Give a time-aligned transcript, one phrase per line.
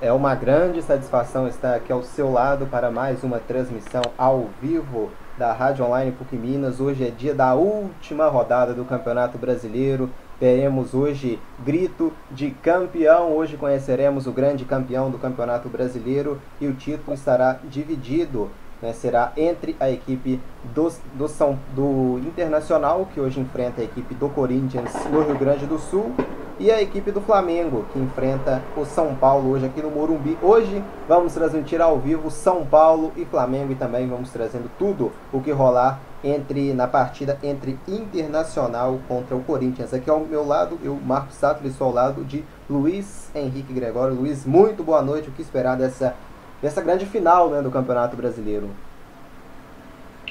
[0.00, 5.10] É, uma grande satisfação estar aqui ao seu lado para mais uma transmissão ao vivo
[5.38, 6.80] da Rádio Online PUC Minas.
[6.80, 10.10] Hoje é dia da última rodada do Campeonato Brasileiro.
[10.38, 13.32] Teremos hoje grito de campeão.
[13.32, 18.50] Hoje conheceremos o grande campeão do Campeonato Brasileiro e o título estará dividido.
[18.82, 20.38] Né, será entre a equipe
[20.74, 25.64] do, do, São, do Internacional, que hoje enfrenta a equipe do Corinthians no Rio Grande
[25.64, 26.12] do Sul,
[26.58, 30.38] e a equipe do Flamengo, que enfrenta o São Paulo hoje aqui no Morumbi.
[30.40, 35.40] Hoje vamos transmitir ao vivo São Paulo e Flamengo e também vamos trazendo tudo o
[35.40, 39.92] que rolar entre na partida entre Internacional contra o Corinthians.
[39.92, 44.14] Aqui ao meu lado, eu, Marcos Sattler, estou ao lado de Luiz Henrique Gregório.
[44.14, 45.28] Luiz, muito boa noite.
[45.28, 46.14] O que esperar dessa,
[46.62, 48.70] dessa grande final né, do Campeonato Brasileiro?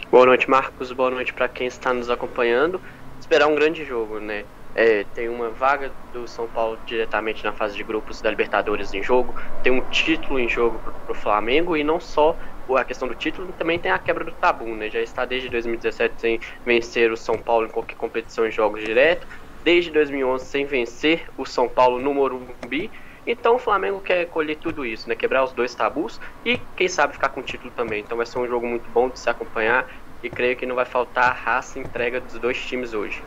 [0.10, 0.92] Boa noite, Marcos.
[0.92, 2.80] Boa noite para quem está nos acompanhando.
[3.20, 4.46] Esperar um grande jogo, né?
[4.76, 9.04] É, tem uma vaga do São Paulo diretamente na fase de grupos da Libertadores em
[9.04, 12.38] jogo, tem um título em jogo para o Flamengo e não só
[12.78, 14.90] a questão do título, também tem a quebra do tabu, né?
[14.90, 19.28] Já está desde 2017 sem vencer o São Paulo em qualquer competição em jogos direto,
[19.64, 22.92] desde 2011 sem vencer o São Paulo no Morumbi.
[23.26, 25.16] Então o Flamengo quer colher tudo isso, né?
[25.16, 28.02] Quebrar os dois tabus e quem sabe ficar com o título também.
[28.02, 29.86] Então vai ser um jogo muito bom de se acompanhar
[30.22, 33.24] e creio que não vai faltar a raça e entrega dos dois times hoje.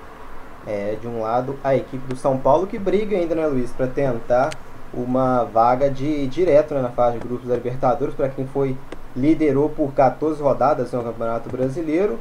[0.67, 3.87] É, de um lado, a equipe do São Paulo que briga ainda, né, Luiz, para
[3.87, 4.51] tentar
[4.93, 8.77] uma vaga de direto né, na fase de grupos da Libertadores, para quem foi
[9.15, 12.19] liderou por 14 rodadas no Campeonato Brasileiro,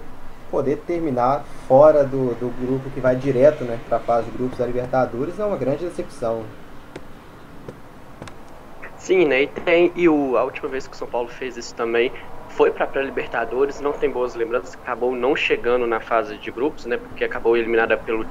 [0.49, 4.57] poder terminar fora do, do grupo que vai direto né, para a fase de grupos
[4.57, 6.43] da Libertadores é uma grande decepção.
[8.97, 9.43] Sim, né?
[9.43, 12.11] E, tem, e o, a última vez que o São Paulo fez isso também
[12.55, 16.85] foi para a pré-libertadores, não tem boas lembranças, acabou não chegando na fase de grupos,
[16.85, 18.25] né, porque acabou eliminada pelo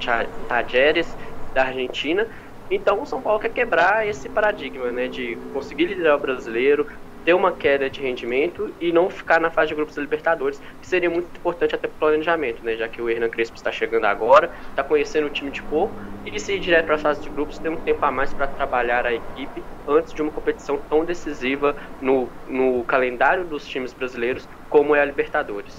[0.48, 1.14] Tajeres
[1.54, 2.26] da Argentina.
[2.70, 6.86] Então o São Paulo quer quebrar esse paradigma, né, de conseguir liderar o brasileiro,
[7.24, 10.86] ter uma queda de rendimento e não ficar na fase de grupos da Libertadores, que
[10.86, 12.76] seria muito importante até para o planejamento, né?
[12.76, 15.94] Já que o Hernan Crespo está chegando agora, está conhecendo o time de pouco
[16.26, 18.46] e se ir direto para a fase de grupos tem um tempo a mais para
[18.46, 24.46] trabalhar a equipe antes de uma competição tão decisiva no, no calendário dos times brasileiros
[24.68, 25.74] como é a Libertadores.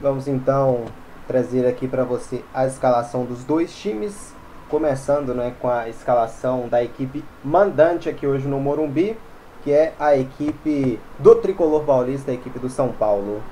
[0.00, 0.84] Vamos então
[1.26, 4.34] trazer aqui para você a escalação dos dois times,
[4.68, 9.16] começando né, com a escalação da equipe mandante aqui hoje no Morumbi
[9.62, 13.42] que é a equipe do Tricolor Paulista, a equipe do São Paulo.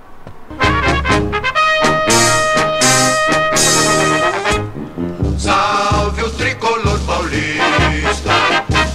[5.38, 8.32] Salve o Tricolor Paulista,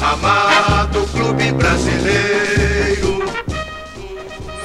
[0.02, 3.26] amado clube brasileiro.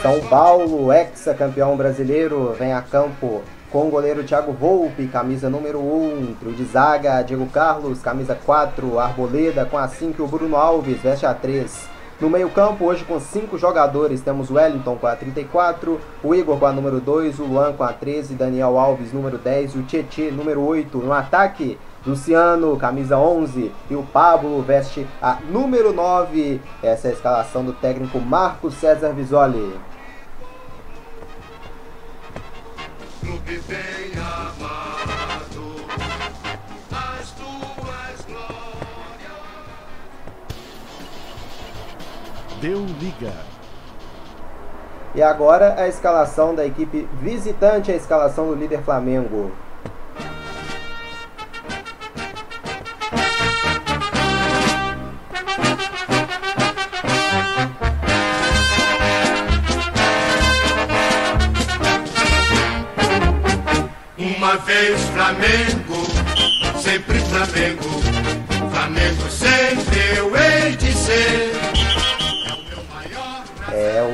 [0.03, 6.35] São Paulo, ex-campeão brasileiro, vem a campo com o goleiro Thiago Volpe, camisa número 1,
[6.41, 11.01] trio de zaga, Diego Carlos, camisa 4, Arboleda com a 5 e o Bruno Alves,
[11.01, 11.90] veste a 3.
[12.21, 16.67] No meio-campo, hoje com cinco jogadores, temos o Wellington com a 34, o Igor com
[16.67, 20.61] a número 2, o Luan com a 13, Daniel Alves, número 10, o Tietê, número
[20.61, 20.99] 8.
[20.99, 26.61] No ataque, Luciano, camisa 11, e o Pablo veste a número 9.
[26.83, 29.81] Essa é a escalação do técnico Marcos César Visoli.
[33.23, 34.11] Clube bem
[42.61, 43.33] Deu liga.
[45.15, 49.51] E agora a escalação da equipe visitante, a escalação do líder Flamengo.
[64.19, 67.89] Uma vez Flamengo, sempre Flamengo,
[68.71, 69.90] Flamengo sempre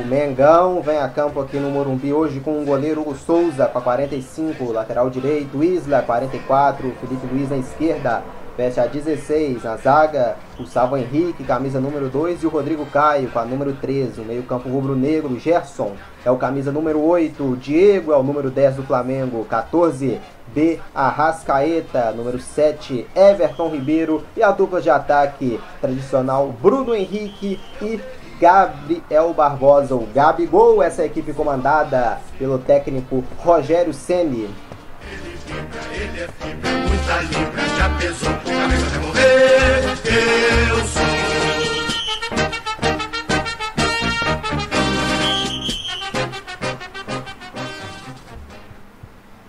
[0.07, 3.81] Mengão vem a campo aqui no Morumbi hoje com o goleiro Hugo Souza com a
[3.81, 8.23] 45, lateral direito, Isla 44, Felipe Luiz na esquerda,
[8.57, 13.29] veste a 16, na zaga, o Salvo Henrique, camisa número 2 e o Rodrigo Caio
[13.29, 15.91] com a número 13, o meio campo rubro-negro, Gerson
[16.23, 20.21] é o camisa número 8, o Diego é o número 10 do Flamengo, 14,
[20.53, 20.79] B.
[20.95, 27.99] Arrascaeta, número 7, Everton Ribeiro e a dupla de ataque tradicional Bruno Henrique e
[28.39, 34.49] Gabriel Barbosa, o Gabigol, essa equipe comandada pelo técnico Rogério Ceni.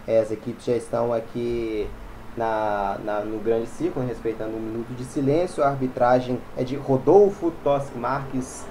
[0.06, 0.18] É.
[0.28, 1.88] As equipes já estão aqui
[2.36, 5.62] na, na, no grande ciclo, respeitando um minuto de silêncio.
[5.62, 8.66] A arbitragem é de Rodolfo Toschi Marques,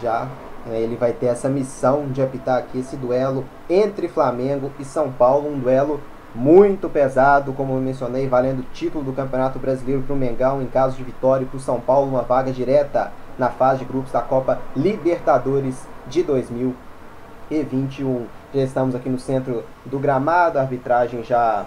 [0.00, 0.28] já
[0.66, 5.10] né, ele vai ter essa missão de apitar aqui esse duelo entre Flamengo e São
[5.10, 6.00] Paulo, um duelo
[6.34, 10.66] muito pesado, como eu mencionei, valendo o título do Campeonato Brasileiro para o Mengão em
[10.66, 14.20] caso de vitória para o São Paulo uma vaga direta na fase de grupos da
[14.20, 18.26] Copa Libertadores de 2021.
[18.54, 21.64] Já estamos aqui no centro do gramado, a arbitragem já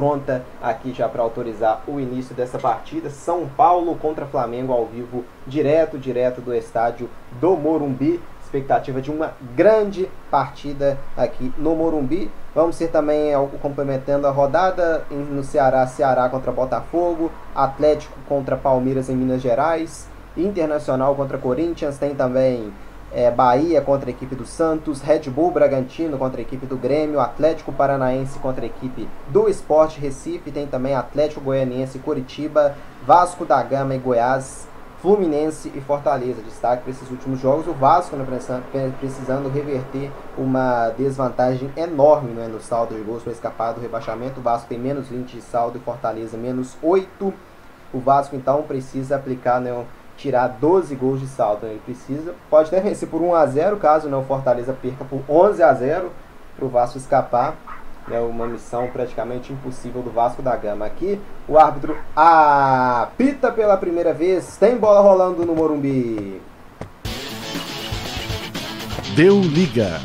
[0.00, 3.10] pronta aqui já para autorizar o início dessa partida.
[3.10, 8.18] São Paulo contra Flamengo ao vivo, direto, direto do estádio do Morumbi.
[8.42, 12.30] Expectativa de uma grande partida aqui no Morumbi.
[12.54, 19.14] Vamos ser também complementando a rodada no Ceará, Ceará contra Botafogo, Atlético contra Palmeiras em
[19.14, 22.72] Minas Gerais, Internacional contra Corinthians, tem também
[23.12, 27.20] é, Bahia contra a equipe do Santos, Red Bull Bragantino contra a equipe do Grêmio,
[27.20, 32.74] Atlético Paranaense contra a equipe do Esporte Recife, tem também Atlético Goianiense Curitiba,
[33.04, 34.68] Vasco da Gama e Goiás,
[35.00, 36.42] Fluminense e Fortaleza.
[36.42, 38.26] Destaque para esses últimos jogos, o Vasco né,
[39.00, 44.40] precisando reverter uma desvantagem enorme né, no saldo de gols para escapar do rebaixamento.
[44.40, 47.32] O Vasco tem menos 20 de saldo e Fortaleza menos 8.
[47.92, 49.72] O Vasco então precisa aplicar né,
[50.20, 51.66] tirar 12 gols de saldo.
[51.66, 55.62] Ele precisa, pode até vencer por 1 a 0 caso não Fortaleza perca por 11
[55.62, 56.10] a 0
[56.56, 57.56] para o Vasco escapar.
[58.10, 60.84] É uma missão praticamente impossível do Vasco da Gama.
[60.84, 64.56] Aqui o árbitro apita pela primeira vez.
[64.56, 66.40] Tem bola rolando no Morumbi.
[69.14, 70.00] Deu liga.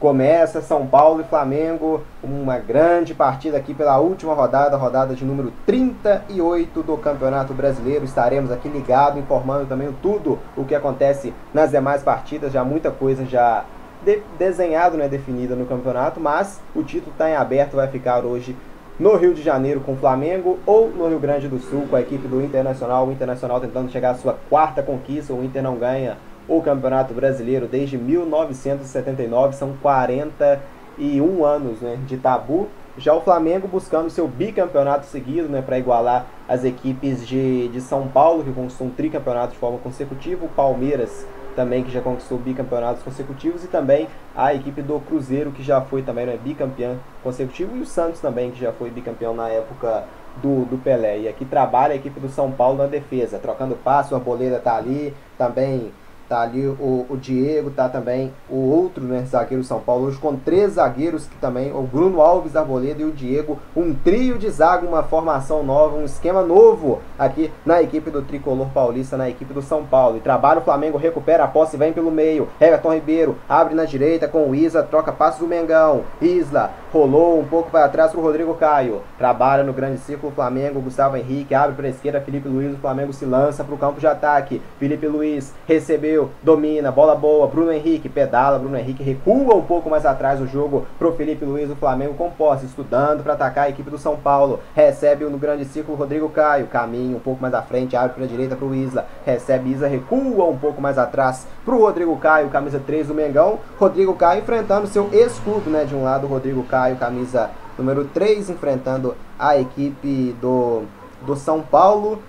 [0.00, 5.52] Começa São Paulo e Flamengo, uma grande partida aqui pela última rodada, rodada de número
[5.66, 8.06] 38 do Campeonato Brasileiro.
[8.06, 12.50] Estaremos aqui ligados, informando também tudo o que acontece nas demais partidas.
[12.50, 13.66] Já muita coisa já
[14.02, 18.56] de, desenhado, né, definida no campeonato, mas o título está em aberto, vai ficar hoje
[18.98, 22.00] no Rio de Janeiro com o Flamengo ou no Rio Grande do Sul com a
[22.00, 23.06] equipe do Internacional.
[23.06, 26.16] O Internacional tentando chegar à sua quarta conquista, o Inter não ganha
[26.50, 32.66] o Campeonato Brasileiro desde 1979, são 41 anos né, de tabu.
[32.98, 38.08] Já o Flamengo buscando seu bicampeonato seguido né, para igualar as equipes de, de São
[38.08, 41.24] Paulo, que conquistou um tricampeonato de forma consecutiva, o Palmeiras
[41.54, 46.02] também que já conquistou bicampeonatos consecutivos e também a equipe do Cruzeiro que já foi
[46.02, 50.04] também né, bicampeão consecutivo e o Santos também que já foi bicampeão na época
[50.42, 51.20] do, do Pelé.
[51.20, 54.76] E aqui trabalha a equipe do São Paulo na defesa, trocando passe, o Arboleda tá
[54.76, 55.92] ali, também
[56.30, 60.36] Tá ali o, o Diego, tá também o outro né, zagueiro São Paulo, hoje com
[60.36, 64.86] três zagueiros que também, o Bruno Alves Arboleda e o Diego, um trio de zaga,
[64.86, 69.60] uma formação nova, um esquema novo aqui na equipe do Tricolor Paulista, na equipe do
[69.60, 70.18] São Paulo.
[70.18, 72.48] E trabalha o Flamengo, recupera a posse, vem pelo meio.
[72.60, 76.04] Everton Ribeiro abre na direita com o Isa, troca passos do Mengão.
[76.22, 79.02] Isla rolou um pouco para trás pro Rodrigo Caio.
[79.18, 83.24] Trabalha no grande círculo Flamengo, Gustavo Henrique abre para esquerda, Felipe Luiz, o Flamengo se
[83.24, 84.62] lança para o campo de ataque.
[84.78, 90.04] Felipe Luiz recebeu domina, bola boa, Bruno Henrique pedala, Bruno Henrique recua um pouco mais
[90.04, 93.90] atrás o jogo pro Felipe Luiz do Flamengo com posse, estudando para atacar a equipe
[93.90, 94.60] do São Paulo.
[94.74, 98.56] Recebe no grande círculo Rodrigo Caio, caminha um pouco mais à frente, abre para direita
[98.56, 99.06] pro Isla.
[99.24, 103.58] Recebe Isla, recua um pouco mais atrás pro Rodrigo Caio, camisa 3 do Mengão.
[103.78, 105.84] Rodrigo Caio enfrentando seu ex-clube, né?
[105.84, 110.82] De um lado, Rodrigo Caio, camisa número 3, enfrentando a equipe do,
[111.22, 112.22] do São Paulo,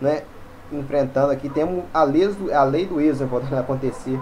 [0.00, 0.22] né?
[0.72, 1.48] Enfrentando aqui.
[1.48, 4.18] Temos a lei do, a lei do ex podendo acontecer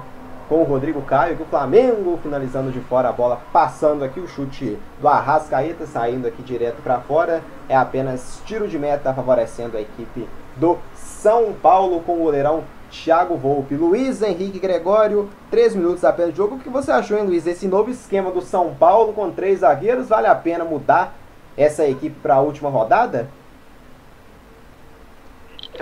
[0.49, 4.29] com o Rodrigo Caio, que o Flamengo finalizando de fora a bola, passando aqui o
[4.29, 7.43] chute do Arrascaeta, saindo aqui direto para fora.
[7.69, 13.37] É apenas tiro de meta favorecendo a equipe do São Paulo com o goleirão Thiago
[13.37, 13.75] Volpe.
[13.75, 16.57] Luiz Henrique Gregório, 3 minutos apenas de jogo.
[16.57, 17.47] O que você achou, hein, Luiz?
[17.47, 21.15] Esse novo esquema do São Paulo com três zagueiros, vale a pena mudar
[21.57, 23.29] essa equipe para a última rodada?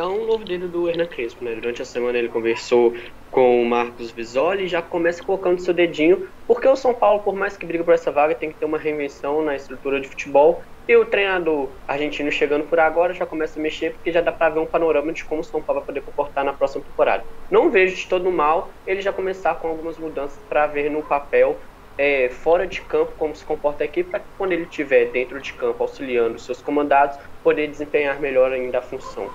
[0.00, 1.54] É um novo dedo do Hernan Crespo, né?
[1.54, 2.94] Durante a semana ele conversou
[3.30, 7.36] com o Marcos Visoli e já começa colocando seu dedinho, porque o São Paulo, por
[7.36, 10.62] mais que briga por essa vaga, tem que ter uma reinvenção na estrutura de futebol.
[10.88, 14.54] E o treinador argentino chegando por agora já começa a mexer, porque já dá para
[14.54, 17.22] ver um panorama de como o São Paulo vai poder comportar na próxima temporada.
[17.48, 21.60] Não vejo de todo mal ele já começar com algumas mudanças para ver no papel
[21.96, 25.40] é, fora de campo como se comporta a equipe, para que quando ele estiver dentro
[25.40, 29.30] de campo auxiliando seus comandados, poder desempenhar melhor ainda a função.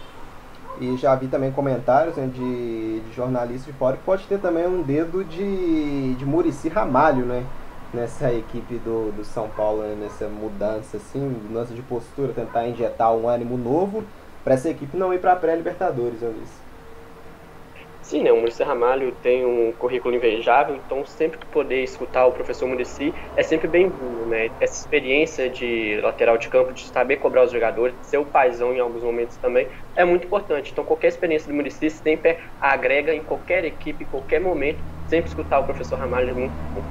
[0.79, 4.67] E já vi também comentários né, de, de, jornalistas de fora que pode ter também
[4.67, 7.45] um dedo de, de Murici Ramalho, né?
[7.93, 13.13] Nessa equipe do, do São Paulo, né, nessa mudança, assim, mudança de postura, tentar injetar
[13.13, 14.03] um ânimo novo
[14.43, 16.64] para essa equipe não ir para a pré-Libertadores, eu disse.
[18.05, 18.31] Sim, né?
[18.31, 23.11] O Muricy Ramalho tem um currículo invejável, então sempre que poder escutar o professor Muricy
[23.35, 24.51] é sempre bem-vindo, né?
[24.61, 28.79] Essa experiência de lateral de campo, de saber cobrar os jogadores, ser o paizão em
[28.79, 30.71] alguns momentos também, é muito importante.
[30.71, 35.57] Então qualquer experiência do Muricy sempre agrega em qualquer equipe, em qualquer momento, sempre escutar
[35.57, 36.83] o professor Ramalho é muito bom.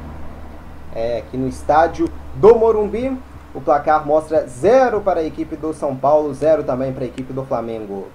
[0.97, 3.17] É, aqui no estádio do Morumbi,
[3.55, 7.33] o placar mostra zero para a equipe do São Paulo, zero também para a equipe
[7.33, 8.09] do Flamengo.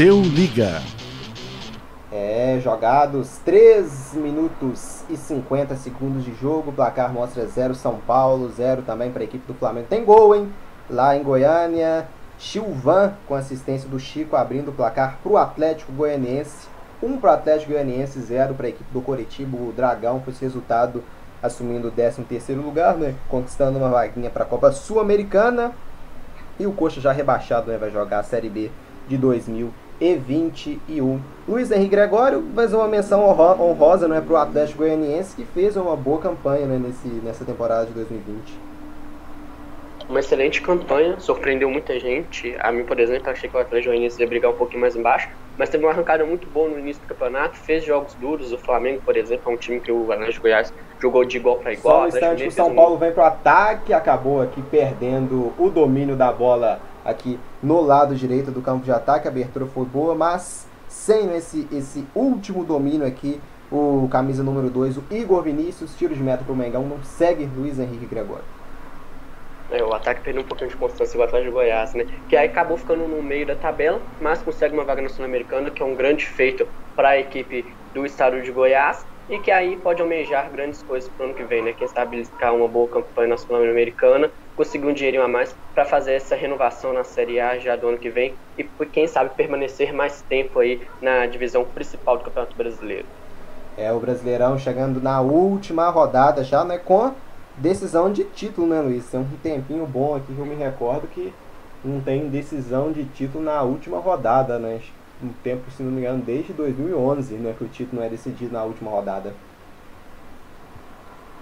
[0.00, 0.80] Deu liga.
[2.10, 6.70] É, jogados 3 minutos e 50 segundos de jogo.
[6.70, 9.88] O placar mostra 0 São Paulo, 0 também para a equipe do Flamengo.
[9.90, 10.50] Tem gol, hein?
[10.88, 12.08] Lá em Goiânia.
[12.38, 16.66] Chilvan com assistência do Chico abrindo o placar para o Atlético Goianiense.
[17.02, 19.58] 1 um para o Atlético Goianiense, 0 para a equipe do Coritiba.
[19.58, 21.04] O Dragão com esse resultado
[21.42, 23.16] assumindo o 13 terceiro lugar, né?
[23.28, 25.72] Conquistando uma vaguinha para a Copa Sul-Americana.
[26.58, 27.76] E o Coxa já rebaixado, né?
[27.76, 28.70] Vai jogar a Série B
[29.06, 29.18] de
[30.00, 31.20] 2021.
[31.46, 35.94] Luiz Henrique Gregório, mais uma menção honrosa né, para o Atlético Goianiense, que fez uma
[35.94, 38.70] boa campanha né, nesse, nessa temporada de 2020.
[40.08, 42.56] Uma excelente campanha, surpreendeu muita gente.
[42.58, 45.28] A mim, por exemplo, achei que o Atlético Goianiense ia brigar um pouquinho mais embaixo,
[45.58, 48.52] mas teve uma arrancada muito boa no início do campeonato, fez jogos duros.
[48.52, 51.74] O Flamengo, por exemplo, é um time que o Atlético Goiás jogou de igual para
[51.74, 51.96] igual.
[51.96, 52.98] Só um instante, o São Paulo um...
[52.98, 58.50] vem para o ataque, acabou aqui perdendo o domínio da bola aqui no lado direito
[58.50, 59.28] do campo de ataque.
[59.28, 63.40] A abertura foi boa, mas sem esse, esse último domínio aqui,
[63.70, 67.48] o camisa número 2, o Igor Vinícius, tiro de meta para o Mengão, não segue
[67.56, 68.44] Luiz Henrique Gregório.
[69.70, 72.04] É, o ataque perdeu um pouquinho de constância o Atlético de Goiás, né?
[72.28, 75.80] Que aí acabou ficando no meio da tabela, mas consegue uma vaga na Sul-Americana, que
[75.80, 76.66] é um grande feito
[76.96, 77.64] para a equipe
[77.94, 81.44] do estado de Goiás e que aí pode almejar grandes coisas para o ano que
[81.44, 81.72] vem, né?
[81.72, 84.28] Quem sabe ficar uma boa campanha na Sul-Americana,
[84.60, 87.96] conseguir um dinheirinho a mais para fazer essa renovação na Série A já do ano
[87.96, 93.06] que vem e quem sabe permanecer mais tempo aí na divisão principal do Campeonato Brasileiro.
[93.78, 96.76] É o Brasileirão chegando na última rodada já, né?
[96.76, 97.14] Com
[97.56, 99.06] decisão de título, né, Luiz?
[99.08, 101.32] Tem um tempinho bom aqui que eu me recordo que
[101.82, 104.78] não tem decisão de título na última rodada, né?
[105.24, 108.52] Um tempo, se não me engano, desde 2011, né, que o título não é decidido
[108.52, 109.32] na última rodada.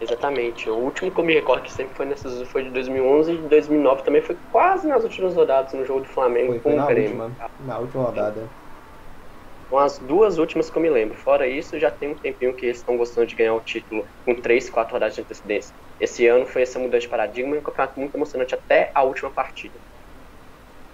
[0.00, 0.70] Exatamente.
[0.70, 3.48] O último que eu me recordo que sempre foi nessas foi de 2011 e de
[3.48, 6.86] 2009 também foi quase nas últimas rodadas no jogo do Flamengo foi, foi com o
[6.86, 7.22] Grêmio.
[7.22, 8.50] Última, na última rodada.
[9.68, 11.18] Com as duas últimas que eu me lembro.
[11.18, 14.34] Fora isso, já tem um tempinho que eles estão gostando de ganhar o título com
[14.40, 15.74] 3, 4 rodadas de antecedência.
[16.00, 19.30] Esse ano foi essa mudança de paradigma e um campeonato muito emocionante até a última
[19.30, 19.80] partida.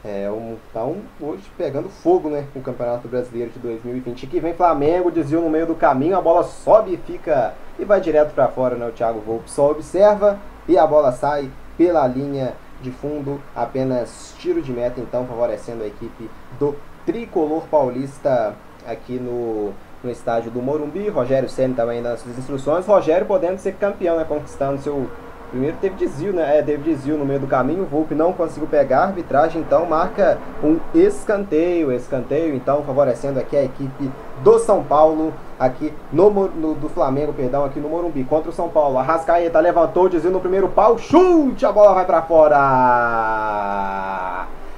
[0.04, 4.26] É, um, então, hoje pegando fogo, né, o Campeonato Brasileiro de 2020.
[4.26, 8.02] Aqui vem Flamengo, desvio no meio do caminho, a bola sobe e fica e vai
[8.02, 8.86] direto para fora, né?
[8.86, 14.60] O Thiago Volpe só observa e a bola sai pela linha de fundo, apenas tiro
[14.60, 18.54] de meta, então favorecendo a equipe do Tricolor Paulista
[18.86, 21.08] aqui no, no estádio do Morumbi.
[21.08, 22.84] Rogério Senna também nas suas instruções.
[22.84, 25.08] Rogério podendo ser campeão, né, conquistando seu
[25.50, 26.58] Primeiro teve desvio, né?
[26.58, 27.84] É, teve desvio no meio do caminho.
[27.84, 29.00] O Volpe não conseguiu pegar.
[29.00, 31.92] A arbitragem então marca um escanteio.
[31.92, 34.10] Escanteio então favorecendo aqui a equipe
[34.42, 35.32] do São Paulo.
[35.58, 38.98] Aqui no, no do Flamengo, perdão, aqui no Morumbi contra o São Paulo.
[38.98, 40.98] Arrascaeta levantou, desvio no primeiro pau.
[40.98, 41.64] Chute!
[41.64, 42.56] A bola vai para fora.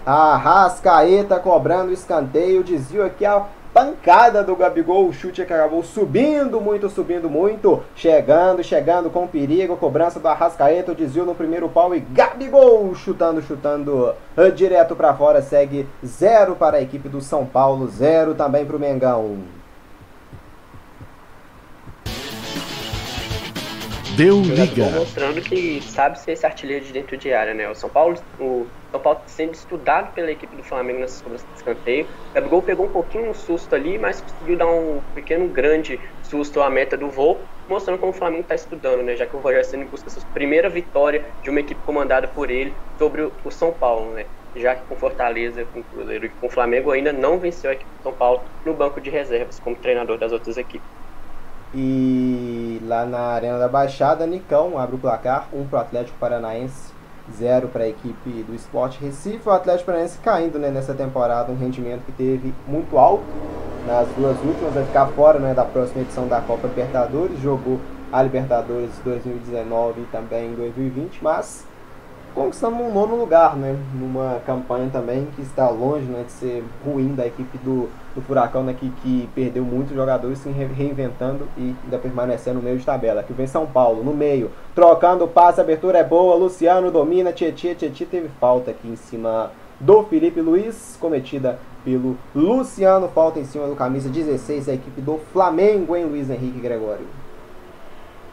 [0.05, 2.63] Arrascaeta cobrando escanteio.
[2.63, 3.45] Desvio aqui a
[3.77, 9.77] pancada do Gabigol, o chute que acabou subindo muito, subindo muito, chegando, chegando com perigo,
[9.77, 15.43] cobrança do Arrascaeta, desvio no primeiro pau e Gabigol chutando, chutando uh, direto para fora,
[15.43, 19.41] segue zero para a equipe do São Paulo, zero também para o Mengão.
[24.17, 24.87] Deu liga.
[24.93, 27.69] mostrando que sabe ser esse artilheiro de dentro de área, né?
[27.69, 31.59] O São Paulo, o São Paulo sendo estudado pela equipe do Flamengo nessas cobranças de
[31.59, 32.07] escanteio.
[32.07, 36.63] O Gabigol pegou um pouquinho um susto ali, mas conseguiu dar um pequeno grande susto
[36.63, 39.17] à meta do voo, mostrando como o Flamengo está estudando, né?
[39.17, 42.75] Já que o Rogério Ceni busca sua primeira vitória de uma equipe comandada por ele
[42.99, 44.25] sobre o São Paulo, né?
[44.55, 47.91] Já que com Fortaleza, com Cruzeiro e com o Flamengo ainda não venceu a equipe
[47.99, 50.89] do São Paulo no banco de reservas como treinador das outras equipes.
[51.79, 56.17] E lá na Arena da Baixada, Nicão abre o placar, 1 um para o Atlético
[56.19, 56.91] Paranaense,
[57.37, 59.47] 0 para a equipe do Esporte Recife.
[59.47, 63.27] O Atlético Paranaense caindo né, nessa temporada, um rendimento que teve muito alto
[63.87, 67.79] nas duas últimas, vai ficar fora né, da próxima edição da Copa Libertadores, jogou
[68.11, 71.67] a Libertadores 2019 e também 2020, mas
[72.35, 73.77] conquistando um nono lugar, né?
[73.95, 78.65] Numa campanha também que está longe né, de ser ruim da equipe do, do Furacão,
[78.65, 83.21] né, que, que perdeu muitos jogadores se reinventando e ainda permanecendo no meio de tabela.
[83.21, 88.07] Aqui vem São Paulo, no meio, trocando passe, abertura é boa, Luciano domina, Tietê, Tietê
[88.07, 93.09] teve falta aqui em cima do Felipe Luiz, cometida pelo Luciano.
[93.09, 97.07] Falta em cima do camisa 16, a equipe do Flamengo, hein, Luiz Henrique Gregório?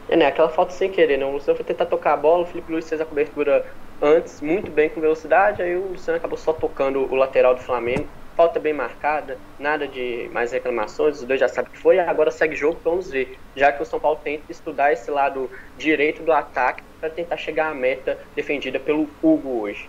[0.07, 0.27] É, né?
[0.27, 1.25] Aquela falta sem querer, né?
[1.25, 3.65] O Luciano foi tentar tocar a bola, o Felipe Luiz fez a cobertura
[4.01, 8.07] antes, muito bem com velocidade, aí o Luciano acabou só tocando o lateral do Flamengo.
[8.35, 12.55] Falta bem marcada, nada de mais reclamações, os dois já sabem que foi, agora segue
[12.55, 13.37] jogo, vamos ver.
[13.55, 17.69] Já que o São Paulo tenta estudar esse lado direito do ataque para tentar chegar
[17.69, 19.87] à meta defendida pelo Hugo hoje.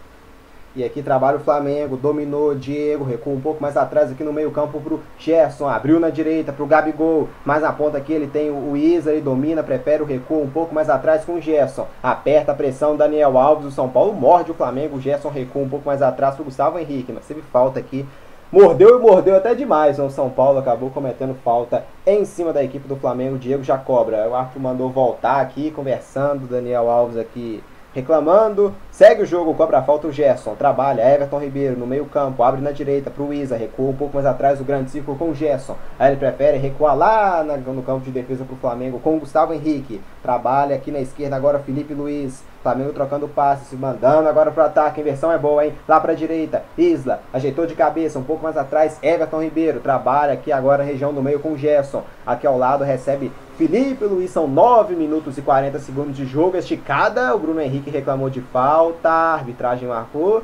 [0.76, 4.50] E aqui trabalha o Flamengo, dominou Diego, recua um pouco mais atrás aqui no meio
[4.50, 8.76] campo pro Gerson, abriu na direita pro Gabigol, mais na ponta aqui ele tem o
[8.76, 12.54] Isa, ele domina, prefere o recuo um pouco mais atrás com o Gerson, aperta a
[12.56, 16.02] pressão Daniel Alves, o São Paulo morde o Flamengo, o Gerson recua um pouco mais
[16.02, 18.04] atrás pro Gustavo Henrique, mas teve falta aqui
[18.52, 19.98] Mordeu e mordeu até demais.
[19.98, 23.38] O São Paulo acabou cometendo falta em cima da equipe do Flamengo.
[23.38, 24.28] Diego já cobra.
[24.28, 26.46] O árbitro mandou voltar aqui, conversando.
[26.46, 28.74] Daniel Alves aqui reclamando.
[28.94, 30.54] Segue o jogo, cobra a falta o Gerson.
[30.54, 34.14] Trabalha, Everton Ribeiro no meio campo, abre na direita para o Isa, recua um pouco
[34.14, 35.74] mais atrás do grande círculo com o Gerson.
[35.98, 39.52] Aí ele prefere recuar lá no campo de defesa para o Flamengo com o Gustavo
[39.52, 40.00] Henrique.
[40.22, 42.44] Trabalha aqui na esquerda agora Felipe Luiz.
[42.62, 45.00] Flamengo trocando passes, se mandando agora pro ataque.
[45.00, 45.74] Inversão é boa, hein?
[45.86, 46.62] Lá pra direita.
[46.78, 48.96] Isla ajeitou de cabeça, um pouco mais atrás.
[49.02, 52.04] Everton Ribeiro trabalha aqui agora na região do meio com o Gerson.
[52.24, 54.30] Aqui ao lado recebe Felipe Luiz.
[54.30, 56.56] São 9 minutos e 40 segundos de jogo.
[56.56, 57.34] Esticada.
[57.34, 58.83] O Bruno Henrique reclamou de falta.
[59.04, 60.42] A arbitragem marcou.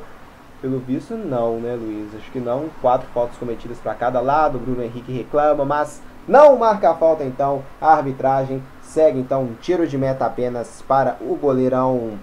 [0.61, 2.15] Pelo visto, não, né, Luiz?
[2.15, 2.69] Acho que não.
[2.81, 4.59] Quatro faltas cometidas para cada lado.
[4.59, 7.63] Bruno Henrique reclama, mas não marca a falta, então.
[7.81, 12.19] A arbitragem Segue então um tiro de meta apenas para o goleirão,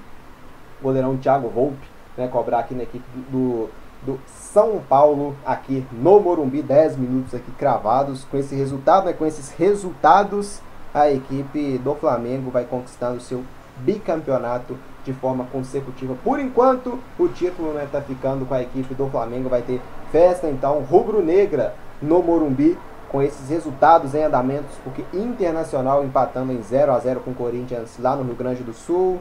[0.83, 3.71] goleirão Thiago Volpe, né, cobrar aqui na equipe do,
[4.03, 8.23] do São Paulo, aqui no Morumbi, 10 minutos aqui cravados.
[8.25, 10.61] Com esse resultado, né, com esses resultados,
[10.93, 13.43] a equipe do Flamengo vai conquistando seu
[13.79, 14.77] bicampeonato
[15.09, 16.15] de forma consecutiva.
[16.23, 19.49] Por enquanto, o título está né, ficando com a equipe do Flamengo.
[19.49, 19.81] Vai ter
[20.13, 22.77] festa então rubro-negra no Morumbi
[23.09, 27.97] com esses resultados em andamentos, porque Internacional empatando em 0 a 0 com o Corinthians
[27.99, 29.19] lá no Rio Grande do Sul,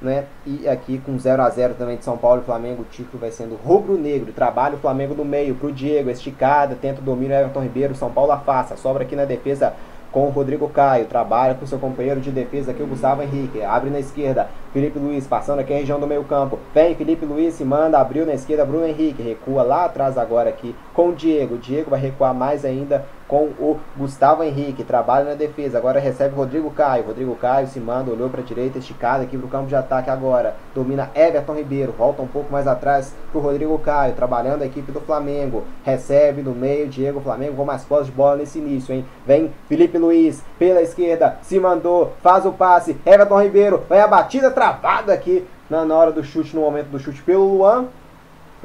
[0.00, 0.26] né?
[0.46, 3.32] E aqui com 0 a 0 também de São Paulo e Flamengo, o título vai
[3.32, 4.32] sendo rubro-negro.
[4.32, 8.30] Trabalha o Flamengo no meio pro Diego, esticada, tenta o domínio Everton Ribeiro, São Paulo
[8.30, 9.74] afasta, sobra aqui na defesa
[10.16, 13.90] com o Rodrigo Caio, trabalha com seu companheiro de defesa aqui, o Gustavo Henrique, abre
[13.90, 17.64] na esquerda, Felipe Luiz passando aqui a região do meio campo, vem Felipe Luiz, se
[17.64, 21.90] manda, abriu na esquerda, Bruno Henrique, recua lá atrás agora aqui com o Diego, Diego
[21.90, 27.04] vai recuar mais ainda com o Gustavo Henrique, trabalha na defesa, agora recebe Rodrigo Caio,
[27.04, 30.08] Rodrigo Caio se manda, olhou para a direita, esticado aqui para o campo de ataque
[30.08, 34.66] agora, domina Everton Ribeiro, volta um pouco mais atrás para o Rodrigo Caio, trabalhando a
[34.66, 38.94] equipe do Flamengo, recebe no meio, Diego, Flamengo com mais posse de bola nesse início,
[38.94, 44.06] hein, vem Felipe Luiz, pela esquerda, se mandou, faz o passe, Everton Ribeiro, vai a
[44.06, 47.86] batida travada aqui na, na hora do chute, no momento do chute pelo Luan,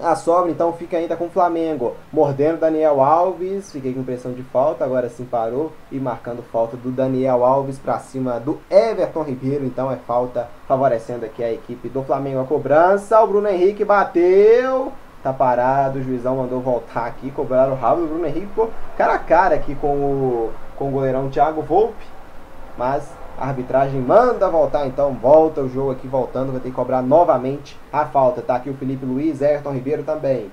[0.01, 1.95] a sobra então fica ainda com o Flamengo.
[2.11, 3.71] Mordendo Daniel Alves.
[3.71, 4.83] Fiquei com impressão de falta.
[4.83, 5.71] Agora sim parou.
[5.91, 9.65] E marcando falta do Daniel Alves para cima do Everton Ribeiro.
[9.65, 12.39] Então é falta favorecendo aqui a equipe do Flamengo.
[12.39, 13.21] A cobrança.
[13.21, 14.91] O Bruno Henrique bateu.
[15.21, 15.99] Tá parado.
[15.99, 17.29] O juizão mandou voltar aqui.
[17.29, 18.01] Cobraram o rabo.
[18.03, 22.05] O Bruno Henrique ficou cara a cara aqui com o, com o goleirão Thiago Volpe.
[22.75, 23.07] Mas
[23.41, 27.75] a arbitragem manda voltar, então volta o jogo aqui voltando, vai ter que cobrar novamente
[27.91, 28.39] a falta.
[28.39, 30.51] Tá aqui o Felipe Luiz, Ayrton Ribeiro também.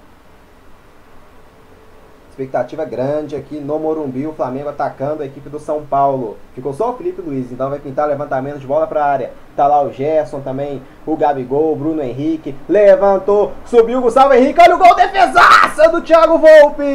[2.31, 6.39] Expectativa grande aqui no Morumbi, o Flamengo atacando a equipe do São Paulo.
[6.55, 9.33] Ficou só o Felipe Luiz, então vai pintar levantamento de bola para a área.
[9.55, 12.55] Tá lá o Gerson também, o Gabigol, o Bruno Henrique.
[12.67, 14.63] Levantou, subiu o Gustavo Henrique.
[14.63, 16.87] Olha o gol, defesaça do Thiago Volpe!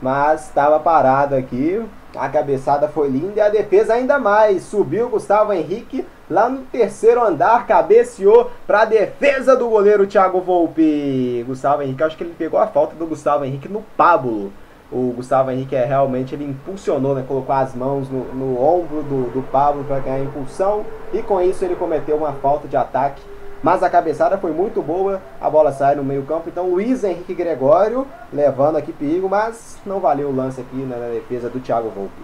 [0.00, 1.80] Mas estava parado aqui.
[2.14, 4.62] A cabeçada foi linda e a defesa ainda mais.
[4.62, 11.44] Subiu Gustavo Henrique lá no terceiro andar, cabeceou para a defesa do goleiro Thiago Volpe.
[11.46, 14.52] Gustavo Henrique, acho que ele pegou a falta do Gustavo Henrique no Pablo.
[14.90, 17.24] O Gustavo Henrique é realmente ele impulsionou, né?
[17.26, 21.64] colocou as mãos no, no ombro do, do Pablo para ganhar impulsão e com isso
[21.64, 23.22] ele cometeu uma falta de ataque
[23.62, 27.34] mas a cabeçada foi muito boa, a bola sai no meio campo, então Luiz Henrique
[27.34, 32.22] Gregório levando aqui perigo, mas não valeu o lance aqui na defesa do Thiago Volpe.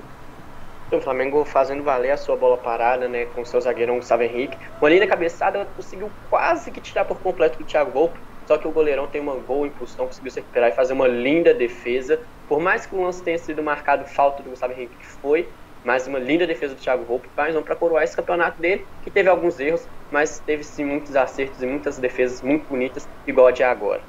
[0.90, 4.56] O Flamengo fazendo valer a sua bola parada, né, com seu zagueirão Gustavo Henrique.
[4.80, 8.70] Uma linda cabeçada, conseguiu quase que tirar por completo do Thiago Volpe, só que o
[8.70, 12.18] goleirão tem uma boa impulsão, conseguiu se recuperar e fazer uma linda defesa.
[12.48, 15.46] Por mais que o lance tenha sido marcado falta do Gustavo Henrique, que foi,
[15.84, 19.10] mais uma linda defesa do Thiago Volpe, mais um para coroar esse campeonato dele, que
[19.10, 23.52] teve alguns erros, mas teve sim muitos acertos e muitas defesas muito bonitas, igual a
[23.52, 24.00] de agora.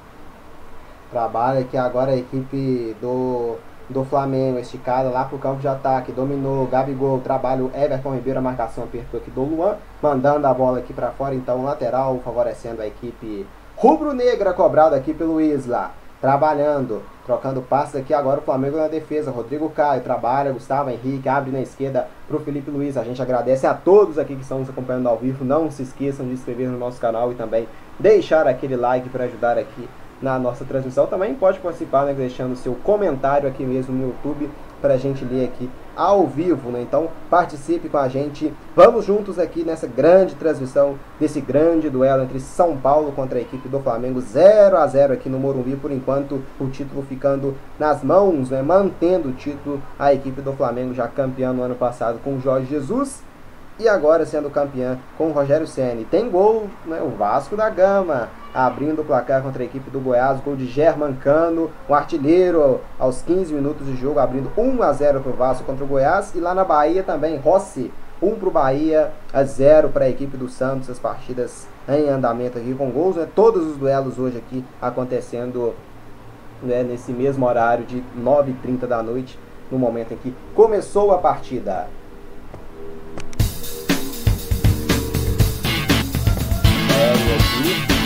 [1.12, 3.56] Trabalha que agora a equipe do,
[3.90, 8.84] do Flamengo esticada lá pro campo de ataque, dominou, Gabigol, trabalho, Everton Ribeiro, a marcação
[8.84, 13.46] apertou aqui do Luan, mandando a bola aqui para fora, então lateral, favorecendo a equipe
[13.76, 15.92] rubro-negra cobrado aqui pelo Isla.
[16.22, 19.32] Trabalhando, trocando passes aqui agora o Flamengo na defesa.
[19.32, 22.98] Rodrigo Caio trabalha, Gustavo Henrique abre na esquerda para o Felipe Luiz.
[22.98, 25.46] A gente agradece a todos aqui que estão nos acompanhando ao vivo.
[25.46, 29.24] Não se esqueçam de se inscrever no nosso canal e também deixar aquele like para
[29.24, 29.88] ajudar aqui
[30.22, 31.08] na nossa transmissão.
[31.08, 34.50] Também pode participar, né, deixando seu comentário aqui mesmo no YouTube
[34.82, 36.82] para a gente ler aqui ao vivo, né?
[36.82, 38.54] Então participe com a gente.
[38.74, 43.68] Vamos juntos aqui nessa grande transmissão desse grande duelo entre São Paulo contra a equipe
[43.68, 45.76] do Flamengo 0 a 0 aqui no Morumbi.
[45.76, 48.62] Por enquanto, o título ficando nas mãos, né?
[48.62, 52.68] Mantendo o título a equipe do Flamengo já campeã no ano passado com o Jorge
[52.68, 53.28] Jesus
[53.80, 56.04] e agora sendo campeã com o Rogério Ceni.
[56.04, 57.02] Tem gol, né?
[57.02, 61.14] O Vasco da Gama abrindo o placar contra a equipe do Goiás, gol de German
[61.14, 65.64] Cano, um artilheiro aos 15 minutos de jogo, abrindo 1 a 0 para o Vasco
[65.64, 66.34] contra o Goiás.
[66.36, 70.36] E lá na Bahia também, Rossi, 1 para o Bahia, a 0 para a equipe
[70.36, 73.28] do Santos, as partidas em andamento aqui com gols, né?
[73.34, 75.74] Todos os duelos hoje aqui acontecendo
[76.62, 79.40] né, nesse mesmo horário de 9h30 da noite,
[79.72, 81.88] no momento em que começou a partida.
[87.00, 88.00] Aqui.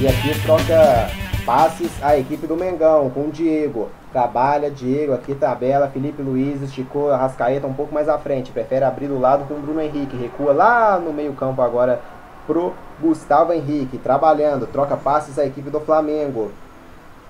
[0.00, 1.10] E aqui troca
[1.44, 3.90] passes a equipe do Mengão com o Diego.
[4.12, 8.50] Trabalha, Diego, aqui tabela, Felipe Luiz esticou a Rascaeta um pouco mais à frente.
[8.50, 10.16] Prefere abrir do lado com o Bruno Henrique.
[10.16, 12.00] Recua lá no meio campo agora
[12.46, 13.98] pro Gustavo Henrique.
[13.98, 16.50] Trabalhando, troca passes a equipe do Flamengo.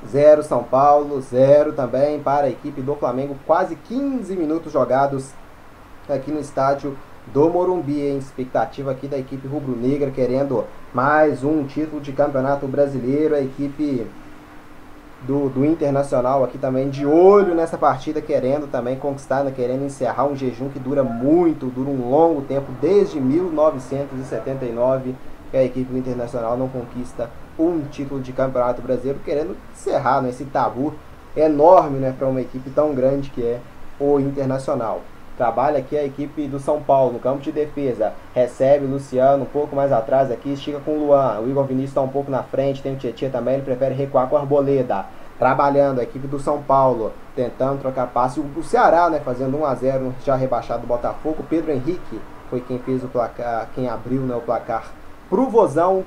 [0.07, 3.37] Zero São Paulo, zero também para a equipe do Flamengo.
[3.45, 5.33] Quase 15 minutos jogados
[6.09, 6.97] aqui no estádio
[7.33, 10.65] do Morumbi, em expectativa aqui da equipe rubro-negra querendo
[10.95, 14.07] mais um título de campeonato brasileiro, a equipe
[15.23, 20.27] do, do Internacional aqui também de olho nessa partida, querendo também conquistar, né, querendo encerrar
[20.27, 25.15] um jejum que dura muito, dura um longo tempo, desde 1979
[25.51, 30.31] que a equipe do Internacional não conquista um título de campeonato brasileiro, querendo encerrar né,
[30.31, 30.95] esse tabu
[31.37, 33.61] enorme né, para uma equipe tão grande que é
[33.99, 35.03] o Internacional.
[35.39, 38.13] Trabalha aqui a equipe do São Paulo, no campo de defesa.
[38.35, 41.39] Recebe o Luciano um pouco mais atrás aqui, estica com o Luan.
[41.39, 44.27] O Igor Vinícius está um pouco na frente, tem o Tietchan também, ele prefere recuar
[44.27, 45.07] com a Arboleda.
[45.39, 48.41] Trabalhando a equipe do São Paulo, tentando trocar passe.
[48.41, 51.45] O Ceará, né, fazendo 1 a 0 já rebaixado do Botafogo.
[51.49, 52.21] Pedro Henrique
[52.51, 54.91] foi quem fez o placar, quem abriu né, o placar
[55.31, 56.03] pro Vozão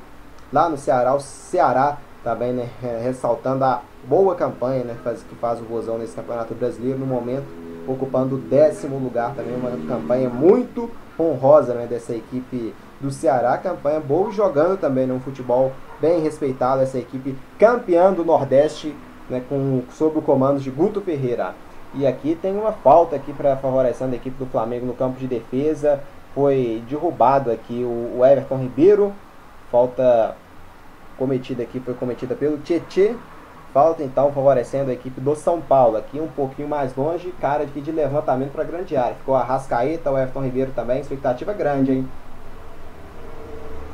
[0.52, 1.14] lá no Ceará.
[1.14, 2.70] O Ceará também, né,
[3.02, 4.96] ressaltando a boa campanha né,
[5.30, 7.46] que faz o Vozão nesse Campeonato Brasileiro no momento
[7.88, 14.00] ocupando o décimo lugar também, uma campanha muito honrosa né, dessa equipe do Ceará, campanha
[14.00, 18.96] boa jogando também num futebol bem respeitado, essa equipe campeã do Nordeste,
[19.30, 21.56] né, com, sob o comando de Guto Ferreira.
[21.94, 25.28] E aqui tem uma falta aqui para favorecendo a equipe do Flamengo no campo de
[25.28, 26.02] defesa,
[26.34, 29.14] foi derrubado aqui o, o Everton Ribeiro,
[29.72, 30.36] falta
[31.18, 33.16] cometida aqui foi cometida pelo Tietê,
[33.74, 35.96] Falta então favorecendo a equipe do São Paulo.
[35.96, 39.16] Aqui um pouquinho mais longe, cara de, de levantamento para a grande área.
[39.16, 42.10] Ficou a Rascaeta, o Everton Ribeiro também, expectativa grande, hein?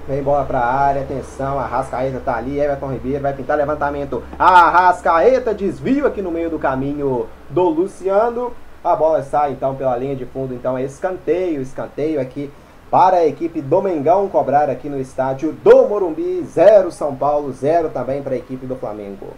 [0.08, 4.24] Vem bola para a área, atenção, a Rascaeta tá ali, Everton Ribeiro vai pintar levantamento.
[4.40, 8.54] A Rascaeta desvio aqui no meio do caminho do Luciano.
[8.84, 12.50] A bola sai então pela linha de fundo, então é escanteio, escanteio aqui
[12.90, 17.90] para a equipe do Mengão cobrar aqui no estádio do Morumbi, 0 São Paulo, 0
[17.90, 19.34] também para a equipe do Flamengo.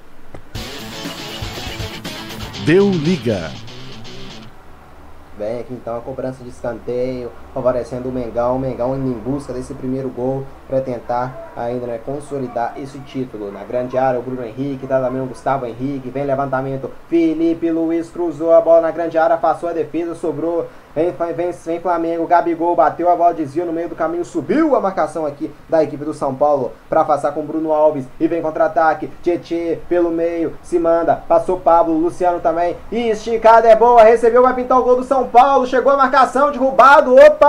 [2.69, 3.49] Deu liga.
[5.35, 8.55] Vem aqui então a cobrança de escanteio, favorecendo o Mengão.
[8.55, 13.51] O Mengão em busca desse primeiro gol para tentar ainda né, consolidar esse título.
[13.51, 16.09] Na grande área, o Bruno Henrique, tá também o Gustavo Henrique.
[16.09, 16.91] Vem levantamento.
[17.07, 21.79] Felipe Luiz cruzou a bola na grande área, passou a defesa, sobrou Vem, vem, vem
[21.79, 25.83] Flamengo, Gabigol bateu a bola, desvio no meio do caminho, subiu a marcação aqui da
[25.83, 29.09] equipe do São Paulo para passar com Bruno Alves e vem contra-ataque.
[29.21, 32.75] Tietê pelo meio, se manda, passou Pablo, Luciano também.
[32.91, 35.67] Esticada é boa, recebeu, vai pintar o gol do São Paulo.
[35.67, 37.15] Chegou a marcação, derrubado.
[37.15, 37.48] Opa!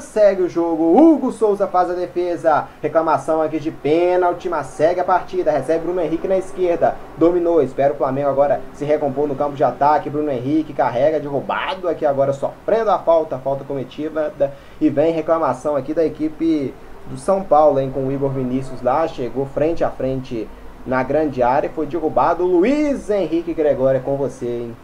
[0.00, 0.96] Segue o jogo.
[0.96, 2.68] Hugo Souza faz a defesa.
[2.82, 5.50] Reclamação aqui de pênalti, mas segue a partida.
[5.50, 6.96] Recebe Bruno Henrique na esquerda.
[7.16, 10.10] Dominou, espera o Flamengo agora se recompor no campo de ataque.
[10.10, 14.32] Bruno Henrique carrega, derrubado aqui agora sofrendo a falta, falta cometida,
[14.80, 16.74] e vem reclamação aqui da equipe
[17.08, 20.48] do São Paulo, hein, com o Igor Vinícius lá, chegou frente a frente
[20.86, 24.76] na grande área, foi derrubado Luiz Henrique Gregório, é com você, hein.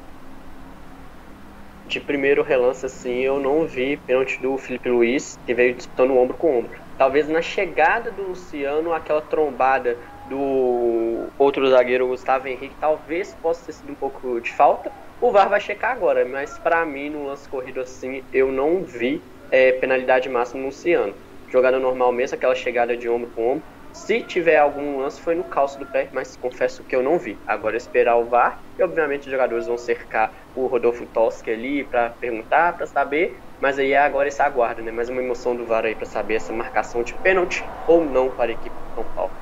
[1.91, 6.39] De primeiro relance, assim, eu não vi pênalti do Felipe Luiz, que veio disputando ombro
[6.39, 6.79] com ombro.
[6.97, 13.73] Talvez na chegada do Luciano, aquela trombada do outro zagueiro, Gustavo Henrique, talvez possa ter
[13.73, 17.49] sido um pouco de falta, o VAR vai checar agora, mas para mim, no lance
[17.49, 21.17] corrido assim, eu não vi é, penalidade máxima no Luciano.
[21.51, 23.65] jogada normal mesmo, aquela chegada de ombro com ombro.
[23.93, 27.37] Se tiver algum lance, foi no calço do pé, mas confesso que eu não vi.
[27.47, 32.11] Agora esperar o VAR e, obviamente, os jogadores vão cercar o Rodolfo Tosca ali para
[32.11, 33.37] perguntar, para saber.
[33.61, 34.93] Mas aí é agora esse aguardo, né?
[34.93, 38.51] Mais uma emoção do VAR aí para saber essa marcação de pênalti ou não para
[38.51, 39.33] a equipe de São Paulo.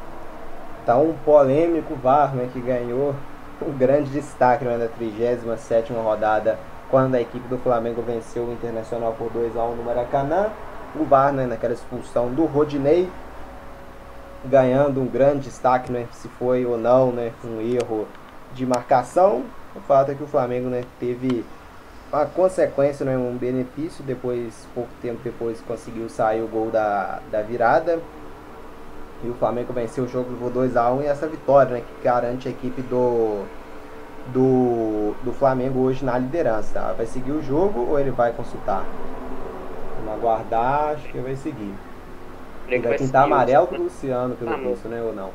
[0.87, 2.49] Tá um polêmico VAR, né?
[2.53, 3.15] Que ganhou
[3.61, 6.59] um grande destaque né, na 37 rodada,
[6.91, 10.51] quando a equipe do Flamengo venceu o Internacional por 2 a 1 no Maracanã.
[10.99, 13.11] O VAR, né, naquela expulsão do Rodinei,
[14.44, 18.07] ganhando um grande destaque, né, se foi ou não né, um erro
[18.55, 19.44] de marcação.
[19.74, 21.44] O fato é que o Flamengo né, teve
[22.12, 27.42] a consequência, né, um benefício, depois, pouco tempo depois, conseguiu sair o gol da, da
[27.42, 27.98] virada.
[29.22, 32.51] E o Flamengo venceu o jogo por 2x1 e essa vitória né, que garante a
[32.51, 33.44] equipe do,
[34.33, 36.74] do, do Flamengo hoje na liderança.
[36.74, 36.92] Tá?
[36.92, 38.85] Vai seguir o jogo ou ele vai consultar?
[39.98, 41.74] Vamos aguardar, acho que vai seguir.
[42.68, 45.02] Ele vai pintar amarelo pro Luciano, pelo visto, né?
[45.02, 45.31] Ou não?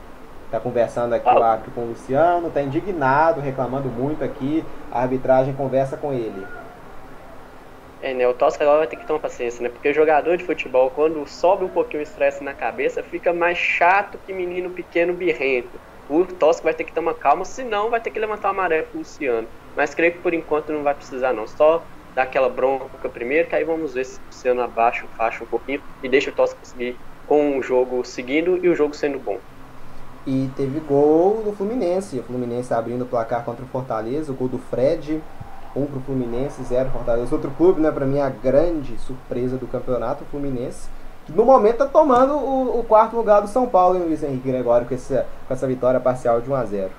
[0.52, 1.40] Tá conversando aqui ah.
[1.40, 4.64] o árbitro com o Luciano, tá indignado, reclamando muito aqui.
[4.92, 6.46] A arbitragem conversa com ele.
[8.04, 8.28] É, né?
[8.28, 9.70] O Tosca agora vai ter que tomar paciência, né?
[9.70, 13.58] Porque o jogador de futebol, quando sobe um pouquinho o estresse na cabeça, fica mais
[13.58, 15.80] chato que menino pequeno birrento.
[16.10, 19.00] O Tosca vai ter que tomar calma, senão vai ter que levantar o amarelo pro
[19.00, 19.48] Luciano.
[19.76, 21.48] Mas creio que por enquanto não vai precisar, não.
[21.48, 21.82] Só
[22.14, 25.48] dar aquela bronca primeiro, que aí vamos ver se o Luciano abaixa o faixa um
[25.48, 26.96] pouquinho e deixa o Tosca conseguir
[27.28, 29.38] com o jogo seguindo e o jogo sendo bom.
[30.26, 32.20] E teve gol do Fluminense.
[32.20, 35.22] O Fluminense abrindo o placar contra o Fortaleza, o gol do Fred.
[35.76, 37.34] Um pro Fluminense, zero Fortaleza.
[37.34, 40.88] Outro clube, né, pra mim, a grande surpresa do campeonato, o Fluminense.
[41.26, 44.50] Que no momento tá tomando o, o quarto lugar do São Paulo, hein, Luiz Henrique
[44.50, 46.92] Gregório, com essa, com essa vitória parcial de 1 a 0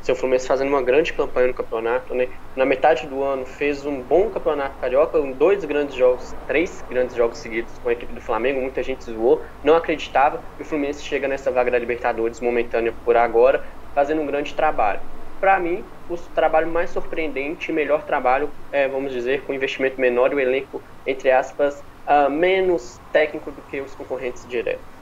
[0.00, 2.28] seu Fluminense fazendo uma grande campanha no campeonato, né?
[2.56, 7.38] Na metade do ano fez um bom campeonato carioca, dois grandes jogos, três grandes jogos
[7.38, 11.28] seguidos com a equipe do Flamengo, muita gente zoou, não acreditava, e o Fluminense chega
[11.28, 15.00] nessa vaga da Libertadores momentânea por agora, fazendo um grande trabalho.
[15.40, 20.36] Para mim, o trabalho mais surpreendente, melhor trabalho, é, vamos dizer, com investimento menor e
[20.36, 24.99] o elenco, entre aspas, uh, menos técnico do que os concorrentes diretos.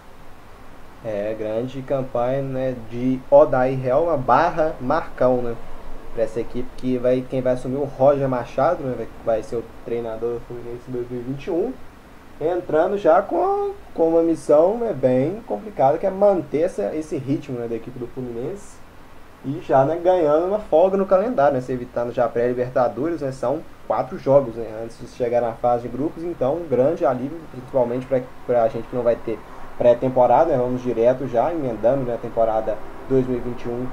[1.04, 5.54] É, grande campanha né, de Odair Helma barra Marcão, né?
[6.12, 9.64] Para essa equipe que vai, quem vai assumir o Roger Machado, né, vai ser o
[9.84, 11.72] treinador do Fluminense em 2021.
[12.40, 17.58] Entrando já com, com uma missão né, bem complicada, que é manter essa, esse ritmo
[17.58, 18.76] né, da equipe do Fluminense.
[19.44, 23.60] E já né, ganhando uma folga no calendário, né, se evitando já pré-Libertadores, né, são
[23.86, 28.06] quatro jogos né, antes de chegar na fase de grupos, então um grande alívio, principalmente
[28.46, 29.38] para a gente que não vai ter
[29.78, 30.58] pré-temporada, né?
[30.58, 32.76] vamos direto já, emendando né, a temporada
[33.08, 33.86] 2021,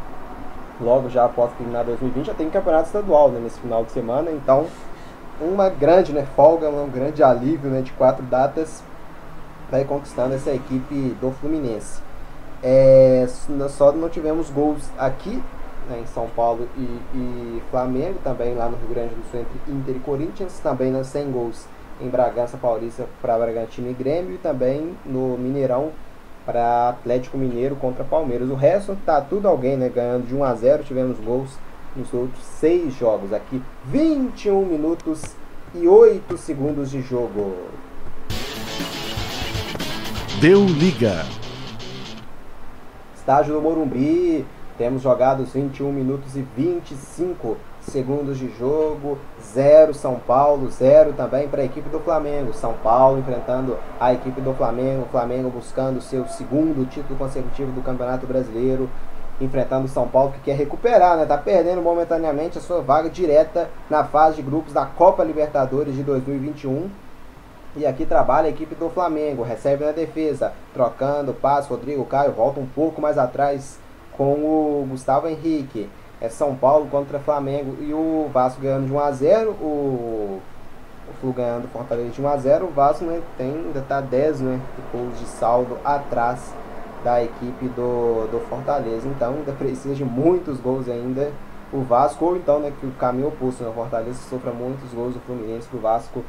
[0.82, 4.65] logo já após terminar 2020, já tem campeonato estadual né, nesse final de semana, então
[5.39, 8.84] uma grande né, folga, um grande alívio né, de quatro datas
[9.69, 12.02] vai conquistando essa equipe do Fluminense.
[12.63, 13.28] É,
[13.69, 15.41] só não tivemos gols aqui
[15.89, 16.82] né, em São Paulo e,
[17.13, 21.32] e, Flamengo, também lá no Rio Grande do Sul entre Inter e Corinthians, também sem
[21.32, 21.67] gols
[22.01, 25.91] em Bragança Paulista para Bragantino e Grêmio e também no Mineirão
[26.45, 28.49] para Atlético Mineiro contra Palmeiras.
[28.49, 29.89] O resto tá tudo alguém, né?
[29.89, 31.58] Ganhando de 1 a 0, tivemos gols
[31.95, 33.34] nos outros seis jogos.
[33.34, 35.23] Aqui 21 minutos
[35.73, 37.55] e 8 segundos de jogo.
[40.39, 41.25] Deu liga.
[43.15, 44.45] Estágio do Morumbi,
[44.77, 51.62] temos jogados 21 minutos e 25 segundos de jogo, zero São Paulo, zero também para
[51.62, 52.54] a equipe do Flamengo.
[52.54, 57.82] São Paulo enfrentando a equipe do Flamengo, o Flamengo buscando seu segundo título consecutivo do
[57.82, 58.89] Campeonato Brasileiro,
[59.39, 61.26] enfrentando o São Paulo que quer recuperar, né?
[61.26, 66.04] Tá perdendo momentaneamente a sua vaga direta na fase de grupos da Copa Libertadores de
[66.04, 66.89] 2021.
[67.78, 72.60] E aqui trabalha a equipe do Flamengo, recebe na defesa, trocando passo, Rodrigo Caio volta
[72.60, 73.78] um pouco mais atrás
[74.13, 75.89] com o Gustavo Henrique
[76.21, 80.39] é São Paulo contra Flamengo e o Vasco ganhando de 1 a 0 o,
[81.08, 84.41] o Flu ganhando Fortaleza de 1 a 0 o Vasco né, tem, ainda está 10
[84.41, 84.60] né,
[84.91, 86.54] gols de saldo atrás
[87.04, 89.08] da equipe do, do Fortaleza.
[89.08, 91.32] Então ainda precisa de muitos gols ainda
[91.71, 95.13] o Vasco, ou então né, que o caminho oposto, né, o Fortaleza sofra muitos gols
[95.13, 96.23] do Fluminense para o Vasco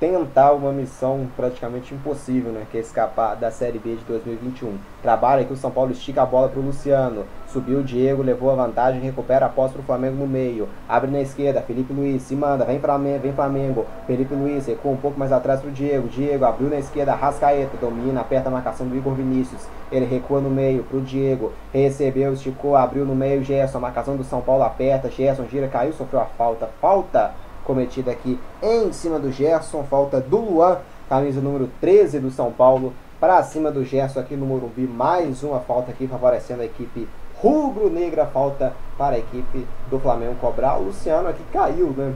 [0.00, 4.78] tentar uma missão praticamente impossível, né, que é escapar da Série B de 2021.
[5.02, 8.50] Trabalha que o São Paulo estica a bola para o Luciano, subiu o Diego, levou
[8.50, 12.22] a vantagem, recupera a posse para o Flamengo no meio, abre na esquerda, Felipe Luiz
[12.22, 15.72] se manda, vem Flamengo, vem Flamengo, Felipe Luiz recua um pouco mais atrás para o
[15.72, 20.40] Diego, Diego abriu na esquerda, Rascaeta, domina, aperta a marcação do Igor Vinícius, ele recua
[20.40, 24.40] no meio para o Diego, recebeu, esticou, abriu no meio, Gerson, a marcação do São
[24.40, 27.32] Paulo aperta, Gerson gira, caiu, sofreu a falta, falta
[27.64, 30.78] cometida aqui em cima do Gerson, falta do Luan
[31.10, 34.82] camisa número 13 do São Paulo, para cima do Gerson aqui no Morumbi.
[34.82, 37.08] Mais uma falta aqui favorecendo a equipe
[37.42, 38.26] rubro-negra.
[38.26, 40.78] Falta para a equipe do Flamengo cobrar.
[40.78, 42.14] O Luciano aqui caiu, né?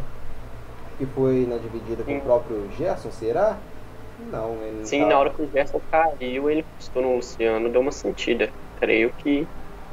[0.97, 3.57] Que foi na dividida com o próprio Gerson, será?
[4.31, 7.69] Não, ele não Sim, tá- na hora que o Gerson caiu, ele postou no Luciano,
[7.69, 8.49] deu uma sentida.
[8.79, 9.45] Creio que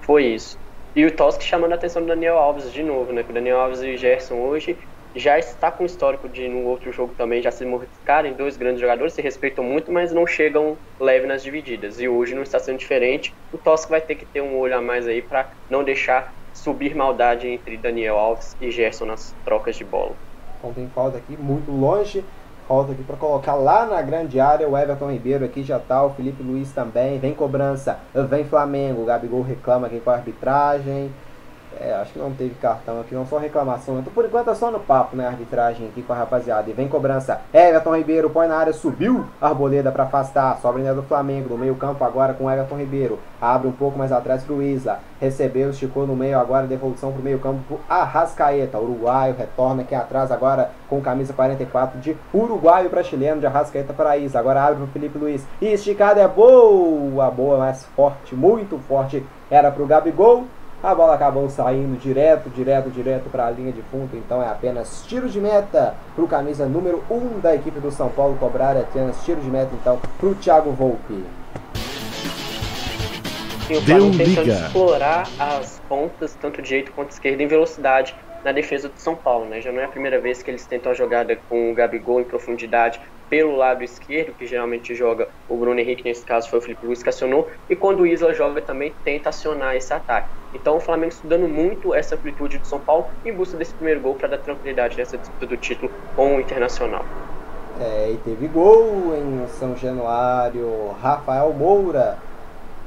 [0.01, 0.59] foi isso.
[0.95, 3.23] E o Toski chamando a atenção do Daniel Alves de novo, né?
[3.23, 4.77] Que o Daniel Alves e o Gerson hoje
[5.15, 9.13] já está com histórico de no outro jogo também já se modificarem, dois grandes jogadores,
[9.13, 11.99] se respeitam muito, mas não chegam leve nas divididas.
[11.99, 13.33] E hoje não está sendo diferente.
[13.51, 16.95] O Toski vai ter que ter um olho a mais aí para não deixar subir
[16.95, 20.13] maldade entre Daniel Alves e Gerson nas trocas de bola.
[20.59, 22.23] Então tem falta aqui muito longe.
[22.67, 24.69] Falta aqui para colocar lá na grande área.
[24.69, 26.03] O Everton Ribeiro aqui já tá.
[26.03, 27.19] O Felipe Luiz também.
[27.19, 27.99] Vem cobrança.
[28.29, 29.01] Vem Flamengo.
[29.01, 31.11] O Gabigol reclama aqui com a arbitragem.
[31.83, 33.97] É, acho que não teve cartão aqui, não só reclamação.
[33.97, 35.25] Então, por enquanto é só no papo, né?
[35.25, 36.69] Arbitragem aqui com a rapaziada.
[36.69, 37.41] E vem cobrança.
[37.51, 39.25] Everton Ribeiro põe na área, subiu.
[39.41, 40.59] Arboleda para afastar.
[40.61, 41.49] Sobra ainda do Flamengo.
[41.49, 43.17] No meio-campo agora com Everton Ribeiro.
[43.41, 44.99] Abre um pouco mais atrás pro Isla.
[45.19, 46.37] Recebeu, esticou no meio.
[46.37, 48.77] Agora devolução pro meio-campo pro Arrascaeta.
[48.77, 53.41] Uruguaio retorna aqui atrás agora com camisa 44 de Uruguaio para chileno.
[53.41, 54.39] De Arrascaeta para Isla.
[54.39, 55.43] Agora abre pro Felipe Luiz.
[55.59, 57.31] E esticada é boa.
[57.31, 59.25] Boa, mais forte, muito forte.
[59.49, 60.45] Era pro Gabigol.
[60.83, 64.17] A bola acabou saindo direto, direto, direto para a linha de fundo.
[64.17, 67.91] Então é apenas tiro de meta para o camisa número 1 um da equipe do
[67.91, 68.75] São Paulo cobrar.
[68.75, 71.23] É apenas tiro de meta então para o Thiago Volpe.
[73.67, 74.53] Sim, o Deu liga.
[74.53, 79.45] explorar as pontas, tanto direito quanto esquerda, em velocidade na defesa do São Paulo.
[79.45, 79.61] Né?
[79.61, 82.23] Já não é a primeira vez que eles tentam a jogada com o Gabigol em
[82.23, 82.99] profundidade
[83.31, 87.01] pelo lado esquerdo, que geralmente joga o Bruno Henrique, nesse caso foi o Felipe Luiz
[87.01, 90.27] que acionou, e quando o Isla joga também tenta acionar esse ataque.
[90.53, 94.15] Então o Flamengo estudando muito essa amplitude do São Paulo em busca desse primeiro gol
[94.15, 97.05] para dar tranquilidade nessa disputa do título com o Internacional.
[97.79, 100.93] É, e teve gol em São Januário.
[101.01, 102.17] Rafael Moura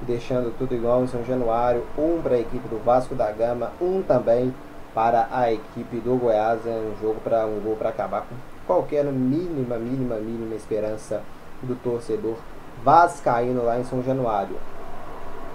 [0.03, 1.83] deixando tudo igual em São Januário.
[1.97, 4.55] Um para a equipe do Vasco da Gama, um também
[4.95, 6.67] para a equipe do Goiás.
[6.67, 11.23] É um jogo para um gol para acabar com qualquer mínima, mínima, mínima esperança
[11.63, 12.37] do torcedor
[12.83, 14.57] vascaíno lá em São Januário.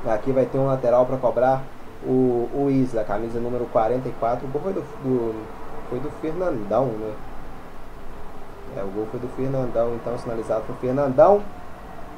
[0.07, 1.63] Aqui vai ter um lateral para cobrar
[2.03, 4.47] o, o Isla, camisa número 44.
[4.47, 5.45] O gol foi do, do,
[5.89, 7.13] foi do Fernandão, né?
[8.77, 11.41] É, o gol foi do Fernandão, então sinalizado pro Fernandão.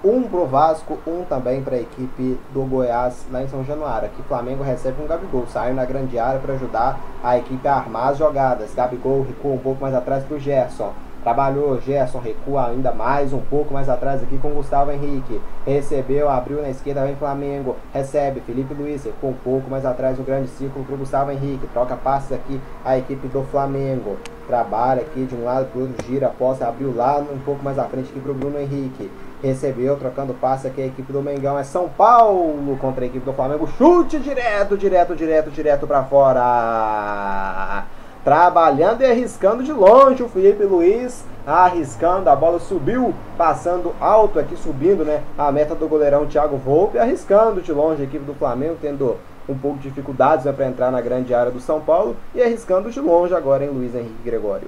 [0.03, 4.07] Um pro Vasco, um também para a equipe do Goiás lá em São Januário.
[4.07, 8.07] Aqui Flamengo recebe um Gabigol, saiu na grande área para ajudar a equipe a armar
[8.07, 8.73] as jogadas.
[8.73, 10.91] Gabigol recua um pouco mais atrás pro Gerson.
[11.21, 15.39] Trabalhou, Gerson recua ainda mais um pouco mais atrás aqui com Gustavo Henrique.
[15.67, 17.75] Recebeu, abriu na esquerda, vem Flamengo.
[17.93, 21.67] Recebe, Felipe Luiz recua um pouco mais atrás no grande círculo pro Gustavo Henrique.
[21.67, 24.17] Troca passes aqui a equipe do Flamengo.
[24.47, 27.77] Trabalha aqui de um lado pro outro, gira a posse, abriu lá um pouco mais
[27.77, 29.11] à frente aqui pro Bruno Henrique.
[29.41, 31.57] Recebeu, trocando passe aqui a equipe do Mengão.
[31.57, 33.67] É São Paulo contra a equipe do Flamengo.
[33.77, 37.85] Chute direto, direto, direto, direto para fora.
[38.23, 41.25] Trabalhando e arriscando de longe o Felipe Luiz.
[41.45, 45.23] Arriscando, a bola subiu, passando alto aqui, subindo, né?
[45.35, 46.99] A meta do goleirão Thiago Volpe.
[46.99, 49.17] Arriscando de longe a equipe do Flamengo, tendo
[49.49, 52.15] um pouco de dificuldades né, para entrar na grande área do São Paulo.
[52.35, 54.67] E arriscando de longe agora em Luiz Henrique Gregório.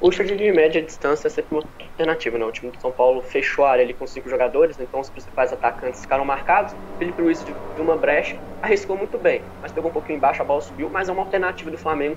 [0.00, 2.44] O chute de média distância é sempre uma alternativa, né?
[2.44, 5.52] O time do São Paulo fechou a área ali com cinco jogadores, então os principais
[5.52, 6.74] atacantes ficaram marcados.
[6.98, 10.60] Felipe Luiz viu uma brecha, arriscou muito bem, mas pegou um pouquinho embaixo, a bola
[10.60, 12.16] subiu, mas é uma alternativa do Flamengo,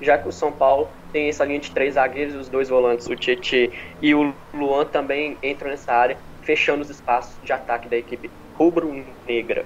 [0.00, 3.14] já que o São Paulo tem essa linha de três zagueiros os dois volantes, o
[3.14, 3.70] Tietê
[4.02, 9.64] e o Luan também entram nessa área, fechando os espaços de ataque da equipe rubro-negra.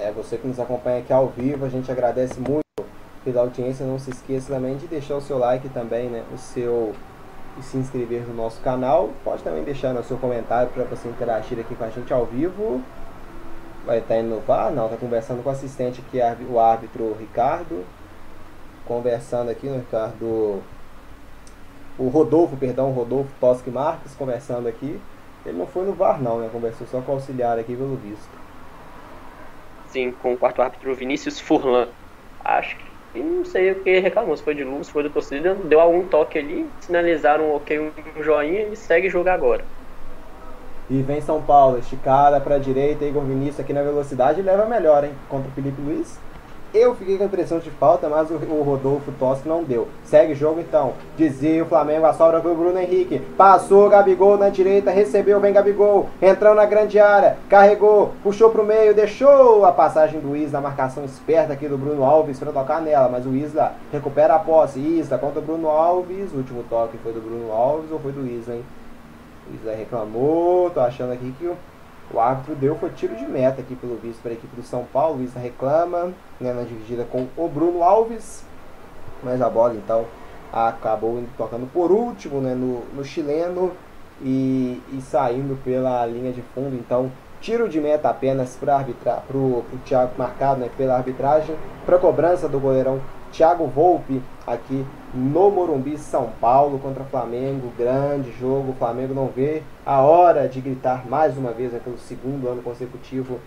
[0.00, 2.67] É, você que nos acompanha aqui ao vivo, a gente agradece muito
[3.32, 3.86] pela audiência.
[3.86, 6.24] Não se esqueça também de deixar o seu like também, né?
[6.32, 6.94] O seu
[7.58, 9.10] e se inscrever no nosso canal.
[9.24, 12.80] Pode também deixar no seu comentário para você interagir aqui com a gente ao vivo.
[13.84, 14.70] Vai estar indo no VAR?
[14.70, 17.84] Não, tá conversando com o assistente aqui, o árbitro Ricardo.
[18.84, 20.62] Conversando aqui, no Ricardo.
[21.98, 25.00] O Rodolfo, perdão, Rodolfo Tosque Marques, conversando aqui.
[25.44, 26.48] Ele não foi no VAR, não, né?
[26.52, 28.38] Conversou só com o auxiliar aqui, pelo visto.
[29.88, 31.88] Sim, com o quarto árbitro Vinícius Furlan.
[32.44, 32.84] Acho que
[33.14, 35.80] e não sei o que reclamou, se foi de luz, se foi do torcida, deu
[35.80, 39.64] algum toque ali, sinalizaram ok, um joinha e segue jogo agora.
[40.90, 45.04] E vem São Paulo, esticada para a direita, Igor Vinícius aqui na velocidade leva melhor,
[45.04, 45.12] hein?
[45.28, 46.18] Contra o Felipe Luiz.
[46.74, 49.88] Eu fiquei com a impressão de falta, mas o, Rodolfo Tosco não deu.
[50.04, 50.92] Segue o jogo então.
[51.16, 53.20] Dizia o Flamengo, a sobra foi o Bruno Henrique.
[53.38, 56.10] Passou Gabigol na direita, recebeu, vem Gabigol.
[56.20, 61.54] Entrou na grande área, carregou, puxou pro meio, deixou a passagem do Isla, marcação esperta
[61.54, 63.08] aqui do Bruno Alves para tocar nela.
[63.08, 64.78] Mas o Isla recupera a posse.
[64.78, 66.34] Isla contra o Bruno Alves.
[66.34, 68.64] O último toque foi do Bruno Alves ou foi do Isla, hein?
[69.50, 70.68] O Isla reclamou.
[70.68, 71.56] Tô achando aqui que o
[72.12, 74.84] o árbitro deu foi tiro de meta aqui pelo visto para a equipe do São
[74.84, 75.22] Paulo.
[75.22, 78.44] Isa reclama, né, na dividida com o Bruno Alves.
[79.22, 80.06] Mas a bola então
[80.52, 83.72] acabou tocando por último né, no, no chileno
[84.22, 86.74] e, e saindo pela linha de fundo.
[86.74, 88.84] Então, tiro de meta apenas para
[89.34, 91.56] o Thiago marcado né, pela arbitragem.
[91.84, 93.00] Para cobrança do goleirão
[93.32, 97.72] Thiago Volpe aqui no Morumbi, São Paulo contra Flamengo.
[97.76, 98.72] Grande jogo.
[98.72, 102.62] O Flamengo não vê a hora de gritar mais uma vez né, pelo segundo ano
[102.62, 103.40] consecutivo.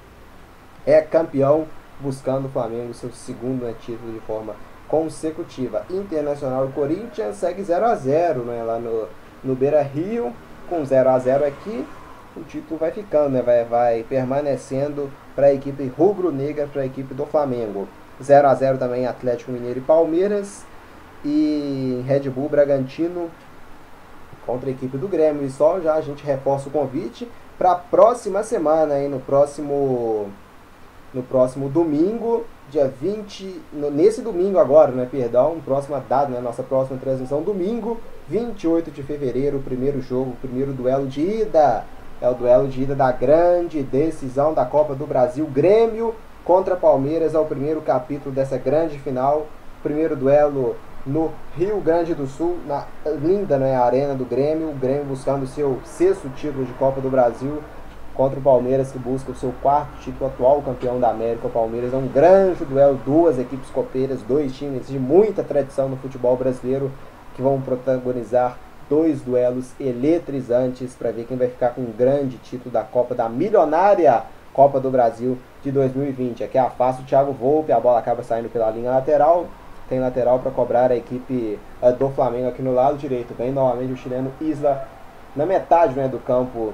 [0.85, 1.65] É campeão,
[1.99, 4.55] buscando o Flamengo seu segundo né, título de forma
[4.87, 5.85] consecutiva.
[5.89, 9.07] Internacional Corinthians segue 0 a 0 né, lá no,
[9.43, 10.33] no Beira Rio.
[10.67, 11.85] Com 0 a 0 aqui,
[12.35, 17.13] o título vai ficando, né, vai, vai permanecendo para a equipe rubro-negra, para a equipe
[17.13, 17.87] do Flamengo.
[18.21, 20.63] 0 a 0 também Atlético Mineiro e Palmeiras
[21.23, 23.29] e Red Bull Bragantino
[24.45, 25.45] contra a equipe do Grêmio.
[25.45, 30.29] E só já a gente reforça o convite para a próxima semana, aí, no próximo
[31.13, 36.63] no próximo domingo, dia 20, no, nesse domingo agora, né, perdão, próxima data, né, nossa
[36.63, 37.99] próxima transmissão, domingo,
[38.29, 41.83] 28 de fevereiro, o primeiro jogo, o primeiro duelo de ida.
[42.21, 47.33] É o duelo de ida da grande decisão da Copa do Brasil, Grêmio contra Palmeiras,
[47.33, 49.47] é o primeiro capítulo dessa grande final,
[49.83, 50.75] primeiro duelo
[51.05, 52.85] no Rio Grande do Sul, na
[53.21, 57.61] linda né, arena do Grêmio, o Grêmio buscando seu sexto título de Copa do Brasil
[58.13, 61.47] contra o Palmeiras que busca o seu quarto título atual campeão da América.
[61.47, 65.97] O Palmeiras é um grande duelo, duas equipes copeiras, dois times de muita tradição no
[65.97, 66.91] futebol brasileiro
[67.35, 68.57] que vão protagonizar
[68.89, 73.29] dois duelos eletrizantes para ver quem vai ficar com um grande título da Copa da
[73.29, 74.23] milionária
[74.53, 76.43] Copa do Brasil de 2020.
[76.43, 79.47] Aqui afasta o Thiago Volpe, a bola acaba saindo pela linha lateral,
[79.87, 83.33] tem lateral para cobrar a equipe uh, do Flamengo aqui no lado direito.
[83.33, 84.87] Vem novamente o chileno Isla
[85.35, 86.73] na metade né, do campo,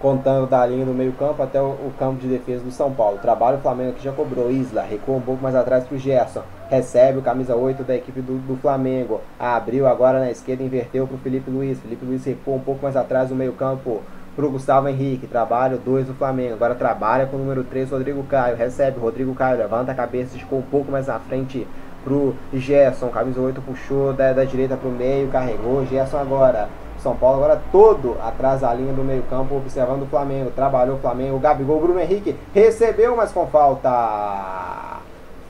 [0.00, 3.18] contando da linha do meio campo até o, campo de defesa do São Paulo.
[3.18, 4.50] Trabalho o Flamengo que já cobrou.
[4.50, 6.42] Isla recua um pouco mais atrás para o Gerson.
[6.68, 9.20] Recebe o camisa 8 da equipe do, do Flamengo.
[9.38, 11.78] Abriu agora na esquerda, inverteu para o Felipe Luiz.
[11.80, 14.02] Felipe Luiz recua um pouco mais atrás do meio campo
[14.34, 18.22] para o Gustavo Henrique, trabalho 2 do Flamengo, agora trabalha com o número 3, Rodrigo
[18.24, 21.66] Caio, recebe Rodrigo Caio, levanta a cabeça, ficou um pouco mais à frente
[22.02, 26.68] pro Gerson, camisa 8 puxou da, da direita pro meio, carregou, Gerson agora.
[26.98, 31.00] São Paulo agora todo atrás da linha do meio campo, observando o Flamengo, trabalhou o
[31.00, 35.00] Flamengo, Gabigol, Bruno Henrique, recebeu, mas com falta.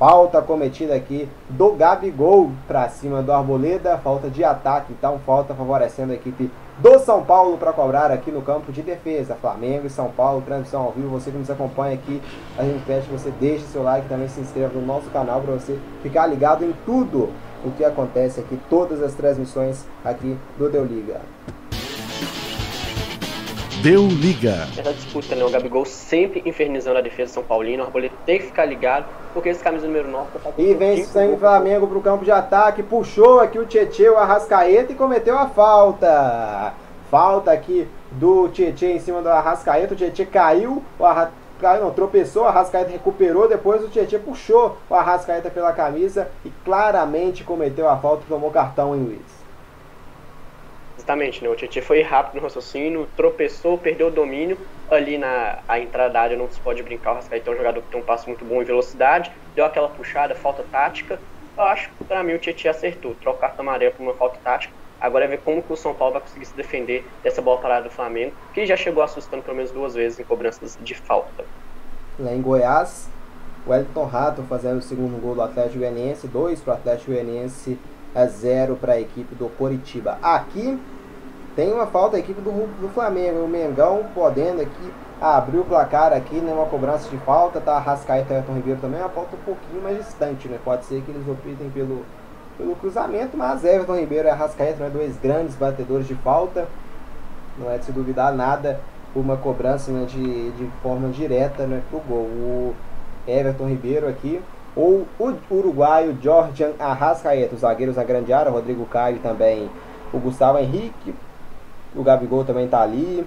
[0.07, 6.13] Falta cometida aqui do Gabigol para cima do Arboleda, falta de ataque, então falta favorecendo
[6.13, 9.35] a equipe do São Paulo para cobrar aqui no campo de defesa.
[9.35, 11.09] Flamengo e São Paulo, transmissão ao vivo.
[11.09, 12.21] Você que nos acompanha aqui,
[12.59, 15.55] a gente pede que você deixe seu like, também se inscreva no nosso canal para
[15.55, 17.31] você ficar ligado em tudo
[17.65, 21.23] o que acontece aqui, todas as transmissões aqui do Deu Liga.
[23.85, 24.67] Deu liga.
[24.79, 25.45] Essa disputa, né?
[25.45, 27.83] O Gabigol sempre infernizando a defesa São Paulino.
[27.83, 29.05] O Arboleda tem que ficar ligado,
[29.35, 32.83] porque esse camisa número 9 tá E vem sem Flamengo pro campo de ataque.
[32.83, 36.73] Puxou aqui o Tietchan, o Arrascaeta e cometeu a falta.
[37.11, 39.93] Falta aqui do Tietchan em cima do Arrascaeta.
[39.93, 44.95] O Tietchan caiu, o Arrascaeta não, tropeçou, o Arrascaeta recuperou, depois o Tietchan puxou o
[44.95, 49.44] Arrascaeta pela camisa e claramente cometeu a falta e tomou cartão em Luiz.
[51.05, 51.51] Exatamente, né?
[51.51, 54.57] O Tietchan foi rápido no raciocínio, tropeçou, perdeu o domínio.
[54.91, 57.83] Ali na a entrada da área não se pode brincar, o Rascaeta é um jogador
[57.83, 61.21] que tem um passo muito bom em velocidade, deu aquela puxada, falta tática.
[61.59, 64.73] Eu acho que para mim o Tietchan acertou, trocar cartão amarelo por uma falta tática.
[64.99, 67.85] Agora é ver como que o São Paulo vai conseguir se defender dessa bola parada
[67.85, 71.45] do Flamengo, que já chegou assustando pelo menos duas vezes em cobranças de falta.
[72.19, 73.11] Lá em Goiás,
[73.67, 77.79] o Elton Rato fazendo o segundo gol do Atlético Goianiense, dois para o Atlético Goianiense,
[78.15, 80.19] a zero para a equipe do Coritiba.
[80.23, 80.79] Aqui
[81.55, 82.51] tem uma falta da equipe do,
[82.81, 83.45] do Flamengo.
[83.45, 86.53] O Mengão podendo aqui abrir o placar aqui, né?
[86.53, 87.61] Uma cobrança de falta.
[87.61, 89.01] Tá Rascaeta e Everton Ribeiro também.
[89.01, 90.59] Uma falta um pouquinho mais distante, né?
[90.65, 92.05] Pode ser que eles optem pelo,
[92.59, 94.91] pelo cruzamento, mas Everton Ribeiro e Rascaeta, né?
[94.93, 96.67] Dois grandes batedores de falta.
[97.57, 98.81] Não é de se duvidar nada
[99.15, 102.25] uma cobrança né, de, de forma direta né, pro gol.
[102.25, 102.75] O
[103.29, 104.43] Everton Ribeiro aqui
[104.75, 109.71] ou o uruguaio Jorge Arrascaeta, os zagueiros na grande área, Rodrigo Caio também
[110.15, 111.15] o Gustavo Henrique,
[111.95, 113.27] o Gabigol também tá ali.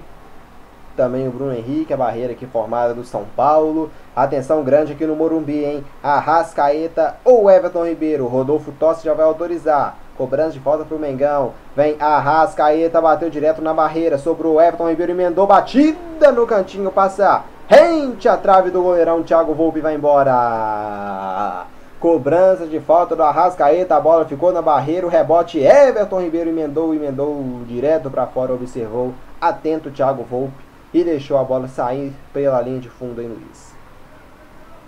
[0.96, 3.92] também o Bruno Henrique, a barreira aqui formada do São Paulo.
[4.16, 5.86] Atenção grande aqui no Morumbi, hein?
[6.02, 8.26] Arrascaeta ou Everton Ribeiro.
[8.26, 9.96] Rodolfo Tossi já vai autorizar.
[10.18, 11.54] Cobrança de falta pro Mengão.
[11.76, 14.18] Vem Arrascaeta, bateu direto na barreira.
[14.18, 19.22] Sobrou Everton Ribeiro, emendou batida no cantinho, passa rente a trave do goleirão.
[19.22, 21.68] Thiago Volpe vai embora.
[22.00, 26.94] Cobrança de falta do Arrascaeta, a bola ficou na barreira, o rebote Everton Ribeiro emendou,
[26.94, 30.54] emendou direto para fora, observou atento Thiago Volpe
[30.94, 33.76] e deixou a bola sair pela linha de fundo em Luiz.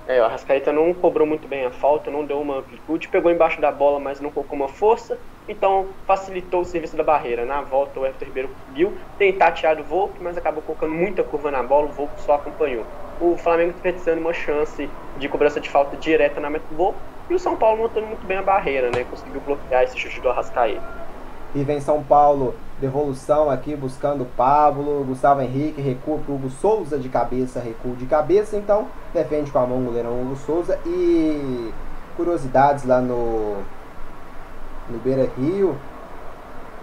[0.07, 3.60] É, o Arrascaeta não cobrou muito bem a falta, não deu uma amplitude, pegou embaixo
[3.60, 7.43] da bola, mas não colocou uma força, então facilitou o serviço da barreira.
[7.43, 11.49] Na volta, o Everton Ribeiro conseguiu tentar tirar o Volpe, mas acabou colocando muita curva
[11.49, 12.86] na bola, o Volpe só acompanhou
[13.20, 16.95] o Flamengo desperdiçando uma chance de cobrança de falta direta na meta do gol
[17.30, 19.05] e o São Paulo montando muito bem a barreira, né?
[19.09, 20.82] Conseguiu bloquear esse chute do Arrascaeta.
[21.53, 27.09] E vem São Paulo, devolução aqui buscando Pablo, Gustavo Henrique, recua para Hugo Souza de
[27.09, 31.74] cabeça, recuo de cabeça, então defende com a mão o goleirão Hugo Souza e
[32.15, 33.57] curiosidades lá no
[34.89, 35.78] no Beira Rio,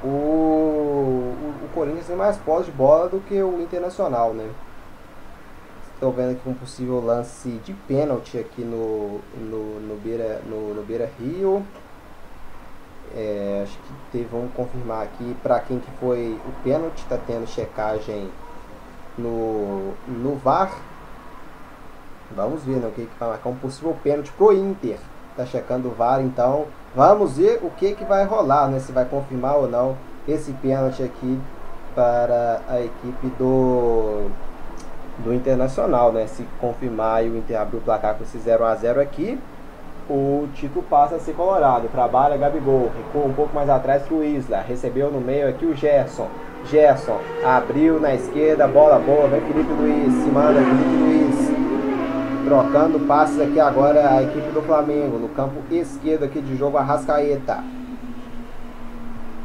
[0.03, 4.49] o, o, o Corinthians tem mais posse de bola do que o Internacional, né?
[5.97, 10.83] Estou vendo aqui um possível lance de pênalti aqui no, no, no, Beira, no, no
[10.83, 11.65] Beira Rio.
[13.17, 16.99] É, acho que teve, vamos confirmar aqui para quem que foi o pênalti.
[16.99, 18.31] Está tendo checagem
[19.17, 20.71] no, no VAR.
[22.37, 24.99] Vamos ver né, o que, que vai marcar um possível pênalti pro Inter.
[25.31, 28.81] Está checando o VAR, então vamos ver o que, que vai rolar, né?
[28.81, 29.97] Se vai confirmar ou não
[30.29, 31.41] esse pênalti aqui
[31.95, 34.31] para a equipe do
[35.19, 36.27] do Internacional, né?
[36.27, 39.39] Se confirmar e o Inter abrir o placar com esse 0 a 0 aqui,
[40.09, 41.89] o título passa a ser colorado.
[41.89, 46.29] Trabalha Gabigol, recua um pouco mais atrás o Isla, recebeu no meio aqui o Gerson.
[46.67, 51.57] Gerson abriu na esquerda, bola boa, vem Felipe Luiz, se manda Felipe Luiz.
[52.45, 57.55] Trocando passes aqui agora a equipe do Flamengo, no campo esquerdo aqui de jogo, Arrascaeta.
[57.55, 57.65] A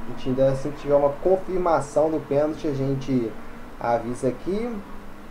[0.09, 3.32] gente ainda, se tiver uma confirmação do pênalti, a gente
[3.80, 4.69] avisa aqui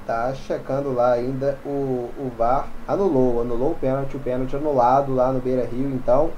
[0.07, 5.32] tá checando lá ainda o, o VAR anulou, anulou o pênalti, o pênalti anulado lá
[5.32, 6.30] no Beira Rio, então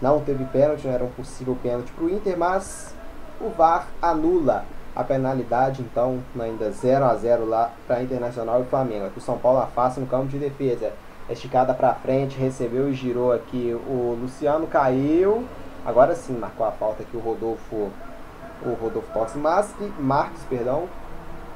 [0.00, 2.94] não teve pênalti, não era um possível pênalti para o Inter, mas
[3.40, 9.06] o VAR anula a penalidade, então ainda 0 a 0 lá para Internacional e Flamengo.
[9.06, 10.92] Aqui o São Paulo afasta no campo de defesa,
[11.28, 15.44] esticada para frente, recebeu e girou aqui o Luciano caiu,
[15.84, 17.90] agora sim marcou a falta aqui o Rodolfo,
[18.62, 20.88] o Rodolfo Tox, mas Marques, perdão,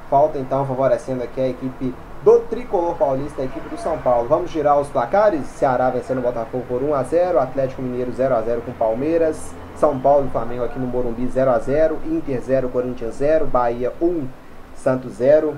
[0.09, 1.93] Falta então favorecendo aqui a equipe
[2.23, 4.27] do Tricolor Paulista, a equipe do São Paulo.
[4.27, 5.45] Vamos girar os placares.
[5.45, 9.53] Ceará vencendo o Botafogo por 1 a 0, Atlético Mineiro 0 a 0 com Palmeiras,
[9.75, 13.93] São Paulo e Flamengo aqui no Morumbi 0 a 0, Inter 0, Corinthians 0, Bahia
[14.01, 14.27] 1,
[14.75, 15.57] Santos 0.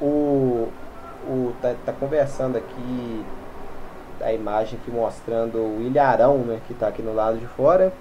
[0.00, 0.68] O
[1.24, 3.24] o tá, tá conversando aqui
[4.20, 7.92] a imagem aqui mostrando o Ilharão, né, que está aqui no lado de fora.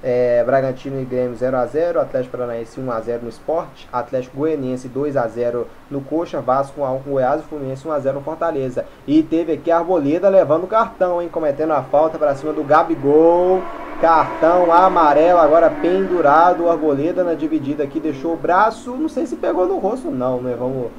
[0.00, 6.40] É, Bragantino e Grêmio 0x0, Atlético Paranaense 1x0 no Esporte, Atlético Goianiense 2x0 no Coxa,
[6.40, 8.86] Vasco 1x1 com Goiás e Fluminense 1x0 no Fortaleza.
[9.08, 12.62] E teve aqui a Arboleda levando o cartão, hein, cometendo a falta para cima do
[12.62, 13.60] Gabigol.
[14.00, 19.66] Cartão amarelo agora pendurado, Arboleda na dividida aqui deixou o braço, não sei se pegou
[19.66, 20.54] no rosto não, né?
[20.56, 20.92] Vamos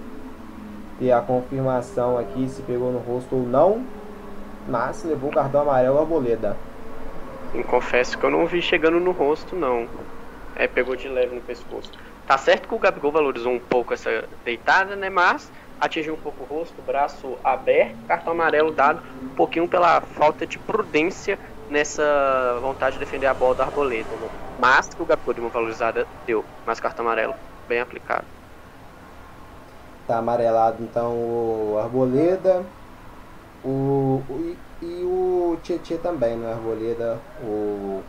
[1.00, 3.82] ter a confirmação aqui se pegou no rosto ou não.
[4.68, 6.58] Mas levou o cartão amarelo Arboleda.
[7.68, 9.90] Confesso que eu não vi chegando no rosto, não.
[10.56, 11.92] É, pegou de leve no pescoço.
[12.26, 15.10] Tá certo que o Gabigol valorizou um pouco essa deitada, né?
[15.10, 20.46] Mas atingiu um pouco o rosto, braço aberto, cartão amarelo dado um pouquinho pela falta
[20.46, 24.30] de prudência nessa vontade de defender a bola da Arboleda, né?
[24.58, 26.46] Mas que o Gabigol deu uma valorizada, deu.
[26.66, 27.34] Mas cartão amarelo,
[27.68, 28.28] bem aplicado.
[30.06, 32.76] Tá amarelado então o Arboleda.
[33.64, 38.02] O, o e o Tietê também, no Arboleda, o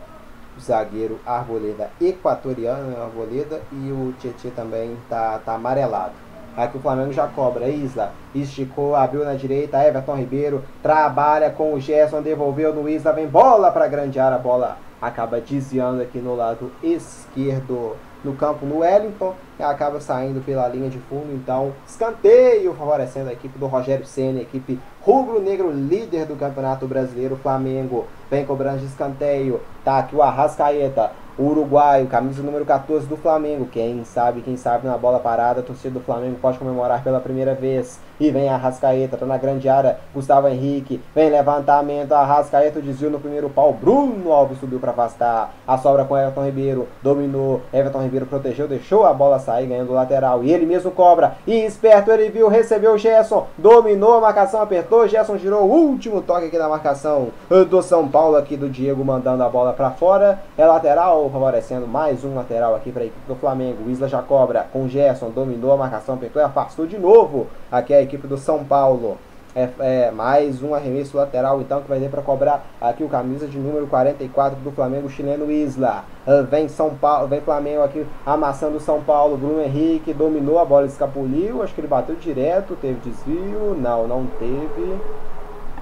[0.59, 6.13] zagueiro Arboleda equatoriano, né, Arboleda, e o Tietê também tá, tá amarelado.
[6.55, 7.69] Aqui o Flamengo já cobra.
[7.69, 9.81] Isla esticou, abriu na direita.
[9.85, 13.13] Everton Ribeiro trabalha com o Gerson, devolveu no Isla.
[13.13, 14.35] Vem bola para grande área.
[14.35, 20.67] A bola acaba desviando aqui no lado esquerdo no campo no Wellington acaba saindo pela
[20.67, 21.33] linha de fundo.
[21.33, 27.35] Então, escanteio favorecendo a equipe do Rogério Senna, equipe rubro-negro líder do Campeonato Brasileiro.
[27.35, 29.61] Flamengo vem cobrando de escanteio.
[29.83, 31.11] Tá aqui o Arrascaeta.
[31.37, 33.65] O uruguaio, camisa número 14 do Flamengo.
[33.65, 37.55] Quem sabe, quem sabe na bola parada, a torcida do Flamengo pode comemorar pela primeira
[37.55, 37.99] vez.
[38.21, 39.97] E vem a Rascaeta, tá na grande área.
[40.13, 42.11] Gustavo Henrique, vem levantamento.
[42.11, 43.73] A Rascaeta desviou no primeiro pau.
[43.73, 45.55] Bruno Alves subiu para afastar.
[45.67, 47.61] A sobra com Everton Ribeiro, dominou.
[47.73, 50.43] Everton Ribeiro protegeu, deixou a bola sair, ganhando o lateral.
[50.43, 51.33] E ele mesmo cobra.
[51.47, 55.07] E esperto, ele viu, recebeu o Gerson, dominou a marcação, apertou.
[55.07, 57.29] Gerson girou o último toque aqui da marcação
[57.71, 60.39] do São Paulo, aqui do Diego, mandando a bola para fora.
[60.55, 63.89] É lateral, favorecendo mais um lateral aqui para a equipe do Flamengo.
[63.89, 67.47] Isla já cobra com Gerson, dominou a marcação, apertou e afastou de novo.
[67.71, 69.17] Aqui é a equipe do São Paulo.
[69.53, 73.47] É, é, mais um arremesso lateral então que vai ter para cobrar aqui o camisa
[73.47, 76.05] de número 44 do Flamengo chileno Isla.
[76.25, 79.35] Uh, vem São Paulo, vem Flamengo aqui amassando São Paulo.
[79.35, 81.61] Bruno Henrique dominou a bola, escapuliu.
[81.61, 83.75] Acho que ele bateu direto, teve desvio.
[83.77, 84.97] Não, não teve.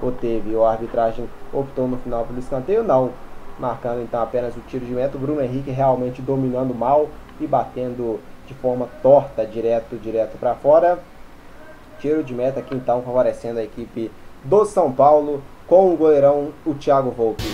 [0.02, 0.54] Ou teve?
[0.56, 2.82] O arbitragem optou no final pelo escanteio?
[2.82, 3.10] Não.
[3.58, 5.16] Marcando então apenas o tiro de meta.
[5.16, 7.08] Bruno Henrique realmente dominando mal
[7.38, 8.18] e batendo
[8.48, 10.98] de forma torta, direto, direto para fora.
[12.00, 14.10] Tiro de meta aqui então favorecendo a equipe
[14.42, 17.44] do São Paulo com o goleirão o Thiago Volpe.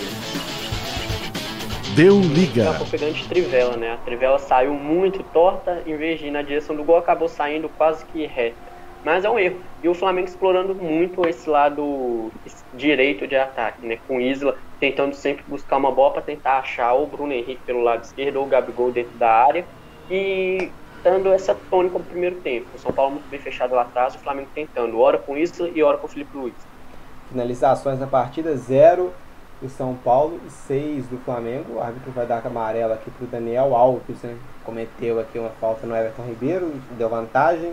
[1.97, 2.70] Deu liga.
[2.70, 3.94] Acabou pegando de trivela, né?
[3.94, 7.68] A trivela saiu muito torta, em vez de ir na direção do gol, acabou saindo
[7.70, 8.57] quase que reta.
[9.05, 9.57] Mas é um erro.
[9.82, 12.30] E o Flamengo explorando muito esse lado
[12.74, 13.99] direito de ataque, né?
[14.07, 18.05] Com Isla tentando sempre buscar uma bola para tentar achar o Bruno Henrique pelo lado
[18.05, 19.64] esquerdo ou o Gabigol dentro da área.
[20.11, 20.70] E
[21.07, 22.66] dando essa tônica no primeiro tempo.
[22.74, 25.80] O São Paulo muito bem fechado lá atrás, o Flamengo tentando, hora com Isla e
[25.80, 26.54] hora com o Felipe Luiz.
[27.28, 29.12] Finalizações na partida, 0
[29.62, 31.74] do São Paulo e 6 do Flamengo.
[31.76, 34.36] O árbitro vai dar amarela aqui para o Daniel Alves, né?
[34.64, 37.72] cometeu aqui uma falta no Everton Ribeiro, deu vantagem,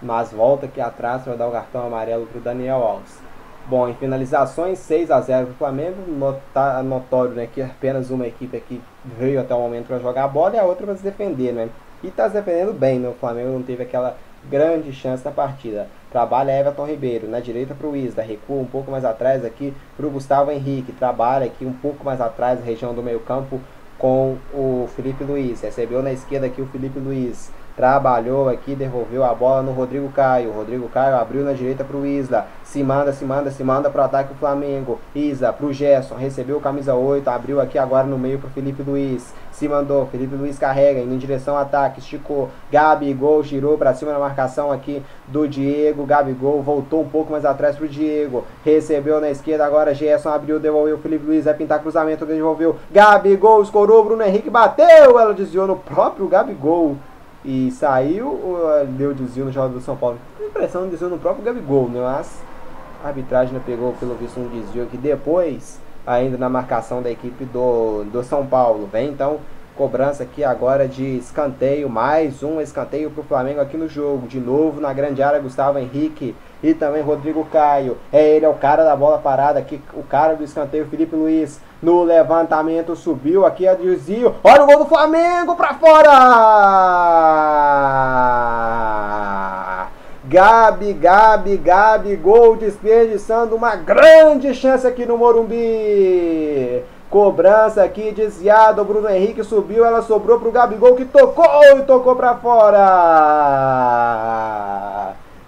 [0.00, 3.18] mas volta aqui atrás para dar o cartão amarelo para o Daniel Alves.
[3.66, 8.26] Bom, em finalizações, 6 a 0 para o Flamengo, Nota, notório né, que apenas uma
[8.26, 11.02] equipe aqui veio até o momento para jogar a bola e a outra para se
[11.02, 11.68] defender, né?
[12.02, 13.08] E está se defendendo bem, né?
[13.08, 14.16] O Flamengo não teve aquela
[14.48, 15.88] grande chance na partida.
[16.10, 20.06] Trabalha Everton Ribeiro, na direita para o Isla, recua um pouco mais atrás aqui para
[20.06, 23.60] o Gustavo Henrique, trabalha aqui um pouco mais atrás, região do meio campo,
[23.98, 25.60] com o Felipe Luiz.
[25.60, 30.50] Recebeu na esquerda aqui o Felipe Luiz trabalhou aqui, devolveu a bola no Rodrigo Caio.
[30.50, 32.46] Rodrigo Caio abriu na direita para o Isla.
[32.64, 34.98] Se manda, se manda, se manda para o ataque do Flamengo.
[35.14, 38.82] Isla para o Gerson, recebeu camisa 8, abriu aqui agora no meio para o Felipe
[38.82, 39.34] Luiz.
[39.52, 42.50] Se mandou, Felipe Luiz carrega, indo em direção ao ataque, esticou.
[42.70, 46.04] Gabigol girou para cima na marcação aqui do Diego.
[46.04, 48.44] Gabigol voltou um pouco mais atrás para o Diego.
[48.64, 50.98] Recebeu na esquerda agora, Gerson abriu, devolveu.
[50.98, 52.76] Felipe Luiz vai pintar cruzamento, devolveu.
[52.90, 55.18] Gabigol escorou, Bruno Henrique bateu.
[55.18, 56.96] Ela desviou no próprio Gabigol
[57.46, 60.18] e saiu ou deu desvio no jogador do São Paulo?
[60.36, 62.00] Tem impressão de desvio no próprio Gabigol, né?
[62.00, 62.42] Mas
[63.04, 68.02] a arbitragem pegou pelo visto um desvio aqui depois, ainda na marcação da equipe do,
[68.04, 68.88] do São Paulo.
[68.92, 69.38] Vem então
[69.76, 74.26] cobrança aqui agora de escanteio, mais um escanteio para o Flamengo aqui no jogo.
[74.26, 77.96] De novo na grande área, Gustavo Henrique e também Rodrigo Caio.
[78.12, 81.60] É ele, é o cara da bola parada aqui, o cara do escanteio, Felipe Luiz.
[81.82, 84.34] No levantamento subiu aqui a desvio.
[84.42, 86.12] Olha o gol do Flamengo para fora!
[90.24, 96.82] Gabi, Gabi, Gabi, gol desperdiçando uma grande chance aqui no Morumbi.
[97.08, 102.16] Cobrança aqui desviado, o Bruno Henrique subiu, ela sobrou pro Gabigol que tocou e tocou
[102.16, 102.76] para fora.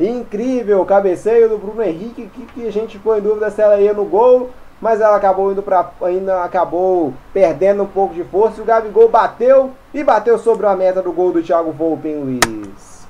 [0.01, 3.93] Incrível, cabeceio do Bruno Henrique, que, que a gente ficou em dúvida se ela ia
[3.93, 8.63] no gol, mas ela acabou indo para ainda acabou perdendo um pouco de força.
[8.63, 13.07] O Gabigol bateu e bateu sobre a meta do gol do Thiago Volpe, Luiz.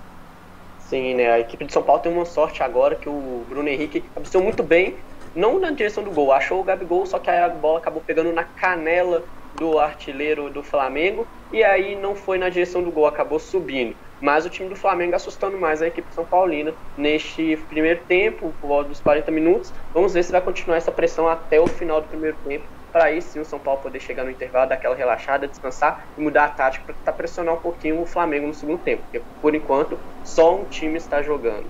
[0.78, 1.30] Sim, né?
[1.30, 4.62] A equipe de São Paulo tem uma sorte agora que o Bruno Henrique cabeceou muito
[4.62, 4.96] bem,
[5.34, 8.44] não na direção do gol, achou o Gabigol, só que a bola acabou pegando na
[8.44, 9.22] canela
[9.58, 13.94] do artilheiro do Flamengo e aí não foi na direção do gol, acabou subindo.
[14.20, 18.66] Mas o time do Flamengo assustando mais a equipe São Paulina neste primeiro tempo, por
[18.66, 19.72] volta dos 40 minutos.
[19.94, 22.64] Vamos ver se vai continuar essa pressão até o final do primeiro tempo.
[22.92, 26.20] Para aí sim o São Paulo poder chegar no intervalo, dar aquela relaxada, descansar e
[26.20, 29.02] mudar a tática para tentar pressionar um pouquinho o Flamengo no segundo tempo.
[29.02, 31.66] Porque por enquanto só um time está jogando.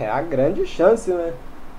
[0.00, 1.32] É a grande chance, né?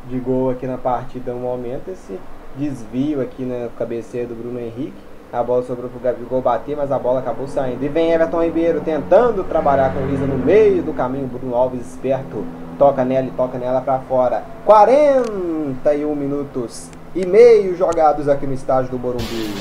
[0.08, 2.18] De gol aqui na partida no momento, esse
[2.56, 6.98] desvio aqui na cabeceira do Bruno Henrique a bola sobrou pro Gabigol bater, mas a
[6.98, 7.84] bola acabou saindo.
[7.86, 11.28] E vem Everton Ribeiro tentando trabalhar com o Lisa no meio do caminho.
[11.28, 12.44] Bruno Alves esperto.
[12.80, 14.44] Toca nela e toca nela para fora.
[14.66, 19.54] 41 minutos e meio jogados aqui no estádio do Morumbi.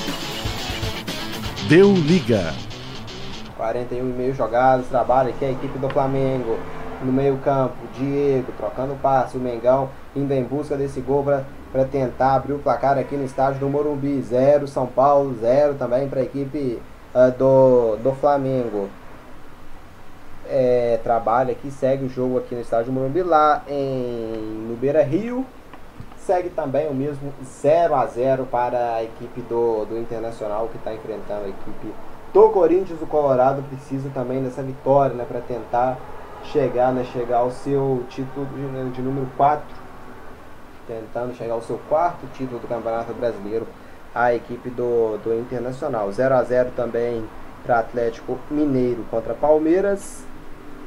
[1.69, 2.55] Deu liga.
[3.59, 4.87] 41 e meio jogados.
[4.87, 6.57] Trabalha aqui a equipe do Flamengo.
[7.05, 9.37] No meio campo, Diego trocando passe.
[9.37, 13.25] O Mengão indo em busca desse gol para para tentar abrir o placar aqui no
[13.25, 14.21] estádio do Morumbi.
[14.21, 16.81] 0 São Paulo, 0 também para a equipe
[17.15, 18.89] uh, do, do Flamengo.
[20.51, 25.03] É, trabalha aqui, segue o jogo aqui no estádio do Morumbi, lá em, no Beira
[25.03, 25.45] Rio.
[26.17, 30.93] Segue também o mesmo 0 a 0 para a equipe do, do Internacional que está
[30.93, 31.93] enfrentando a equipe
[32.33, 33.01] do Corinthians.
[33.01, 35.99] O Colorado precisa também dessa vitória né, para tentar
[36.45, 39.65] chegar, né, chegar ao seu título de, de número 4,
[40.89, 43.69] tentando chegar ao seu quarto título do Campeonato Brasileiro,
[44.15, 46.11] a equipe do, do Internacional.
[46.11, 47.25] 0 a 0 também
[47.63, 50.25] para Atlético Mineiro contra Palmeiras.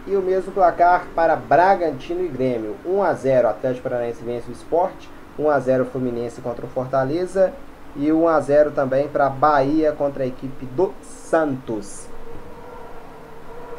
[0.07, 2.75] E o mesmo placar para Bragantino e Grêmio.
[2.83, 5.07] 1 a 0 Atlético Paranaense vence o Esporte.
[5.37, 7.53] 1 a 0 Fluminense contra o Fortaleza.
[7.95, 12.07] E 1 a 0 também para Bahia contra a equipe do Santos.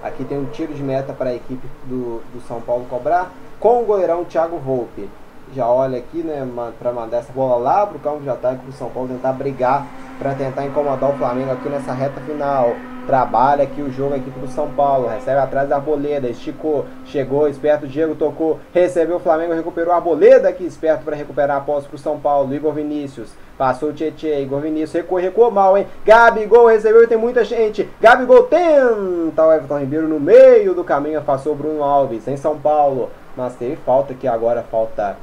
[0.01, 3.83] Aqui tem um tiro de meta para a equipe do, do São Paulo cobrar com
[3.83, 5.09] o goleirão Thiago Volpe.
[5.55, 6.49] Já olha aqui, né,
[6.79, 9.33] para mandar essa bola lá para o campo de ataque para o São Paulo tentar
[9.33, 9.87] brigar
[10.19, 12.75] para tentar incomodar o Flamengo aqui nessa reta final.
[13.07, 15.09] Trabalha aqui o jogo, a equipe do São Paulo.
[15.09, 16.29] Recebe atrás da Arboleda.
[16.29, 17.89] Esticou, chegou, esperto.
[17.89, 21.97] Diego tocou, recebeu o Flamengo, recuperou a Arboleda aqui, esperto para recuperar a posse para
[21.97, 22.55] o São Paulo.
[22.55, 23.33] Igor Vinícius.
[23.59, 25.87] Passou o Tietchan, Igor Vinícius recuou, recuou mal, hein?
[26.05, 27.89] Gabigol recebeu e tem muita gente.
[28.01, 32.59] Gabigol tenta o Everton Ribeiro no meio do caminho, afastou o Bruno Alves em São
[32.59, 33.11] Paulo.
[33.37, 35.17] Mas teve falta aqui agora, falta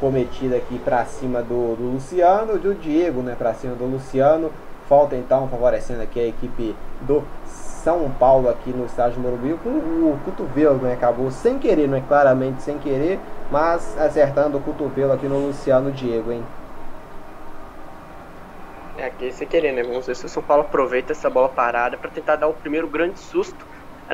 [0.00, 3.34] cometida aqui para cima do, do Luciano, do Diego, né?
[3.36, 4.50] Para cima do Luciano.
[4.88, 10.18] Falta então favorecendo aqui a equipe do São Paulo aqui no estádio Morumbi com o
[10.24, 10.94] cotovelo, né?
[10.94, 13.20] Acabou sem querer, não é claramente sem querer,
[13.52, 16.42] mas acertando o cotovelo aqui no Luciano Diego, hein?
[18.98, 19.82] É aqui sem querer, né?
[19.82, 22.88] Vamos ver se o São Paulo aproveita essa bola parada para tentar dar o primeiro
[22.88, 23.64] grande susto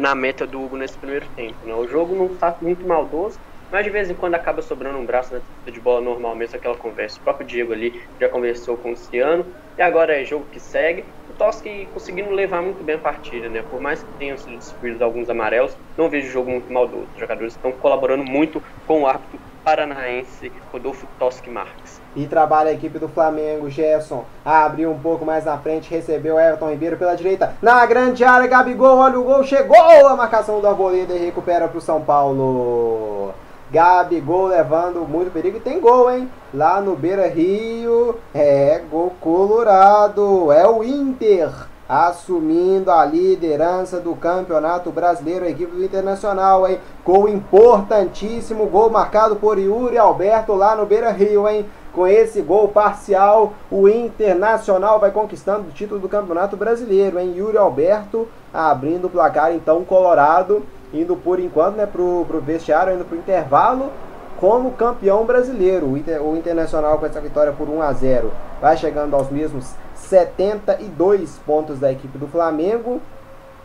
[0.00, 1.56] na meta do Hugo nesse primeiro tempo.
[1.64, 1.74] Né?
[1.74, 3.38] O jogo não está muito maldoso,
[3.70, 6.56] mas de vez em quando acaba sobrando um braço na né, de bola normal mesmo,
[6.56, 7.18] aquela conversa.
[7.18, 9.46] O próprio Diego ali já conversou com o Luciano,
[9.76, 11.04] e agora é jogo que segue.
[11.28, 13.62] O Toski conseguindo levar muito bem a partida, né?
[13.70, 17.06] Por mais que tenham sido distribuídos alguns amarelos, não vejo o jogo muito maldoso.
[17.14, 22.00] Os jogadores estão colaborando muito com o árbitro paranaense Rodolfo Toski Marques.
[22.14, 24.24] E trabalha a equipe do Flamengo, Gerson.
[24.44, 27.56] Abriu um pouco mais na frente, recebeu Everton Ribeiro pela direita.
[27.60, 31.78] Na grande área, Gabigol, olha o gol, chegou a marcação do Arboleda e recupera para
[31.78, 33.34] o São Paulo.
[33.70, 36.30] Gabigol levando muito perigo e tem gol, hein?
[36.54, 41.50] Lá no Beira Rio, é gol colorado, é o Inter
[41.88, 46.80] assumindo a liderança do Campeonato Brasileiro, a equipe do Internacional, hein?
[47.04, 51.64] Gol importantíssimo, gol marcado por Yuri Alberto lá no Beira Rio, hein?
[51.92, 57.34] Com esse gol parcial, o Internacional vai conquistando o título do Campeonato Brasileiro, hein?
[57.36, 60.62] Yuri Alberto abrindo o placar, então, colorado,
[61.00, 63.90] indo por enquanto né, pro, pro vestiário, indo pro intervalo
[64.38, 65.86] como campeão brasileiro.
[65.86, 69.74] O, Inter, o Internacional com essa vitória por 1 a 0 vai chegando aos mesmos
[69.94, 73.00] 72 pontos da equipe do Flamengo,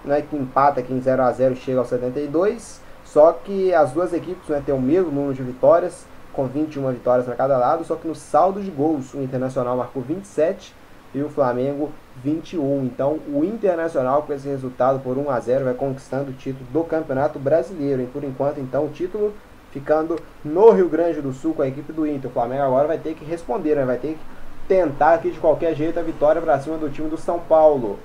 [0.04, 2.82] né, que empata aqui em 0 a 0 chega aos 72.
[3.04, 7.26] Só que as duas equipes né, têm o mesmo número de vitórias, com 21 vitórias
[7.26, 10.74] para cada lado, só que no saldo de gols o Internacional marcou 27
[11.14, 11.92] e o Flamengo
[12.24, 12.86] 21.
[12.86, 16.84] Então o Internacional com esse resultado por 1 a 0 vai conquistando o título do
[16.84, 18.02] Campeonato Brasileiro.
[18.02, 19.34] E por enquanto então o título
[19.72, 22.30] ficando no Rio Grande do Sul com a equipe do Inter.
[22.30, 23.86] O Flamengo agora vai ter que responder, né?
[23.86, 24.20] vai ter que
[24.68, 27.98] tentar aqui de qualquer jeito a vitória para cima do time do São Paulo.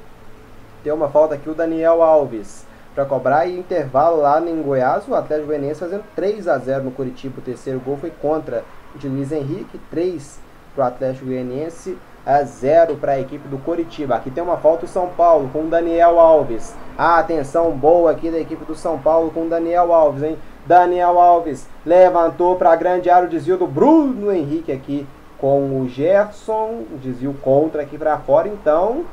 [0.83, 5.15] Tem uma falta aqui o Daniel Alves para cobrar e intervalo lá em Goiás, o
[5.15, 7.39] Atlético Goianiense fazendo 3 a 0 no Curitiba.
[7.39, 10.39] O terceiro gol foi contra de Luiz Henrique, 3
[10.75, 14.17] para o Atlético Goianiense a 0 para a equipe do Coritiba.
[14.17, 16.75] Aqui tem uma falta o São Paulo com o Daniel Alves.
[16.99, 20.37] A atenção boa aqui da equipe do São Paulo com o Daniel Alves, hein?
[20.67, 25.07] Daniel Alves levantou para a grande área o desvio do Bruno Henrique aqui
[25.39, 26.83] com o Gerson.
[27.01, 29.05] Desvio contra aqui para fora, então.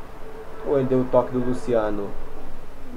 [0.67, 2.07] Ou ele deu o toque do Luciano?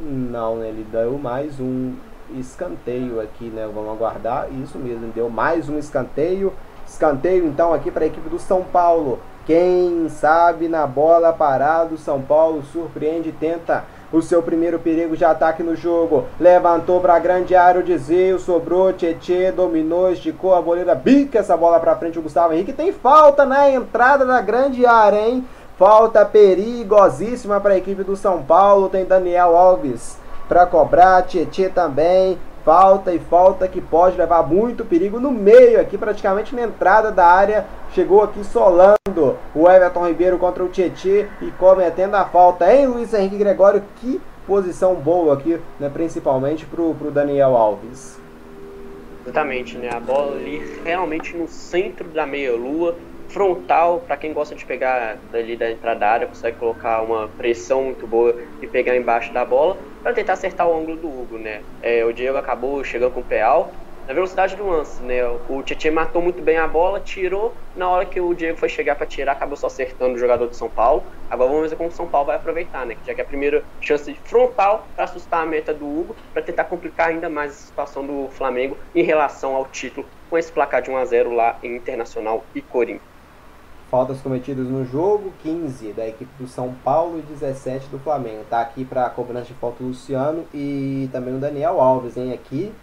[0.00, 0.68] Não, né?
[0.68, 1.92] Ele deu mais um
[2.34, 3.68] escanteio aqui, né?
[3.72, 4.48] Vamos aguardar.
[4.62, 6.54] Isso mesmo, deu mais um escanteio.
[6.86, 9.18] Escanteio então aqui para a equipe do São Paulo.
[9.46, 15.16] Quem sabe na bola parada, o São Paulo surpreende e tenta o seu primeiro perigo
[15.16, 16.24] de ataque no jogo.
[16.40, 21.56] Levantou para a grande área o desvio, sobrou, Tietê, dominou, esticou a boleira, bica essa
[21.56, 22.72] bola para frente o Gustavo Henrique.
[22.72, 25.46] Tem falta na entrada da grande área, hein?
[25.78, 28.88] Falta perigosíssima para a equipe do São Paulo.
[28.88, 30.18] Tem Daniel Alves
[30.48, 32.36] para cobrar, Tietê também.
[32.66, 37.24] Falta e falta que pode levar muito perigo no meio aqui, praticamente na entrada da
[37.24, 37.64] área.
[37.92, 43.14] Chegou aqui solando o Everton Ribeiro contra o Tietê e cometendo a falta em Luiz
[43.14, 43.84] Henrique Gregório.
[44.00, 48.20] Que posição boa aqui, né, principalmente para o Daniel Alves.
[49.22, 49.90] Exatamente, né?
[49.92, 52.96] A bola ali realmente no centro da meia-lua,
[53.36, 57.84] frontal, para quem gosta de pegar dali da entrada da área, consegue colocar uma pressão
[57.84, 61.60] muito boa e pegar embaixo da bola para tentar acertar o ângulo do Hugo, né?
[61.82, 63.76] É, o Diego acabou chegando com o pé alto,
[64.08, 65.20] na velocidade do lance, né?
[65.50, 68.96] O Tietchan matou muito bem a bola, tirou, na hora que o Diego foi chegar
[68.96, 71.02] para tirar, acabou só acertando o jogador de São Paulo.
[71.28, 72.94] Agora vamos ver como o São Paulo vai aproveitar, né?
[73.04, 76.64] Já que é a primeira chance frontal para assustar a meta do Hugo, para tentar
[76.64, 80.90] complicar ainda mais a situação do Flamengo em relação ao título, com esse placar de
[80.90, 83.15] 1 a 0 lá em Internacional e Corinthians.
[83.96, 88.44] Faltas cometidas no jogo, 15 da equipe do São Paulo e 17 do Flamengo.
[88.44, 92.30] Tá aqui para cobrança de falta o Luciano e também o Daniel Alves, hein?
[92.30, 92.74] Aqui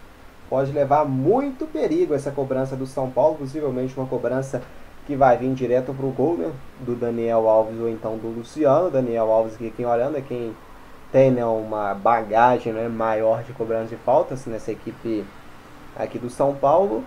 [0.50, 4.60] pode levar muito perigo essa cobrança do São Paulo, possivelmente uma cobrança
[5.06, 6.50] que vai vir direto para o gol né,
[6.80, 8.90] do Daniel Alves ou então do Luciano.
[8.90, 10.52] Daniel Alves, que quem olhando é quem
[11.12, 15.24] tem né, uma bagagem né, maior de cobrança de faltas nessa equipe
[15.94, 17.04] aqui do São Paulo.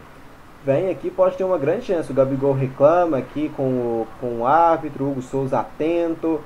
[0.66, 2.12] Vem aqui, pode ter uma grande chance.
[2.12, 6.42] O Gabigol reclama aqui com o, com o árbitro, o Hugo Souza atento.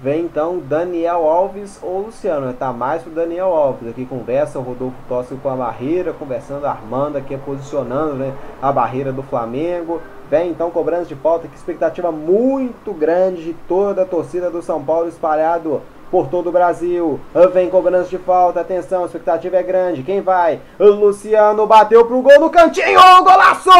[0.00, 2.52] Vem então Daniel Alves ou Luciano.
[2.52, 3.88] Tá mais pro Daniel Alves.
[3.88, 9.12] Aqui conversa o Rodolfo Tossi com a barreira, conversando, armando aqui, posicionando né, a barreira
[9.12, 10.00] do Flamengo.
[10.30, 11.48] Vem então cobrança de falta.
[11.48, 15.80] Que expectativa muito grande de toda a torcida do São Paulo espalhado
[16.10, 17.20] por todo o Brasil.
[17.52, 18.60] Vem cobrança de falta.
[18.60, 20.02] Atenção, a expectativa é grande.
[20.02, 20.60] Quem vai?
[20.78, 23.00] Luciano bateu pro gol no cantinho.
[23.22, 23.70] Golaço!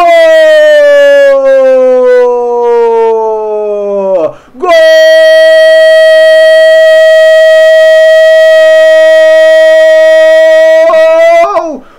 [4.55, 4.72] Gol!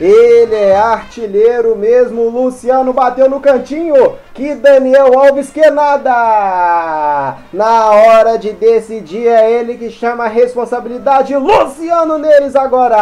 [0.00, 7.36] Ele é artilheiro mesmo, Luciano bateu no cantinho, que Daniel Alves que nada!
[7.52, 12.94] Na hora de decidir é ele que chama a responsabilidade, Luciano neles agora!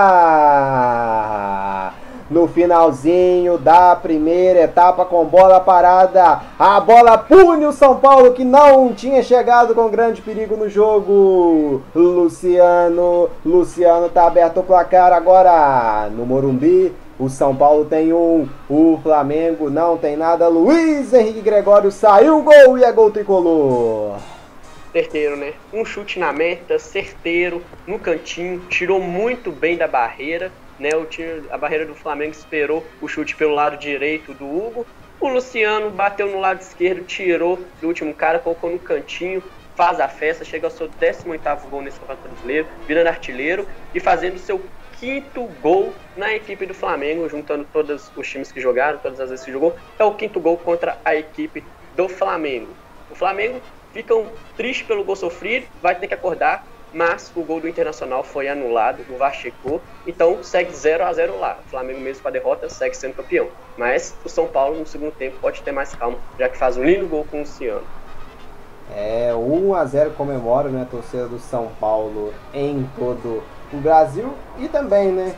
[2.32, 8.42] No finalzinho da primeira etapa com bola parada, a bola pune o São Paulo que
[8.42, 11.82] não tinha chegado com grande perigo no jogo.
[11.94, 16.94] Luciano, Luciano tá aberto o placar agora no Morumbi.
[17.18, 20.48] O São Paulo tem um, o Flamengo não tem nada.
[20.48, 24.16] Luiz Henrique Gregório saiu o gol e é gol tricolor.
[24.90, 25.52] Certeiro, né?
[25.70, 30.94] Um chute na meta, certeiro, no cantinho, tirou muito bem da barreira, né?
[30.96, 34.86] O time, a barreira do Flamengo esperou o chute pelo lado direito do Hugo.
[35.20, 39.42] O Luciano bateu no lado esquerdo, tirou do último cara, colocou no cantinho,
[39.76, 44.38] faz a festa, chega ao seu 18º gol nesse Campeonato Brasileiro, virando artilheiro e fazendo
[44.38, 44.60] seu
[44.98, 49.44] quinto gol na equipe do Flamengo, juntando todos os times que jogaram, todas as vezes
[49.44, 51.64] que jogou, é o quinto gol contra a equipe
[51.96, 52.76] do Flamengo.
[53.10, 53.60] O Flamengo
[53.92, 58.22] fica um triste pelo gol sofrido, vai ter que acordar, mas o gol do Internacional
[58.22, 61.58] foi anulado, o VAR checou, então segue 0 a 0 lá.
[61.66, 63.48] O Flamengo mesmo com a derrota segue sendo campeão.
[63.76, 66.84] Mas o São Paulo no segundo tempo pode ter mais calma, já que faz um
[66.84, 67.82] lindo gol com o Luciano.
[68.94, 74.34] É, 1 a 0 comemora né, a torcida do São Paulo em todo o Brasil
[74.58, 75.34] e também, né,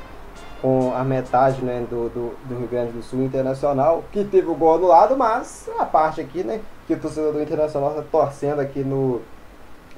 [0.61, 4.55] com a metade né, do, do, do, Rio Grande do Sul Internacional, que teve o
[4.55, 8.83] gol anulado, mas a parte aqui, né, que o torcedor do Internacional está torcendo aqui
[8.83, 9.21] no,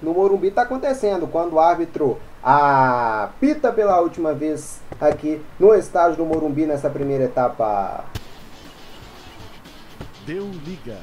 [0.02, 6.24] no Morumbi está acontecendo, quando o árbitro apita pela última vez aqui no estádio do
[6.24, 8.04] Morumbi nessa primeira etapa.
[10.26, 10.98] Deu liga.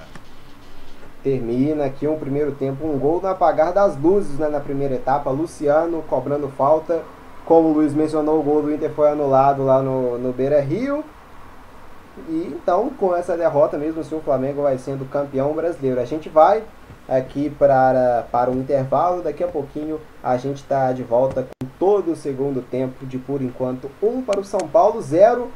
[1.24, 5.30] Termina aqui um primeiro tempo, um gol no apagar das luzes né, na primeira etapa.
[5.30, 7.02] Luciano cobrando falta.
[7.46, 11.04] Como o Luiz mencionou, o gol do Inter foi anulado lá no, no Beira Rio.
[12.30, 16.00] E então, com essa derrota, mesmo assim, o Flamengo vai sendo campeão brasileiro.
[16.00, 16.64] A gente vai
[17.08, 19.22] aqui para, para o intervalo.
[19.22, 23.42] Daqui a pouquinho a gente está de volta com todo o segundo tempo de por
[23.42, 25.50] enquanto um para o São Paulo, zero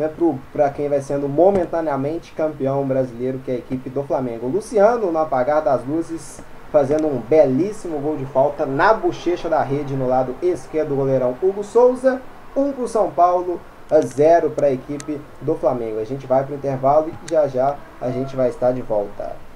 [0.00, 0.10] né,
[0.52, 4.48] para quem vai sendo momentaneamente campeão brasileiro, que é a equipe do Flamengo.
[4.48, 6.40] Luciano, no apagar das luzes,
[6.72, 11.36] fazendo um belíssimo gol de falta na bochecha da rede no lado esquerdo do goleirão
[11.42, 12.20] Hugo Souza.
[12.56, 13.60] Um para o São Paulo,
[14.04, 16.00] zero para a equipe do Flamengo.
[16.00, 19.49] A gente vai para o intervalo e já já a gente vai estar de volta.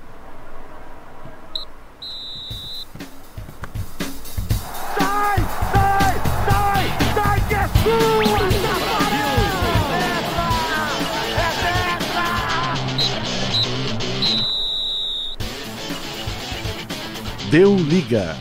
[5.15, 5.41] Sai,
[5.73, 6.15] sai,
[6.47, 6.85] sai,
[7.15, 8.35] sai que é sua!
[17.51, 18.37] Deu liga.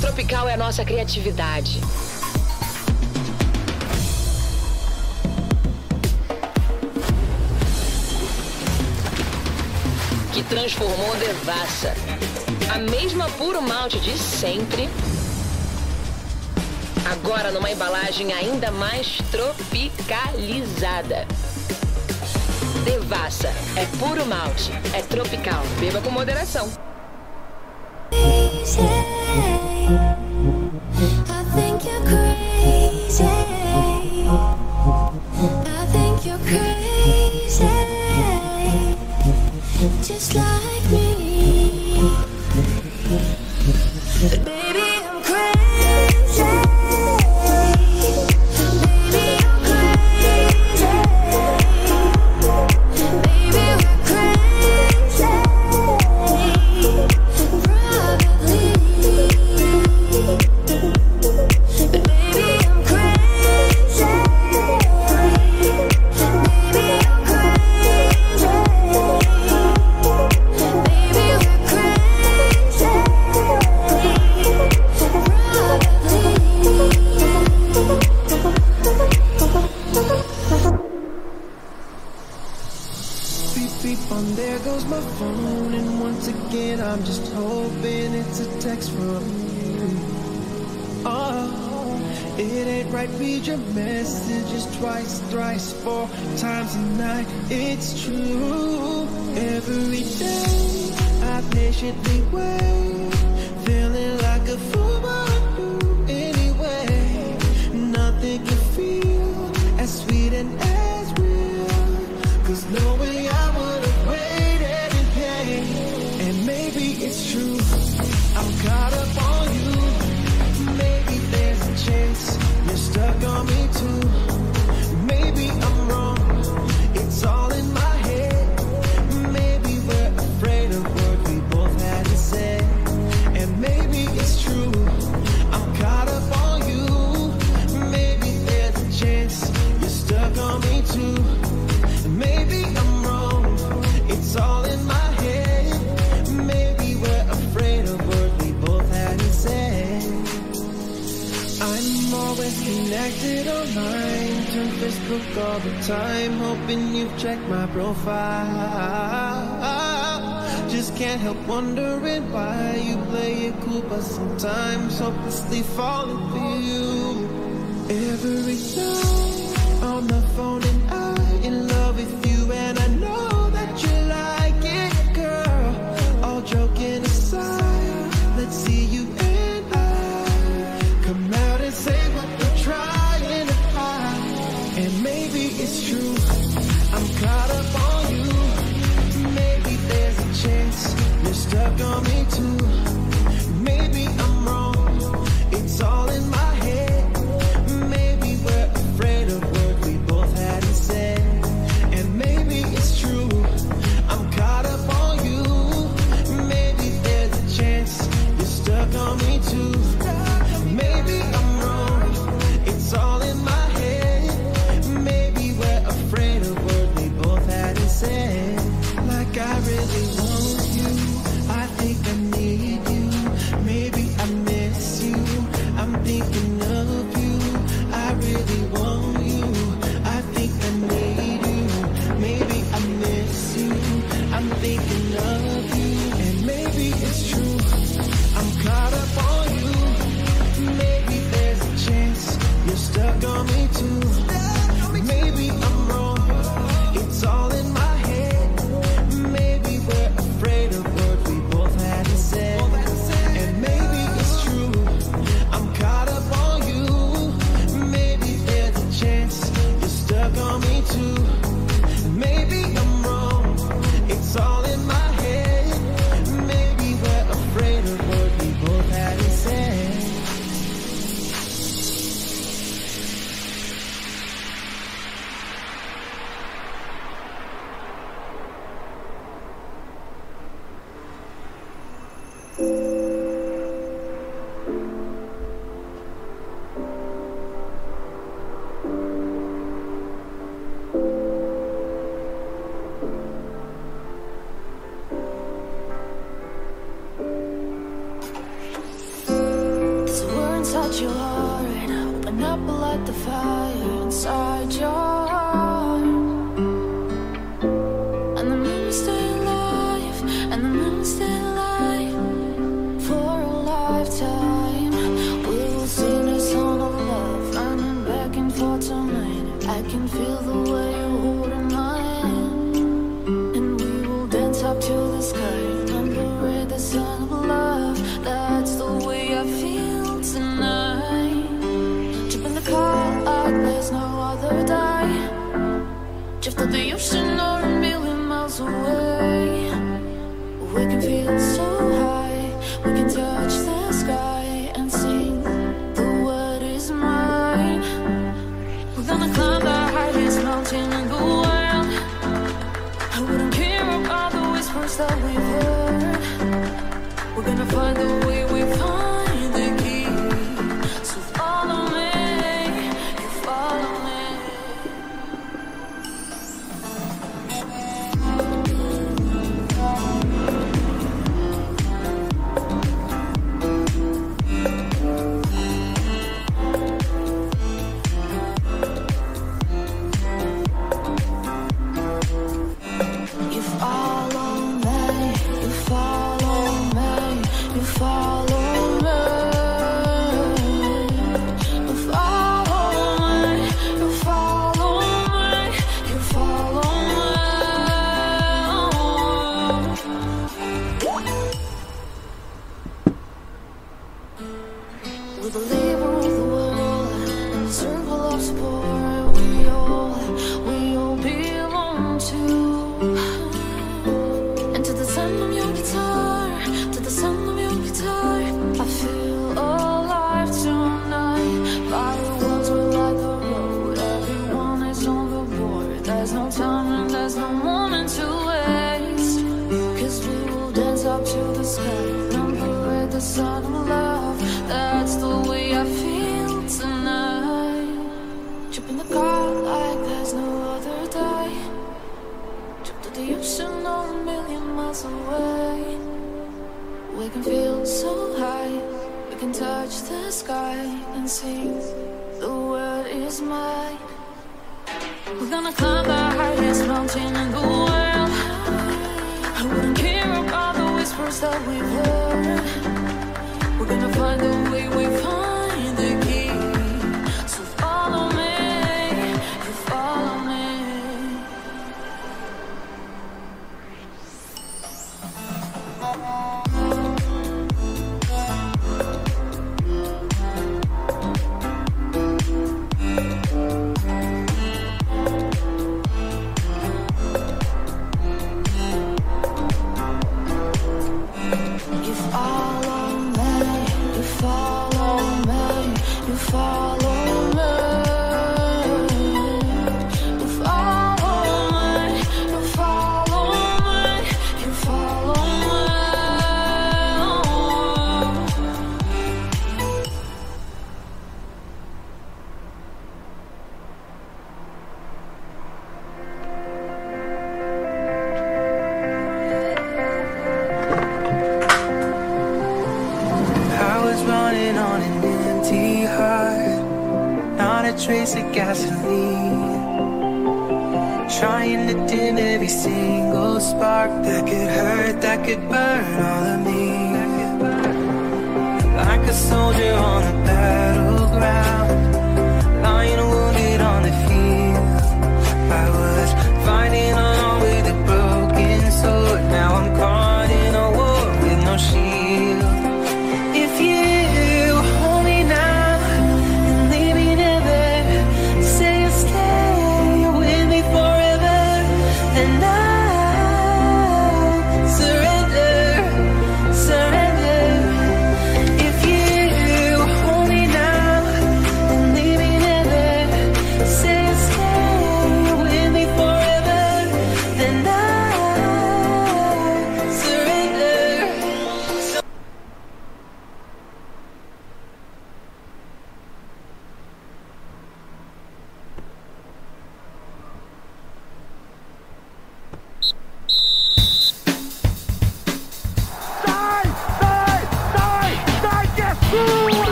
[0.00, 1.80] Tropical é a nossa criatividade.
[10.48, 11.94] transformou devassa.
[12.74, 14.88] A mesma puro malte de sempre,
[17.10, 21.26] agora numa embalagem ainda mais tropicalizada.
[22.84, 25.62] Devassa é puro malte, é tropical.
[25.78, 26.70] Beba com moderação.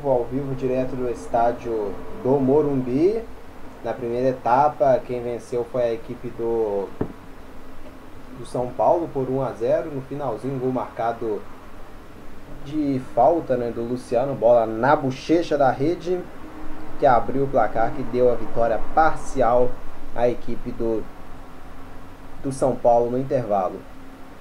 [0.00, 3.22] Vivo, ao vivo direto do estádio do Morumbi.
[3.84, 6.88] Na primeira etapa, quem venceu foi a equipe do,
[8.38, 11.40] do São Paulo por 1 a 0 No finalzinho, gol marcado
[12.64, 16.20] de falta né, do Luciano, bola na bochecha da rede,
[16.98, 19.70] que abriu o placar, que deu a vitória parcial
[20.14, 21.02] à equipe do,
[22.42, 23.80] do São Paulo no intervalo.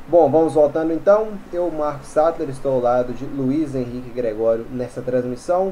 [0.10, 1.28] Bom, vamos voltando então.
[1.54, 5.72] Eu, Marcos Sattler, estou ao lado de Luiz Henrique Gregório nessa transmissão.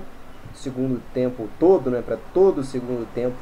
[0.53, 2.03] Segundo tempo todo, né?
[2.05, 3.35] Para todo o segundo tempo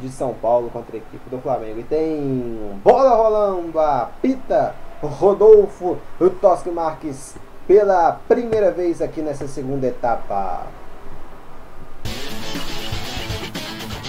[0.00, 1.80] de São Paulo contra a equipe do Flamengo.
[1.80, 5.98] E tem bola rolando, apita Rodolfo
[6.40, 10.62] Tosque Marques pela primeira vez aqui nessa segunda etapa.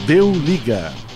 [0.07, 1.08] Deu liga.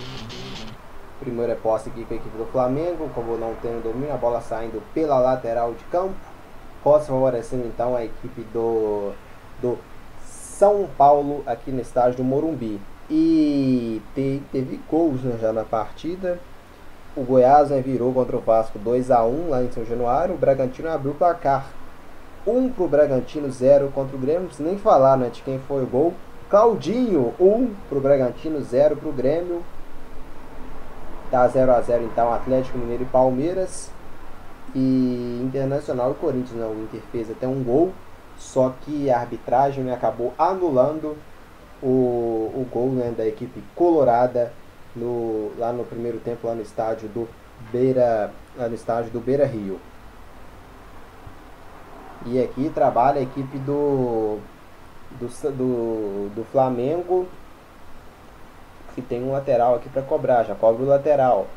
[1.24, 4.41] Primeira posse aqui com a equipe do Flamengo, como não tem o domínio, a bola
[4.41, 6.16] saindo pela lateral de campo.
[6.84, 9.14] Posse favorecendo então a equipe do,
[9.62, 9.78] do
[10.26, 12.78] São Paulo aqui no estádio do Morumbi.
[13.10, 16.40] E te, teve gols né, já na partida.
[17.16, 20.36] O Goiás né, virou contra o Vasco 2 a 1 lá em São Januário.
[20.36, 21.68] O Bragantino abriu o placar
[22.45, 24.41] 1 para o Bragantino, 0 contra o Grêmio.
[24.41, 26.14] Não precisa nem falar né, de quem foi o gol.
[26.50, 29.64] Claudinho, 1 para o Bragantino, 0 para o Grêmio.
[31.34, 33.89] Tá 0 a 0 então Atlético Mineiro e Palmeiras.
[34.76, 36.65] E Internacional e Corinthians, né?
[36.68, 37.91] O Inter fez até um gol.
[38.38, 41.18] Só que a arbitragem né, acabou anulando
[41.81, 44.53] o, o gol né, da equipe colorada
[44.95, 47.27] no, lá no primeiro tempo, lá no estádio do
[47.72, 49.80] Beira, lá no estádio do Beira Rio.
[52.27, 54.38] E aqui trabalha a equipe do,
[55.19, 57.27] do, do, do Flamengo,
[58.94, 61.48] que tem um lateral aqui para cobrar, já cobra o lateral.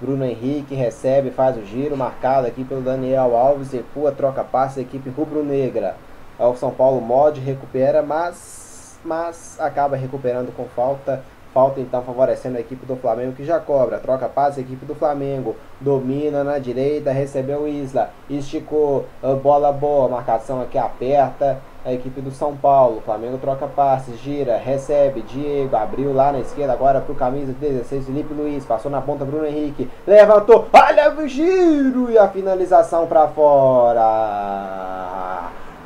[0.00, 5.10] Bruno Henrique recebe, faz o giro, marcado aqui pelo Daniel Alves, recua, troca passe, equipe
[5.10, 5.96] rubro-negra.
[6.38, 11.22] O São Paulo mod recupera, mas, mas acaba recuperando com falta.
[11.52, 13.98] Falta então favorecendo a equipe do Flamengo que já cobra.
[13.98, 15.56] Troca passe, equipe do Flamengo.
[15.80, 18.10] Domina na direita, recebeu Isla.
[18.30, 19.04] Esticou,
[19.42, 20.08] bola boa.
[20.08, 21.58] Marcação aqui aperta.
[21.82, 23.00] A equipe do São Paulo.
[23.00, 25.22] Flamengo troca passes, gira, recebe.
[25.22, 26.74] Diego abriu lá na esquerda.
[26.74, 28.66] Agora pro camisa 16, Felipe Luiz.
[28.66, 29.90] Passou na ponta, Bruno Henrique.
[30.06, 34.60] Levantou, olha o giro e a finalização para fora.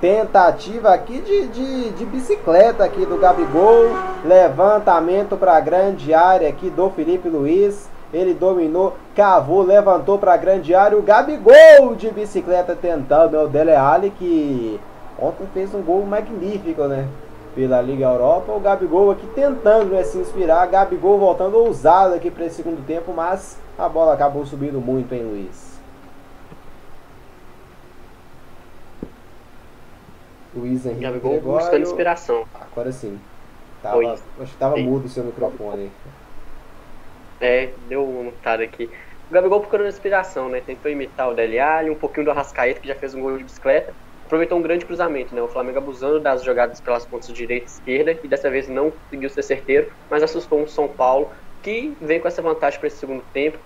[0.01, 3.91] Tentativa aqui de, de, de, bicicleta aqui do Gabigol.
[4.25, 7.89] Levantamento para a grande área aqui do Felipe Luiz.
[8.13, 10.99] Ele dominou, cavou, levantou para a grande área.
[10.99, 13.37] O Gabigol de bicicleta tentando.
[13.37, 14.81] É o Dele Alli que
[15.19, 17.09] ontem fez um gol magnífico, né?
[17.55, 18.53] Pela Liga Europa.
[18.53, 20.67] O Gabigol aqui tentando né, se inspirar.
[20.67, 23.13] Gabigol voltando ousado aqui para esse segundo tempo.
[23.13, 25.75] Mas a bola acabou subindo muito, hein, Luiz?
[30.55, 31.61] Luiz Henrique Gabigol Gregório.
[31.61, 32.45] buscando inspiração.
[32.55, 33.19] Agora sim.
[33.83, 34.07] Tava, Oi.
[34.07, 34.85] acho que tava Sim.
[34.85, 35.91] mudo o seu microfone.
[37.41, 38.91] É, deu uma notada aqui.
[39.29, 40.61] O Gabigol procurando inspiração, né?
[40.61, 43.45] Tentou imitar o Dele Alli, um pouquinho do Arrascaeta, que já fez um gol de
[43.45, 43.93] bicicleta.
[44.35, 45.41] Aproveitou um grande cruzamento, né?
[45.41, 49.31] O Flamengo abusando das jogadas pelas pontas direita e esquerda, e dessa vez não conseguiu
[49.31, 51.31] ser certeiro, mas assustou um São Paulo,
[51.63, 53.59] que vem com essa vantagem para esse segundo tempo.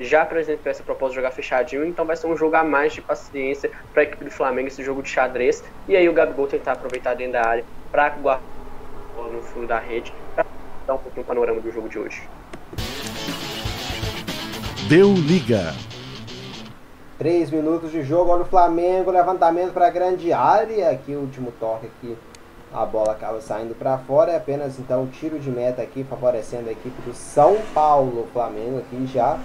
[0.00, 3.02] Já apresentou essa proposta de jogar fechadinho, então vai ser um jogo a mais de
[3.02, 5.62] paciência para a equipe do Flamengo, esse jogo de xadrez.
[5.86, 8.42] E aí o Gabigol tentar aproveitar dentro da área para guardar
[9.30, 10.46] no fundo da rede, para
[10.86, 12.22] dar um pouquinho o panorama do jogo de hoje.
[14.88, 15.74] Deu liga.
[17.16, 20.90] Três minutos de jogo, olha o Flamengo, levantamento para a grande área.
[20.90, 22.18] Aqui o último toque aqui,
[22.72, 24.32] a bola acaba saindo para fora.
[24.32, 28.26] É apenas então um tiro de meta aqui, favorecendo a equipe do São Paulo.
[28.32, 29.38] Flamengo aqui já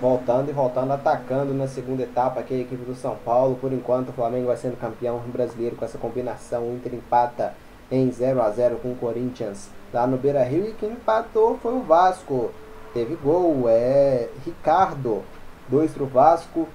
[0.00, 3.56] voltando e voltando, atacando na segunda etapa aqui a equipe do São Paulo.
[3.60, 6.64] Por enquanto o Flamengo vai sendo campeão brasileiro com essa combinação.
[6.64, 7.54] O Inter empata
[7.92, 10.66] em 0 a 0 com o Corinthians lá no Beira Rio.
[10.66, 12.50] E quem empatou foi o Vasco.
[12.92, 15.22] Teve gol, é Ricardo.
[15.68, 16.68] Dois para o Vasco,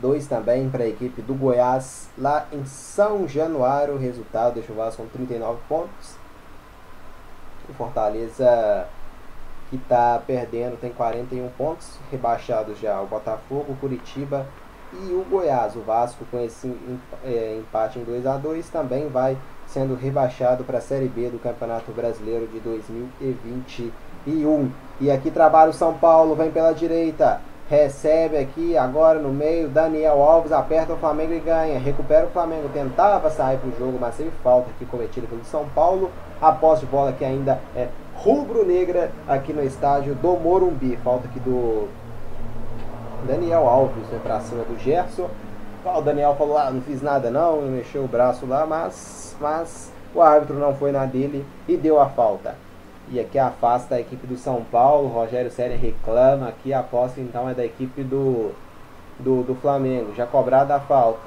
[0.00, 3.94] dois também para a equipe do Goiás lá em São Januário.
[3.94, 6.16] O resultado deixa o Vasco com 39 pontos.
[7.68, 8.86] O Fortaleza
[9.70, 14.46] que está perdendo tem 41 pontos, rebaixados já o Botafogo, o Curitiba
[14.92, 15.74] e o Goiás.
[15.74, 16.72] O Vasco com esse
[17.24, 19.36] é, empate em 2 a 2 também vai
[19.66, 24.70] sendo rebaixado para a Série B do Campeonato Brasileiro de 2021.
[25.00, 30.22] E aqui trabalha o São Paulo, vem pela direita, recebe aqui agora no meio, Daniel
[30.22, 34.16] Alves aperta o Flamengo e ganha, recupera o Flamengo, tentava sair para o jogo, mas
[34.16, 36.10] teve falta aqui cometida pelo São Paulo.
[36.40, 40.96] A posse de bola que ainda é rubro-negra aqui no estádio do Morumbi.
[40.98, 41.88] Falta aqui do
[43.26, 45.28] Daniel Alves né, para cima do Gerson.
[45.84, 49.92] O Daniel falou, ah, não fiz nada não, não mexeu o braço lá, mas, mas
[50.14, 52.56] o árbitro não foi na dele e deu a falta.
[53.10, 57.48] E aqui afasta a equipe do São Paulo, Rogério Séria reclama, aqui a aposta então
[57.48, 58.50] é da equipe do,
[59.20, 60.12] do, do Flamengo.
[60.14, 61.20] Já cobrada a falta,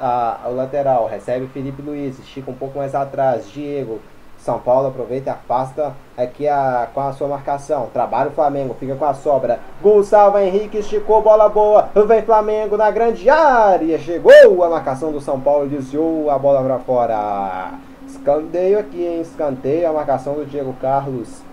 [0.46, 4.00] o lateral, recebe Felipe Luiz, estica um pouco mais atrás, Diego,
[4.40, 7.90] são Paulo aproveita e afasta aqui a, com a sua marcação.
[7.92, 9.60] Trabalha o Flamengo, fica com a sobra.
[9.82, 11.90] Gustavo Henrique esticou, bola boa.
[12.08, 14.00] Vem Flamengo na grande área.
[14.00, 17.72] Chegou a marcação do São Paulo, desviou a bola para fora.
[18.08, 19.22] Escanteio aqui, hein?
[19.22, 21.49] Escanteio a marcação do Diego Carlos.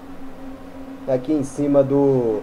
[1.09, 2.41] Aqui em cima do.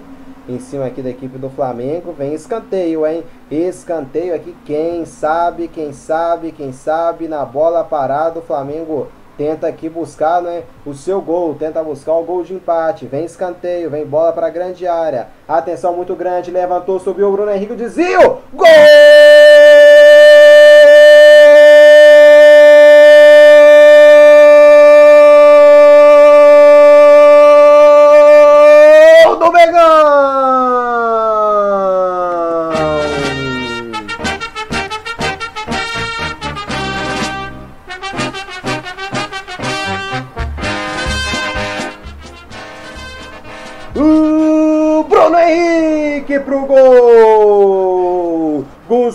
[0.47, 2.13] Em cima aqui da equipe do Flamengo.
[2.13, 3.23] Vem escanteio, hein?
[3.49, 4.55] Escanteio aqui.
[4.65, 7.27] Quem sabe, quem sabe, quem sabe.
[7.27, 9.07] Na bola parada, o Flamengo
[9.37, 13.89] tenta aqui buscar né, o seu gol, tenta buscar o gol de empate, vem escanteio,
[13.89, 18.67] vem bola para grande área, atenção muito grande, levantou, subiu o Bruno Henrique, desvio, gol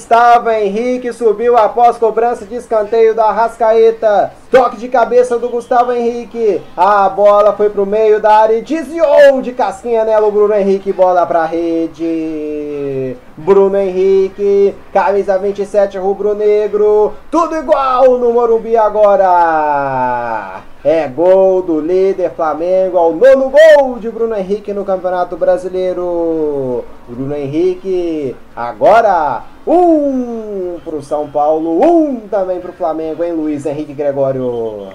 [0.09, 4.33] Gustavo Henrique subiu após cobrança de escanteio da Rascaeta.
[4.51, 6.63] Toque de cabeça do Gustavo Henrique.
[6.75, 10.95] A bola foi pro meio da área e desviou de casquinha nela o Bruno Henrique.
[10.95, 13.19] Bola pra rede.
[13.37, 17.13] Bruno Henrique, camisa 27 rubro-negro.
[17.31, 20.63] Tudo igual no Morumbi agora.
[20.85, 26.85] É gol do líder Flamengo, ao nono gol de Bruno Henrique no Campeonato Brasileiro.
[27.09, 34.91] Bruno Henrique, agora um pro São Paulo, um também pro Flamengo, hein, Luiz Henrique Gregório?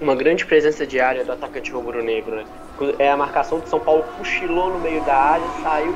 [0.00, 2.44] Uma grande presença de área do atacante rubro-negro, né?
[2.98, 5.94] É a marcação do São Paulo cochilou no meio da área, saiu.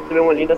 [0.00, 0.56] Recebeu uma linda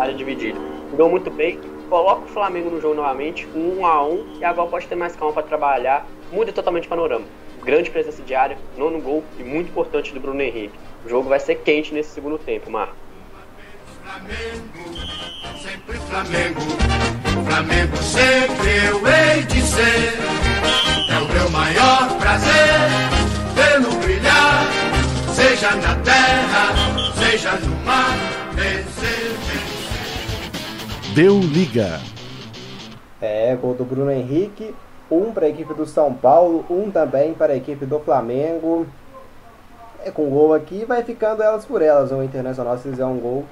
[0.00, 0.58] área dividida.
[0.92, 1.58] Jogou muito bem,
[1.90, 5.34] coloca o Flamengo no jogo novamente, um a um, e agora pode ter mais calma
[5.34, 7.24] para trabalhar, muda totalmente o panorama.
[7.64, 10.78] Grande presença de área, nono gol e muito importante do Bruno Henrique.
[11.04, 12.94] O jogo vai ser quente nesse segundo tempo, Marco.
[14.04, 16.60] Flamengo, sempre Flamengo,
[17.44, 20.14] Flamengo sempre eu hei de ser.
[21.10, 23.10] É o meu maior prazer
[23.54, 24.64] vê-lo brilhar,
[25.34, 26.72] seja na terra,
[27.18, 28.16] seja no mar,
[28.54, 29.49] vencer.
[31.14, 31.98] Deu liga.
[33.20, 34.72] É, gol do Bruno Henrique,
[35.10, 38.86] um para a equipe do São Paulo, um também para a equipe do Flamengo.
[40.04, 42.12] É, com gol aqui vai ficando elas por elas.
[42.12, 43.44] O Internacional se fizer um gol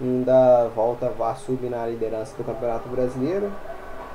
[0.00, 3.52] ainda volta a subir na liderança do Campeonato Brasileiro.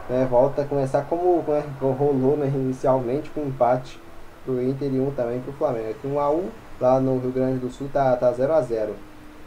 [0.10, 4.00] Né, volta a começar como né, rolou né, inicialmente com um empate
[4.44, 5.92] pro Inter e um também pro Flamengo.
[5.92, 6.50] Aqui 1 a 1
[6.82, 8.96] lá no Rio Grande do Sul tá, tá 0 a 0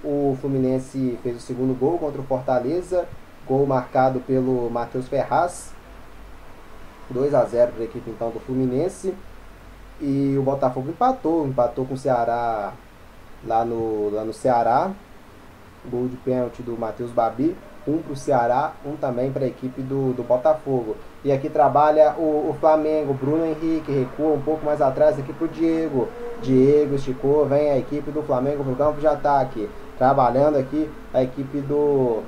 [0.04, 3.08] O Fluminense fez o segundo gol contra o Fortaleza,
[3.50, 5.72] gol marcado pelo Matheus Ferraz.
[7.10, 9.12] 2 a 0 para a equipe então do Fluminense.
[10.00, 12.72] E o Botafogo empatou, empatou com o Ceará
[13.44, 14.92] lá no, lá no Ceará.
[15.90, 17.56] Gol de pênalti do Matheus Babi.
[17.88, 20.96] Um para o Ceará, um também para a equipe do, do Botafogo.
[21.24, 25.46] E aqui trabalha o, o Flamengo, Bruno Henrique, recua um pouco mais atrás aqui para
[25.46, 26.06] o Diego.
[26.42, 29.68] Diego esticou, vem a equipe do Flamengo para o campo de ataque.
[29.98, 32.22] Trabalhando aqui a equipe do.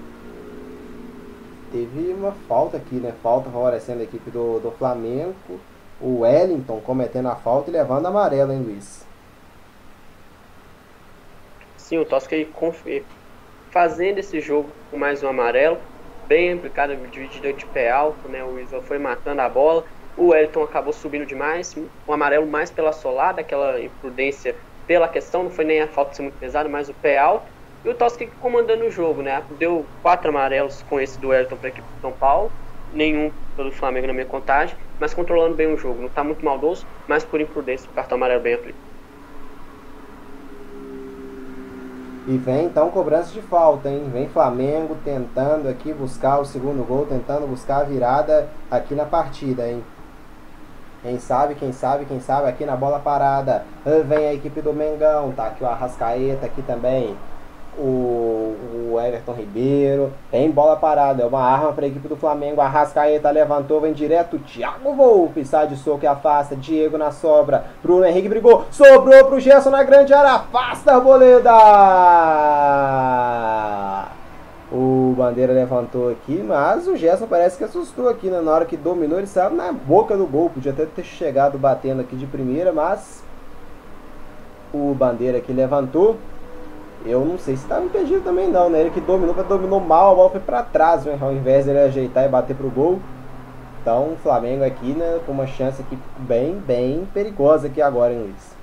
[1.73, 3.13] Teve uma falta aqui, né?
[3.15, 5.67] Falta favorecendo a equipe do, do Flamengo.
[5.99, 9.11] O Wellington cometendo a falta e levando amarelo, hein, Luiz?
[11.77, 12.85] Sim, o Tosca aí conf-
[13.73, 15.83] fazendo esse jogo com mais um amarelo,
[16.29, 18.45] bem aplicado, dividida de pé alto, né?
[18.45, 19.85] O Isla foi matando a bola.
[20.17, 21.75] O Wellington acabou subindo demais,
[22.07, 26.23] o amarelo mais pela solada, aquela imprudência pela questão, não foi nem a falta ser
[26.23, 27.52] muito pesada, mas o pé alto.
[27.85, 29.43] E o Tosca comandando o jogo, né?
[29.59, 32.53] Deu quatro amarelos com esse do Wellington para a equipe do São Paulo,
[32.93, 36.01] nenhum pelo Flamengo na minha contagem, mas controlando bem o jogo.
[36.01, 38.93] Não está muito maldoso, mas por imprudência, o cartão amarelo bem aplicado.
[42.29, 44.09] E vem então cobrança de falta, hein?
[44.13, 49.69] Vem Flamengo tentando aqui buscar o segundo gol, tentando buscar a virada aqui na partida,
[49.69, 49.83] hein?
[51.03, 53.65] Quem sabe, quem sabe, quem sabe aqui na bola parada.
[53.85, 57.17] Ah, Vem a equipe do Mengão, tá aqui o Arrascaeta aqui também.
[57.79, 58.55] O,
[58.93, 60.13] o Everton Ribeiro.
[60.31, 62.61] Tem bola parada, é uma arma para a equipe do Flamengo.
[62.61, 64.39] Arrascaeta levantou, vem direto.
[64.39, 66.55] Thiago Volpe sai de soco e afasta.
[66.55, 67.65] Diego na sobra.
[67.83, 68.65] Bruno Henrique brigou.
[68.71, 70.33] Sobrou pro Gerson na grande área.
[70.33, 71.53] Afasta a Arboleda.
[74.71, 78.41] O Bandeira levantou aqui, mas o Gerson parece que assustou aqui, né?
[78.41, 80.49] Na hora que dominou, ele saiu na boca do gol.
[80.49, 83.23] Podia até ter chegado batendo aqui de primeira, mas
[84.73, 86.17] o Bandeira aqui levantou.
[87.05, 88.81] Eu não sei se estava impedido também não, né?
[88.81, 91.19] Ele que dominou, mas dominou mal, a bola foi para trás, né?
[91.21, 93.01] Ao invés dele ajeitar e bater pro gol.
[93.81, 98.21] Então o Flamengo aqui, né, com uma chance aqui bem, bem perigosa aqui agora, hein,
[98.21, 98.63] Luiz?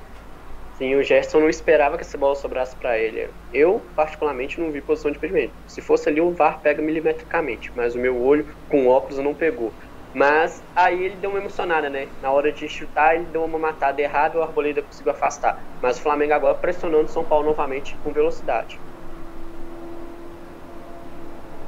[0.78, 3.28] Sim, o Gerson não esperava que essa bola sobrasse para ele.
[3.54, 5.52] Eu, particularmente, não vi posição de impedimento.
[5.68, 9.74] Se fosse ali, o VAR pega milimetricamente, mas o meu olho com óculos não pegou.
[10.14, 12.08] Mas aí ele deu uma emocionada, né?
[12.22, 15.62] Na hora de chutar, ele deu uma matada errada, o Arboleda conseguiu afastar.
[15.82, 18.80] Mas o Flamengo agora pressionando o São Paulo novamente com velocidade.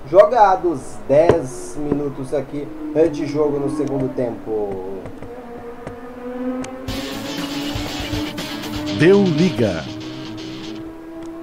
[0.08, 2.68] Jogados 10 minutos aqui
[3.12, 5.02] de jogo no segundo tempo.
[9.00, 9.84] Deu liga.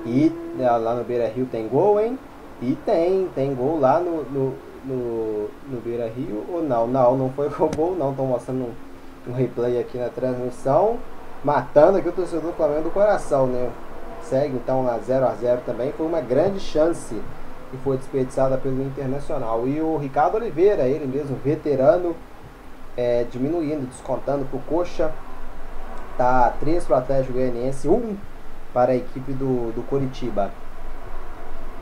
[0.05, 2.19] E né, lá no Beira Rio tem gol, hein?
[2.61, 4.55] E tem, tem gol lá no, no,
[4.89, 6.45] no, no Beira Rio.
[6.49, 6.87] Ou não?
[6.87, 8.11] Não, não foi gol, não.
[8.11, 10.97] Estão mostrando um, um replay aqui na transmissão.
[11.45, 13.71] Matando aqui o torcedor do Flamengo do coração, né?
[14.23, 15.93] Segue então na 0 a 0 também.
[15.93, 17.15] Foi uma grande chance
[17.71, 19.69] que foi desperdiçada pelo Internacional.
[19.69, 22.17] E o Ricardo Oliveira, ele mesmo, veterano,
[22.97, 25.13] é, diminuindo, descontando para o Coxa.
[26.17, 28.17] Tá 3 para o Atlético Goianiense, 1
[28.75, 30.51] para a equipe do, do Coritiba.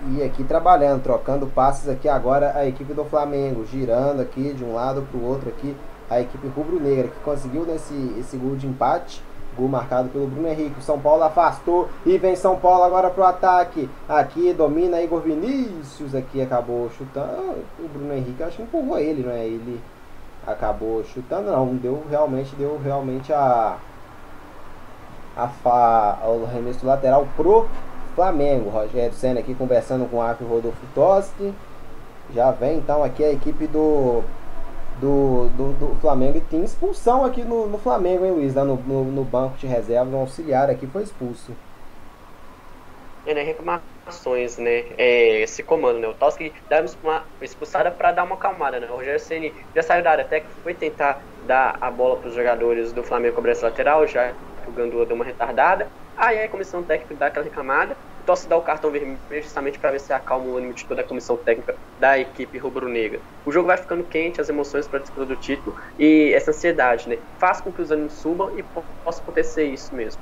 [0.05, 4.75] E aqui trabalhando, trocando passes aqui agora a equipe do Flamengo, girando aqui de um
[4.75, 5.75] lado para o outro aqui
[6.09, 9.23] a equipe rubro-negra que conseguiu nesse esse gol de empate.
[9.57, 10.79] Gol marcado pelo Bruno Henrique.
[10.79, 13.89] O São Paulo afastou e vem São Paulo agora pro ataque.
[14.07, 16.15] Aqui domina Igor Vinícius.
[16.15, 17.65] Aqui acabou chutando.
[17.79, 19.47] O Bruno Henrique acho que empurrou ele, não é?
[19.47, 19.81] Ele
[20.47, 21.75] acabou chutando, não.
[21.75, 23.79] Deu realmente, deu realmente a.
[25.35, 27.67] A fa, o remesso lateral pro
[28.17, 28.71] Flamengo.
[28.71, 31.55] Rogério Senna aqui conversando com o Arthur Rodolfo Toski.
[32.35, 34.25] Já vem então aqui a equipe do
[35.01, 38.55] do, do, do, Flamengo e tem expulsão aqui no, no Flamengo, hein, Luiz?
[38.55, 41.53] Lá no, no, no, banco de reserva, um auxiliar aqui foi expulso.
[43.27, 44.85] É, né, reclamações, né?
[44.97, 46.09] É, esse comando, né?
[46.09, 48.89] O Toski dá uma expulsada para dar uma acalmada, né?
[48.91, 52.35] O Rogério Ceni já saiu da área técnica, foi tentar dar a bola para os
[52.35, 54.33] jogadores do Flamengo cobrança lateral, já
[54.65, 55.89] que o Gandula deu uma retardada.
[56.17, 60.01] Aí a comissão técnica dá aquela reclamada, Tosse dá o cartão vermelho justamente para ver
[60.01, 63.21] se acalma o ânimo de toda a comissão técnica da equipe rubro-negra.
[63.45, 67.09] O jogo vai ficando quente, as emoções para a disputa do título e essa ansiedade,
[67.09, 67.19] né?
[67.39, 68.65] Faz com que os ânimos subam e
[69.05, 70.21] possa acontecer isso mesmo.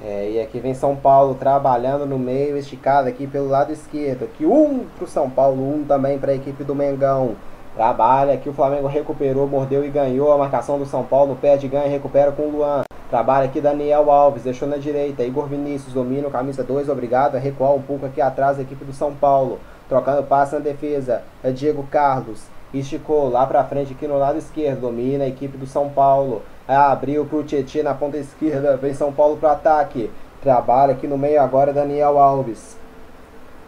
[0.00, 4.24] É, e aqui vem São Paulo trabalhando no meio, esticado aqui pelo lado esquerdo.
[4.24, 7.36] Aqui um para o São Paulo, um também para a equipe do Mengão.
[7.74, 10.32] Trabalha aqui, o Flamengo recuperou, mordeu e ganhou.
[10.32, 12.84] A marcação do São Paulo perde, ganha, recupera com o Luan.
[13.10, 15.24] Trabalha aqui Daniel Alves, deixou na direita.
[15.24, 18.92] Igor Vinícius domina, camisa 2, obrigado a recuar um pouco aqui atrás da equipe do
[18.92, 19.58] São Paulo.
[19.88, 21.22] Trocando passe na defesa.
[21.42, 22.42] É Diego Carlos.
[22.72, 24.82] Esticou lá pra frente aqui no lado esquerdo.
[24.82, 26.42] Domina a equipe do São Paulo.
[26.66, 28.76] Abriu pro Tietchan na ponta esquerda.
[28.76, 30.10] Vem São Paulo pro ataque.
[30.40, 32.76] Trabalha aqui no meio agora Daniel Alves.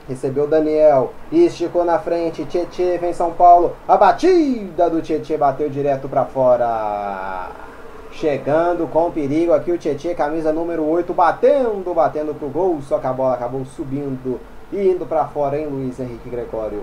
[0.08, 1.12] Recebeu Daniel.
[1.32, 2.44] Esticou na frente.
[2.44, 3.76] Tietchan vem São Paulo.
[3.88, 7.50] A batida do Tietchan bateu direto para fora.
[8.12, 12.80] Chegando com perigo aqui o Tietchan, camisa número 8, batendo, batendo pro gol.
[12.82, 14.40] Só que a bola acabou subindo
[14.72, 16.82] e indo para fora, hein, Luiz Henrique Gregório?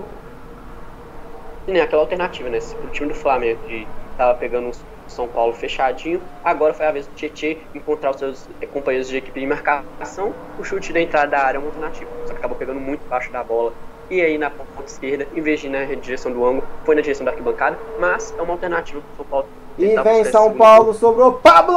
[1.66, 2.58] Sim, aquela alternativa, né?
[2.84, 3.86] O time do Flamengo que
[4.16, 4.72] tava pegando um
[5.14, 9.40] São Paulo fechadinho, agora foi a vez do Tietchan encontrar os seus companheiros de equipe
[9.40, 10.34] de marcação.
[10.58, 13.30] O chute da entrada da área é uma alternativa, só que acabou pegando muito baixo
[13.32, 13.72] da bola.
[14.10, 17.00] E aí na ponta esquerda, em vez de ir na direção do ângulo, foi na
[17.00, 20.94] direção da arquibancada, mas é uma alternativa para o São Paulo e vem São Paulo,
[20.94, 21.76] sobrou Pablo!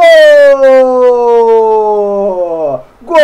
[3.01, 3.17] Gol!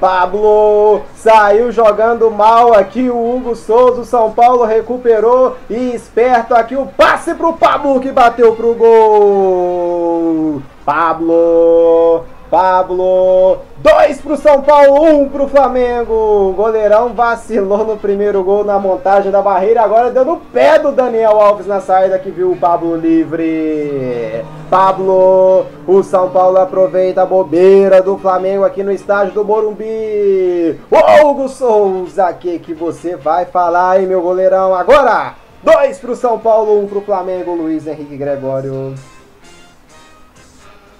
[0.00, 6.76] Pablo saiu jogando mal aqui o Hugo Souza, o São Paulo recuperou e esperto aqui
[6.76, 10.62] o passe pro Pablo que bateu pro gol.
[10.84, 16.14] Pablo Pablo, 2 pro São Paulo, 1 um pro Flamengo.
[16.14, 20.90] O goleirão vacilou no primeiro gol na montagem da barreira, agora deu no pé do
[20.90, 24.44] Daniel Alves na saída que viu o Pablo livre.
[24.70, 30.78] Pablo, o São Paulo aproveita a bobeira do Flamengo aqui no estádio do Morumbi.
[30.90, 34.74] Ô, Hugo Souza, que que você vai falar, hein, meu goleirão?
[34.74, 38.94] Agora, 2 pro São Paulo, 1 um pro Flamengo, Luiz Henrique Gregório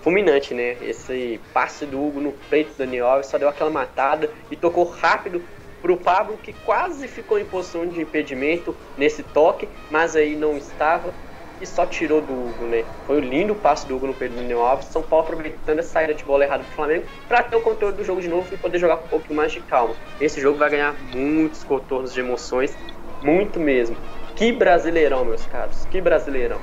[0.09, 0.75] fulminante, né?
[0.81, 4.85] Esse passe do Hugo no peito do Daniel Alves só deu aquela matada e tocou
[4.85, 5.43] rápido
[5.83, 11.13] pro Pablo, que quase ficou em posição de impedimento nesse toque, mas aí não estava
[11.61, 12.85] e só tirou do Hugo, né?
[13.07, 14.87] Foi um lindo passe do Hugo no peito do Daniel Alves.
[14.87, 18.03] São Paulo aproveitando a saída de bola errada do Flamengo para ter o controle do
[18.03, 19.95] jogo de novo e poder jogar com um pouco mais de calma.
[20.19, 22.75] Esse jogo vai ganhar muitos contornos de emoções,
[23.23, 23.95] muito mesmo.
[24.35, 26.61] Que brasileirão, meus caros, que brasileirão.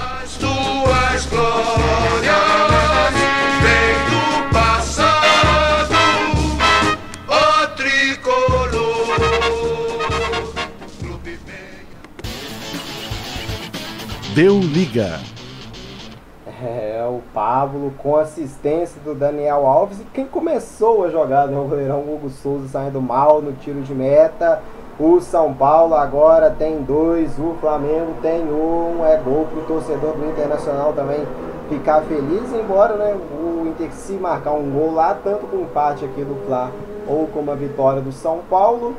[0.00, 1.60] As tuas glórias
[3.60, 5.94] vêm do passado,
[7.28, 8.70] ó tricolor.
[10.98, 11.86] Clube bem
[14.34, 15.20] Deu liga.
[16.62, 22.00] É, o Pablo com assistência do Daniel Alves e quem começou a jogada, o goleirão
[22.00, 24.62] Hugo Souza saindo mal no tiro de meta.
[25.00, 29.02] O São Paulo agora tem dois, o Flamengo tem um.
[29.02, 31.26] É gol pro torcedor do Internacional também
[31.70, 36.04] ficar feliz, embora né, o Inter se marcar um gol lá, tanto com o empate
[36.04, 36.70] aqui do Fla
[37.08, 38.94] ou com uma vitória do São Paulo,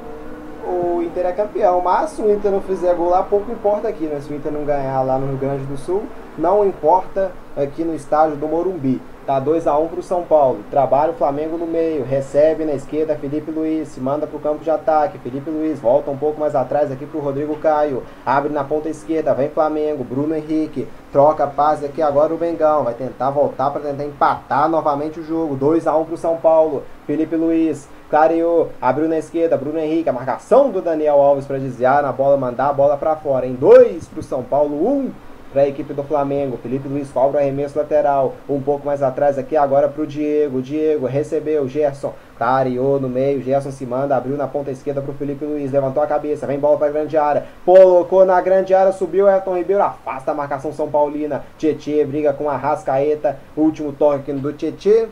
[0.65, 1.82] o Inter é campeão.
[1.82, 4.19] Mas se o Inter não fizer gol lá, pouco importa aqui, né?
[4.22, 6.02] Se o Inter não ganhar lá no Rio Grande do Sul,
[6.36, 8.99] não importa aqui no estádio do Morumbi.
[9.31, 10.59] Tá 2 a 1 pro São Paulo.
[10.69, 12.03] Trabalha o Flamengo no meio.
[12.03, 13.87] Recebe na esquerda Felipe Luiz.
[13.87, 15.17] Se manda pro campo de ataque.
[15.19, 18.03] Felipe Luiz volta um pouco mais atrás aqui pro Rodrigo Caio.
[18.25, 19.33] Abre na ponta esquerda.
[19.33, 20.03] Vem Flamengo.
[20.03, 20.85] Bruno Henrique.
[21.13, 22.83] Troca passe aqui agora o Bengão.
[22.83, 25.55] Vai tentar voltar para tentar empatar novamente o jogo.
[25.55, 26.83] 2 a 1 pro São Paulo.
[27.07, 27.87] Felipe Luiz.
[28.09, 32.35] Clareou, abriu na esquerda, Bruno Henrique, a marcação do Daniel Alves para desviar na bola,
[32.35, 33.47] mandar a bola para fora.
[33.47, 35.11] Em 2 para o São Paulo, 1 um
[35.52, 36.57] para a equipe do Flamengo.
[36.57, 38.36] Felipe Luiz cobra o arremesso lateral.
[38.49, 40.61] Um pouco mais atrás aqui agora para o Diego.
[40.61, 41.68] Diego recebeu.
[41.68, 43.41] Gerson clareou no meio.
[43.41, 44.15] Gerson se manda.
[44.15, 45.72] Abriu na ponta esquerda para o Felipe Luiz.
[45.72, 46.48] Levantou a cabeça.
[46.48, 47.45] Vem bola para a grande área.
[47.65, 48.91] Colocou na grande área.
[48.91, 49.84] Subiu Elton Ribeiro.
[49.84, 51.44] Afasta a marcação São Paulina.
[51.57, 53.38] Tietê briga com a Rascaeta.
[53.56, 55.07] Último toque do Tietê.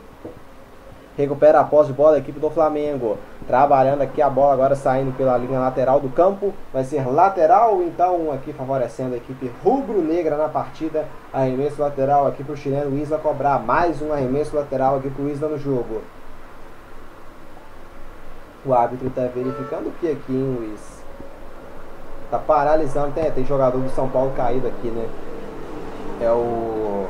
[1.16, 3.18] Recupera a posse de bola a equipe do Flamengo.
[3.50, 6.54] Trabalhando aqui a bola agora saindo pela linha lateral do campo.
[6.72, 11.04] Vai ser lateral, então, aqui favorecendo a equipe rubro-negra na partida.
[11.32, 13.58] Arremesso lateral aqui para o chileno Isla cobrar.
[13.58, 16.00] Mais um arremesso lateral aqui para o Isla no jogo.
[18.64, 21.02] O árbitro está verificando o que aqui, hein, Luiz?
[22.30, 23.10] Tá paralisando.
[23.10, 25.08] Tem, tem jogador do São Paulo caído aqui, né?
[26.20, 27.08] É o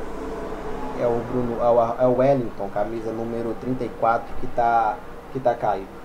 [0.99, 4.97] é o Bruno, é o, é Wellington, camisa número 34, que tá,
[5.35, 6.00] que tá caído.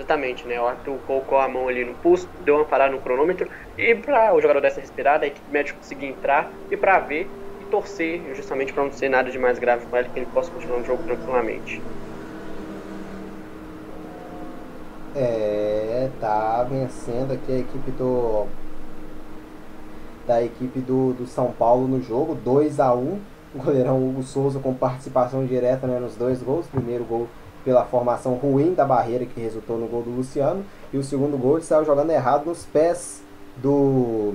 [0.00, 0.58] Exatamente, né?
[0.58, 3.46] O Arthur colocou a mão ali no pulso, deu uma parada no cronômetro
[3.76, 7.28] e para o jogador dessa respirada, a equipe médica conseguir entrar e para ver
[7.60, 10.50] e torcer, justamente para não ser nada de mais grave com ele, que ele possa
[10.50, 11.82] continuar no jogo tranquilamente.
[15.14, 18.46] É, tá vencendo aqui a equipe do
[20.26, 23.20] da equipe do, do São Paulo no jogo, 2 a 1
[23.52, 26.66] o goleirão Hugo Souza com participação direta né, nos dois gols.
[26.68, 27.26] Primeiro gol
[27.64, 30.64] pela formação ruim da barreira que resultou no gol do Luciano.
[30.92, 33.22] E o segundo gol ele saiu jogando errado nos pés
[33.56, 34.34] do,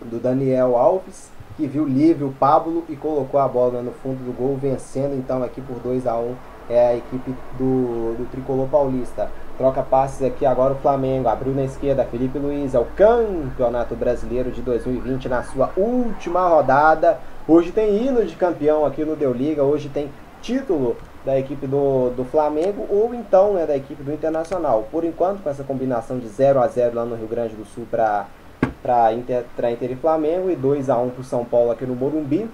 [0.00, 4.36] do Daniel Alves, que viu livre o Pablo e colocou a bola no fundo do
[4.36, 6.34] gol, vencendo então aqui por 2 a 1
[6.68, 9.30] é a equipe do, do Tricolor Paulista.
[9.56, 11.28] Troca passes aqui agora o Flamengo.
[11.28, 12.74] Abriu na esquerda Felipe Luiz.
[12.74, 17.20] É o Campeonato Brasileiro de 2020 na sua última rodada.
[17.46, 19.62] Hoje tem hino de campeão aqui no Deu Liga.
[19.62, 20.10] Hoje tem
[20.42, 20.96] título
[21.26, 24.86] da equipe do, do Flamengo ou então né, da equipe do Internacional.
[24.92, 27.84] Por enquanto, com essa combinação de 0 a 0 lá no Rio Grande do Sul
[27.90, 31.96] para Inter, Inter e Flamengo e 2 a 1 para o São Paulo aqui no
[31.96, 32.48] Morumbi.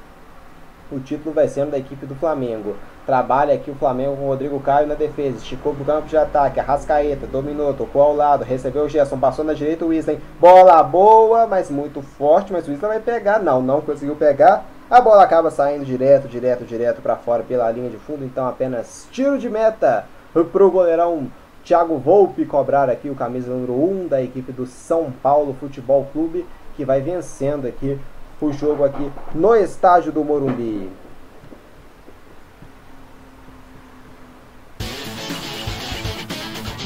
[0.91, 2.75] O título vai sendo da equipe do Flamengo.
[3.05, 5.37] Trabalha aqui o Flamengo com o Rodrigo Caio na defesa.
[5.37, 6.61] Esticou pro campo de ataque.
[6.61, 8.45] Arrascaeta dominou, tocou ao lado.
[8.45, 9.19] Recebeu o Gerson.
[9.19, 10.21] Passou na direita o Weasley.
[10.39, 12.53] Bola boa, mas muito forte.
[12.53, 13.39] Mas o Weasley vai pegar.
[13.39, 14.65] Não, não conseguiu pegar.
[14.93, 18.27] A bola acaba saindo direto, direto, direto para fora pela linha de fundo.
[18.27, 20.05] Então apenas tiro de meta
[20.53, 21.33] pro goleirão
[21.65, 26.45] Thiago Volpe cobrar aqui o camisa número 1 da equipe do São Paulo Futebol Clube.
[26.77, 27.99] Que vai vencendo aqui
[28.39, 30.91] o jogo aqui no estádio do Morumbi.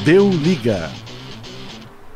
[0.05, 0.91] Deu liga.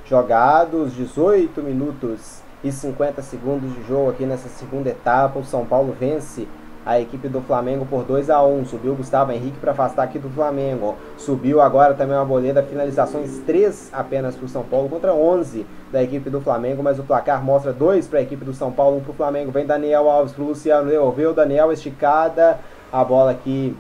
[0.04, 5.38] Jogados 18 minutos e 50 segundos de jogo aqui nessa segunda etapa.
[5.38, 6.46] O São Paulo vence
[6.84, 10.18] a equipe do Flamengo por 2 a 1 Subiu o Gustavo Henrique para afastar aqui
[10.18, 10.96] do Flamengo.
[11.16, 16.02] Subiu agora também uma boleda, finalizações 3 apenas para o São Paulo contra 11 da
[16.02, 19.00] equipe do Flamengo, mas o placar mostra 2 para a equipe do São Paulo, 1
[19.00, 19.52] para o Flamengo.
[19.52, 22.58] Vem Daniel Alves para o Luciano, devolveu, Daniel esticada,
[22.92, 23.76] a bola aqui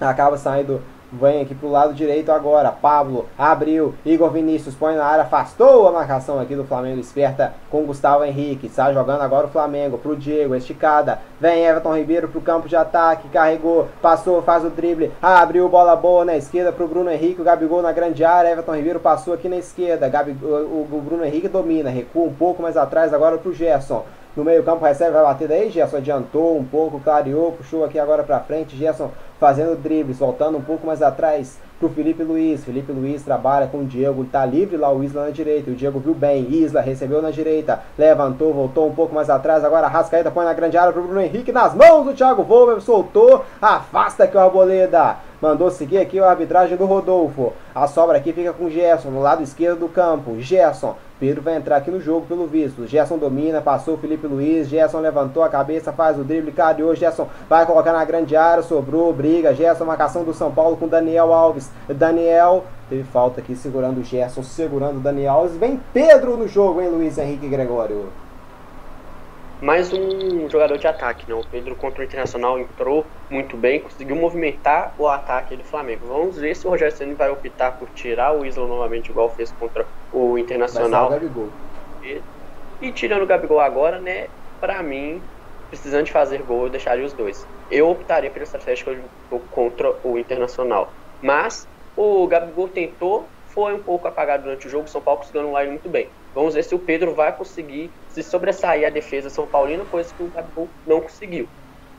[0.00, 0.80] acaba saindo
[1.20, 2.72] Vem aqui pro lado direito agora.
[2.72, 3.94] Pablo abriu.
[4.04, 5.22] Igor Vinícius põe na área.
[5.22, 7.00] Afastou a marcação aqui do Flamengo.
[7.00, 8.66] Esperta com Gustavo Henrique.
[8.66, 9.98] Está jogando agora o Flamengo.
[9.98, 10.54] Pro Diego.
[10.54, 11.20] Esticada.
[11.40, 13.28] Vem Everton Ribeiro pro campo de ataque.
[13.28, 13.88] Carregou.
[14.02, 14.42] Passou.
[14.42, 15.12] Faz o drible.
[15.22, 15.68] Abriu.
[15.68, 17.40] Bola boa na esquerda pro Bruno Henrique.
[17.40, 18.50] O Gabigol na grande área.
[18.50, 20.08] Everton Ribeiro passou aqui na esquerda.
[20.08, 21.90] Gabigol, o, Bruno Henrique domina.
[21.90, 24.04] Recua um pouco mais atrás agora pro Gerson.
[24.36, 28.24] No meio campo recebe, vai bater daí, Gerson adiantou um pouco, clareou, puxou aqui agora
[28.24, 32.64] para frente, Gerson fazendo dribles, voltando um pouco mais atrás pro Felipe Luiz.
[32.64, 35.70] Felipe Luiz trabalha com o Diego, tá livre lá o Isla na direita.
[35.70, 39.64] O Diego viu bem, Isla recebeu na direita, levantou, voltou um pouco mais atrás.
[39.64, 43.44] Agora Rascaeta põe na grande área pro Bruno Henrique nas mãos do Thiago Volver, soltou,
[43.60, 45.16] afasta aqui o Arboleda.
[45.40, 47.52] Mandou seguir aqui a arbitragem do Rodolfo.
[47.74, 50.40] A sobra aqui fica com o Gerson no lado esquerdo do campo.
[50.40, 52.86] Gerson Pedro vai entrar aqui no jogo pelo visto.
[52.86, 54.68] Gerson domina, passou o Felipe Luiz.
[54.68, 56.94] Gerson levantou a cabeça, faz o drible, cadeou.
[56.94, 59.54] Gerson vai colocar na grande área, sobrou, briga.
[59.54, 61.70] Gerson, marcação do São Paulo com Daniel Alves.
[61.88, 65.56] Daniel teve falta aqui segurando o Gerson, segurando o Daniel Alves.
[65.56, 68.12] Vem Pedro no jogo, hein, Luiz Henrique Gregório?
[69.62, 71.34] mais um jogador de ataque, né?
[71.34, 76.06] O Pedro contra o Internacional entrou muito bem, conseguiu movimentar o ataque do Flamengo.
[76.06, 79.50] Vamos ver se o Rogério Ceni vai optar por tirar o Isla novamente, igual fez
[79.52, 81.08] contra o Internacional.
[81.08, 81.48] Vai o Gabigol.
[82.02, 82.20] E,
[82.82, 84.26] e tirando o Gabigol agora, né?
[84.60, 85.22] Pra mim,
[85.78, 87.46] precisando de fazer gol, eu deixaria os dois.
[87.70, 88.98] Eu optaria pela estratégia
[89.50, 90.92] contra o Internacional.
[91.20, 95.58] Mas o Gabigol tentou, foi um pouco apagado durante o jogo, São Paulo conseguiu um
[95.58, 96.08] line muito bem.
[96.34, 100.22] Vamos ver se o Pedro vai conseguir se sobressair a defesa São Paulina, coisa que
[100.22, 101.48] o Gabigol não conseguiu.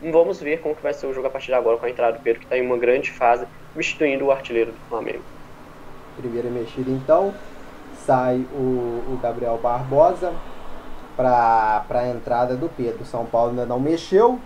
[0.02, 2.18] Vamos ver como que vai ser o jogo a partir de agora com a entrada
[2.18, 5.24] do Pedro, que está em uma grande fase, substituindo o artilheiro do Flamengo.
[6.18, 7.34] Primeira mexida então,
[8.06, 10.34] sai o, o Gabriel Barbosa
[11.16, 13.06] para a entrada do Pedro.
[13.06, 14.40] São Paulo ainda não mexeu.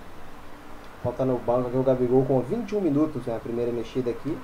[1.04, 4.38] Falta no banco aqui o Gabigol com 21 minutos, né, a primeira mexida aqui.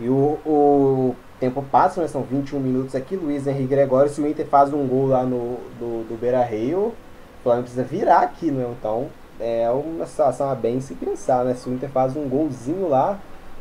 [0.00, 2.08] E o, o tempo passa, né?
[2.08, 3.16] São 21 minutos aqui.
[3.16, 6.78] Luiz Henrique Gregório, se o Inter faz um gol lá no do, do Beira Rio,
[6.88, 6.94] o
[7.42, 8.66] Flamengo precisa virar aqui, né?
[8.78, 9.08] Então
[9.40, 11.54] é uma situação a bem se pensar, né?
[11.54, 13.18] Se o Inter faz um golzinho lá,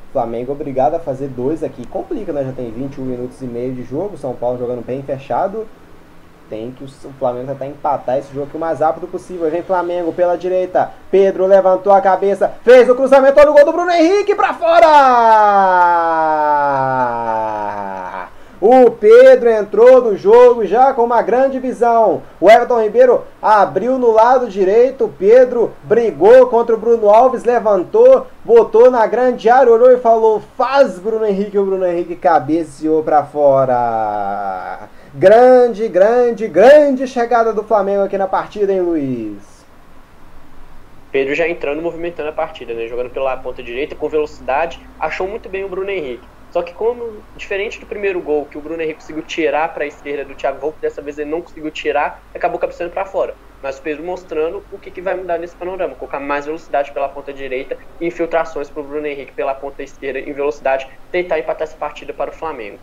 [0.10, 1.86] o Flamengo é obrigado a fazer dois aqui.
[1.88, 2.44] Complica, né?
[2.44, 5.66] Já tem 21 minutos e meio de jogo, São Paulo jogando bem fechado
[6.52, 9.50] tem que o Flamengo tentar empatar esse jogo aqui o mais rápido possível.
[9.50, 10.92] Vem Flamengo pela direita.
[11.10, 14.88] Pedro levantou a cabeça, fez o cruzamento, olha o gol do Bruno Henrique para fora!
[18.60, 22.22] O Pedro entrou no jogo já com uma grande visão.
[22.40, 25.06] O Everton Ribeiro abriu no lado direito.
[25.06, 30.44] O Pedro brigou contra o Bruno Alves, levantou, botou na grande área, olhou e falou:
[30.56, 31.58] Faz Bruno Henrique.
[31.58, 34.90] O Bruno Henrique cabeceou para fora.
[35.14, 39.66] Grande, grande, grande chegada do Flamengo aqui na partida, hein, Luiz?
[41.12, 42.88] Pedro já entrando, movimentando a partida, né?
[42.88, 46.26] Jogando pela ponta direita com velocidade, achou muito bem o Bruno Henrique.
[46.50, 49.88] Só que como diferente do primeiro gol que o Bruno Henrique conseguiu tirar para a
[49.88, 53.36] esquerda do Thiago Volpe, dessa vez ele não conseguiu tirar, acabou cabeceando para fora.
[53.62, 57.10] Mas o Pedro mostrando o que, que vai mudar nesse panorama, colocar mais velocidade pela
[57.10, 61.76] ponta direita infiltrações para o Bruno Henrique pela ponta esquerda em velocidade, tentar empatar essa
[61.76, 62.80] partida para o Flamengo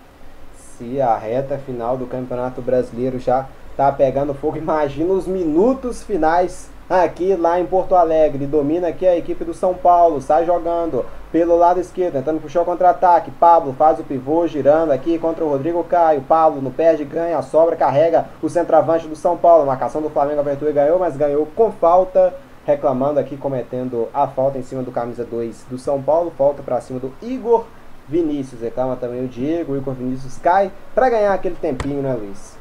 [0.79, 3.47] se a reta final do Campeonato Brasileiro já
[3.77, 8.47] tá pegando fogo, imagina os minutos finais aqui lá em Porto Alegre.
[8.47, 12.65] Domina aqui a equipe do São Paulo, sai jogando pelo lado esquerdo, tentando puxar o
[12.65, 13.33] contra-ataque.
[13.33, 16.23] Pablo faz o pivô, girando aqui contra o Rodrigo Caio.
[16.23, 19.67] Pablo no perde, ganha, sobra, carrega o centroavante do São Paulo.
[19.67, 22.33] Marcação do Flamengo, abertura e ganhou, mas ganhou com falta.
[22.65, 26.33] Reclamando aqui, cometendo a falta em cima do camisa 2 do São Paulo.
[26.37, 27.65] Falta para cima do Igor
[28.09, 32.57] Vinícius, reclama também o Diego, o Igor Vinícius cai para ganhar aquele tempinho, né, Luiz?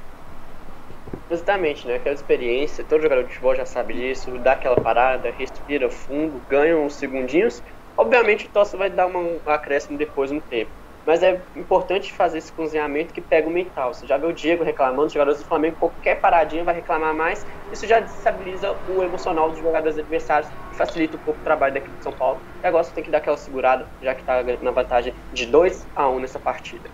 [1.29, 1.95] Exatamente, né?
[1.95, 6.77] Aquela experiência, todo jogador de futebol já sabe disso, dá aquela parada, respira fundo, ganha
[6.77, 7.61] uns segundinhos.
[7.97, 10.71] Obviamente o Tosse vai dar um acréscimo depois no tempo.
[11.07, 13.93] Mas é importante fazer esse cozinhamento que pega o mental.
[13.93, 17.45] Você já vê o Diego reclamando, os jogadores do Flamengo, qualquer paradinha vai reclamar mais.
[17.71, 21.79] Isso já desestabiliza o emocional dos jogadores adversários e facilita um pouco o trabalho da
[21.79, 22.39] equipe de São Paulo.
[22.61, 25.87] E agora você tem que dar aquela segurada, já que está na vantagem de 2
[25.95, 26.89] a 1 nessa partida.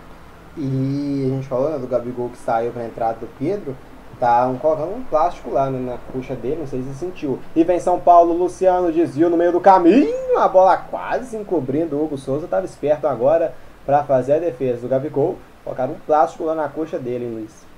[0.56, 3.76] E a gente falou né, do Gabigol que saiu para a entrada do Pedro.
[4.20, 7.40] Tá um, colocando um plástico lá né, na coxa dele, não sei se sentiu.
[7.56, 12.04] E vem São Paulo, Luciano desviou no meio do caminho, a bola quase encobrindo o
[12.04, 13.52] Hugo Souza, estava esperto agora
[13.84, 15.38] para fazer a defesa do Gabigol.
[15.62, 17.68] Colocaram um plástico lá na coxa dele, Luiz.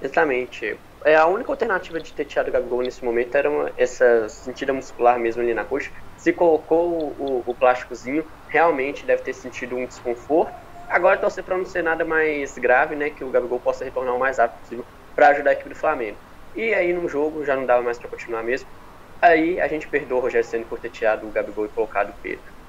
[0.00, 0.80] Exatamente.
[1.04, 4.72] é, a única alternativa de ter tirado o Gabigol nesse momento era uma, essa sentida
[4.72, 5.90] muscular mesmo ali na coxa.
[6.16, 10.52] Se colocou o, o, o plásticozinho, realmente deve ter sentido um desconforto.
[10.88, 13.10] Agora torcer para não ser nada mais grave, né?
[13.10, 16.18] Que o Gabigol possa retornar o mais rápido possível para ajudar a equipe do Flamengo.
[16.54, 18.68] E aí no jogo já não dava mais para continuar mesmo.
[19.22, 22.14] Aí a gente perdoa o Rogério Senna por ter tirado o Gabigol e colocado o
[22.22, 22.59] Pedro.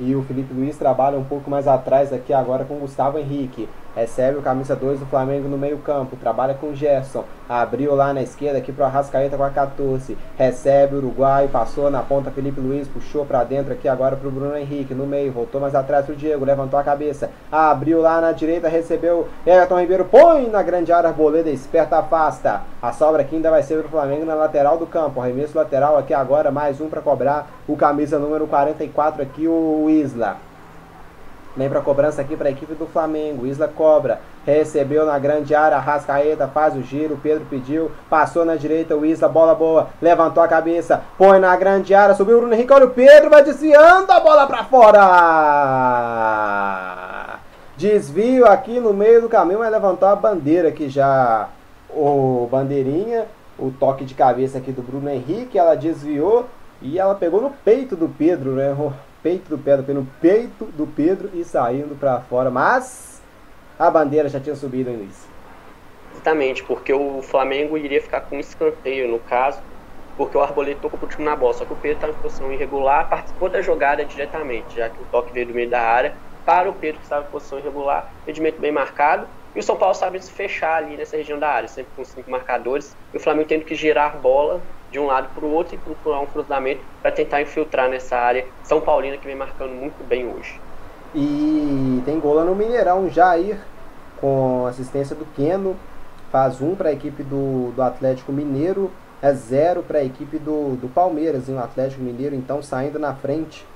[0.00, 3.68] E o Felipe Luiz trabalha um pouco mais atrás aqui agora com o Gustavo Henrique.
[3.94, 6.16] Recebe o camisa 2 do Flamengo no meio campo.
[6.16, 7.24] Trabalha com o Gerson.
[7.48, 10.16] Abriu lá na esquerda aqui pro Arrascaeta com a 14.
[10.36, 11.48] Recebe o Uruguai.
[11.48, 12.86] Passou na ponta Felipe Luiz.
[12.86, 14.94] Puxou para dentro aqui agora pro Bruno Henrique.
[14.94, 15.32] No meio.
[15.32, 16.44] Voltou mais atrás pro Diego.
[16.44, 17.30] Levantou a cabeça.
[17.50, 18.68] Abriu lá na direita.
[18.68, 20.04] Recebeu Everton Ribeiro.
[20.04, 21.10] Põe na grande área.
[21.10, 22.62] Arboleda esperta afasta.
[22.80, 25.20] A sobra aqui ainda vai ser pro Flamengo na lateral do campo.
[25.20, 26.50] Arremesso lateral aqui agora.
[26.50, 27.50] Mais um para cobrar.
[27.66, 30.49] O camisa número 44 aqui, o Isla.
[31.56, 33.44] Vem para cobrança aqui para a equipe do Flamengo.
[33.44, 34.20] Isla cobra.
[34.46, 35.78] Recebeu na grande área.
[35.78, 37.18] Rascaeta faz o giro.
[37.20, 37.90] Pedro pediu.
[38.08, 38.96] Passou na direita.
[38.96, 39.28] O Isla.
[39.28, 39.88] Bola boa.
[40.00, 41.02] Levantou a cabeça.
[41.18, 42.14] Põe na grande área.
[42.14, 42.72] Subiu o Bruno Henrique.
[42.72, 43.30] Olha o Pedro.
[43.30, 45.00] Vai desviando a bola para fora.
[47.76, 49.58] Desvio aqui no meio do caminho.
[49.58, 51.48] Mas levantou a bandeira aqui já.
[51.90, 53.26] O bandeirinha.
[53.58, 55.58] O toque de cabeça aqui do Bruno Henrique.
[55.58, 56.46] Ela desviou.
[56.80, 58.72] E ela pegou no peito do Pedro, né?
[59.22, 63.22] Peito do Pedro, no peito do Pedro e saindo para fora, mas
[63.78, 65.28] a bandeira já tinha subido no início.
[66.12, 69.60] Exatamente, porque o Flamengo iria ficar com escanteio no caso,
[70.16, 72.52] porque o Arboleda tocou pro time na bola, só que o Pedro estava em posição
[72.52, 76.14] irregular, participou da jogada diretamente, já que o toque veio do meio da área
[76.44, 79.94] para o Pedro que estava em posição irregular, rendimento bem marcado, e o São Paulo
[79.94, 83.48] sabe se fechar ali nessa região da área, sempre com cinco marcadores, e o Flamengo
[83.48, 84.60] tendo que girar bola
[84.90, 88.46] de um lado para o outro e procurar um cruzamento para tentar infiltrar nessa área
[88.64, 90.60] São Paulina que vem marcando muito bem hoje.
[91.14, 93.58] E tem gol lá no Mineirão, Jair,
[94.20, 95.76] com assistência do Keno,
[96.30, 98.90] faz um para a equipe do, do Atlético Mineiro,
[99.22, 103.14] é zero para a equipe do, do Palmeiras, e o Atlético Mineiro então saindo na
[103.14, 103.66] frente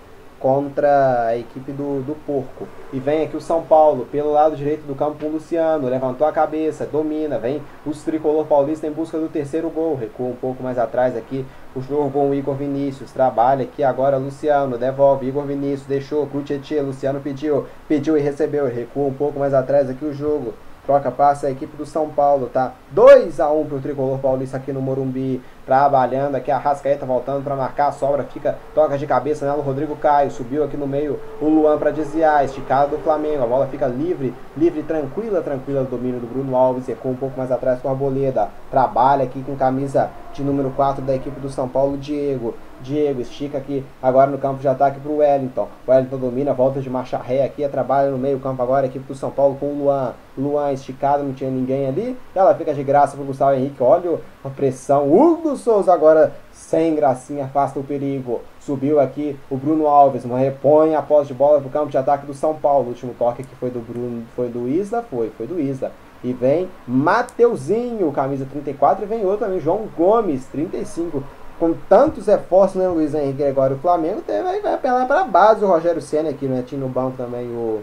[0.44, 2.68] contra a equipe do, do Porco.
[2.92, 6.32] E vem aqui o São Paulo, pelo lado direito do campo o Luciano, levantou a
[6.32, 10.76] cabeça, domina, vem os tricolor paulista em busca do terceiro gol, recua um pouco mais
[10.76, 15.86] atrás aqui, o jogo com o Igor Vinícius, trabalha aqui agora Luciano, devolve, Igor Vinícius,
[15.86, 20.52] deixou, Cutietê, Luciano pediu, pediu e recebeu, recua um pouco mais atrás aqui o jogo,
[20.86, 22.72] troca passa a equipe do São Paulo, tá?
[22.90, 26.50] 2 a 1 pro tricolor paulista aqui no Morumbi, trabalhando aqui.
[26.50, 30.30] A Rascaeta voltando para marcar, a sobra fica, toca de cabeça nela, o Rodrigo Caio,
[30.30, 34.34] subiu aqui no meio o Luan para desviar, esticado do Flamengo, a bola fica livre,
[34.56, 37.92] livre, tranquila, tranquila do domínio do Bruno Alves, recua um pouco mais atrás com a
[37.92, 42.54] Arboleda, trabalha aqui com camisa de número 4 da equipe do São Paulo, Diego,
[42.84, 45.66] Diego estica aqui, agora no campo de ataque para o Wellington.
[45.88, 49.30] Wellington domina, volta de marcha ré aqui, trabalha no meio campo agora, equipe do São
[49.30, 50.12] Paulo com o Luan.
[50.36, 52.16] Luan esticado, não tinha ninguém ali.
[52.34, 55.10] Ela fica de graça para o Gustavo Henrique, olha a pressão.
[55.10, 58.42] Hugo Souza agora sem gracinha, afasta o perigo.
[58.60, 62.26] Subiu aqui o Bruno Alves, repõe a posse de bola para o campo de ataque
[62.26, 62.86] do São Paulo.
[62.86, 65.92] O último toque aqui foi do Bruno, foi do Isla, foi, foi do Isla.
[66.22, 71.22] E vem Mateuzinho, camisa 34, e vem outro também, João Gomes, 35
[71.64, 75.24] com tantos reforços, né, Luiz Henrique Gregório, o Flamengo tem, vai, vai apelar para a
[75.24, 76.62] base o Rogério Senna aqui, né?
[76.66, 77.82] Tinha no banco também o.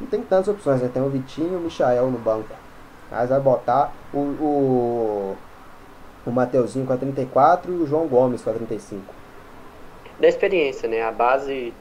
[0.00, 0.88] Não tem tantas opções, né?
[0.92, 2.54] Tem o Vitinho e o Michael no banco.
[3.10, 5.36] Mas vai botar o, o,
[6.24, 9.02] o Mateuzinho com a 34 e o João Gomes com a 35.
[10.20, 11.02] Da experiência, né?
[11.02, 11.74] A base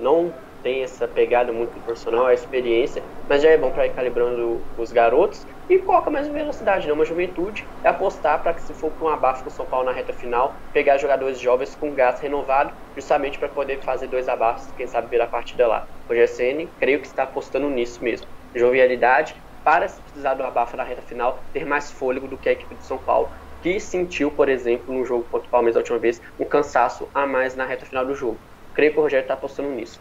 [0.00, 0.32] não
[0.62, 4.92] tem essa pegada muito profissional, a experiência, mas já é bom para ir calibrando os
[4.92, 6.92] garotos e coloca mais velocidade, né?
[6.92, 9.86] Uma juventude é apostar para que se for com um abafo com o São Paulo
[9.86, 14.72] na reta final, pegar jogadores jovens com gás renovado, justamente para poder fazer dois abafos,
[14.72, 15.86] quem sabe virar a partida lá.
[16.08, 18.26] O GSN, creio que está apostando nisso mesmo.
[18.54, 22.52] Jovialidade, para se precisar do abafo na reta final, ter mais fôlego do que a
[22.52, 23.30] equipe de São Paulo,
[23.60, 27.26] que sentiu, por exemplo, no jogo contra o Palmeiras da última vez, um cansaço a
[27.26, 28.42] mais na reta final do jogo.
[28.72, 30.00] Creio que o Rogério está apostando nisso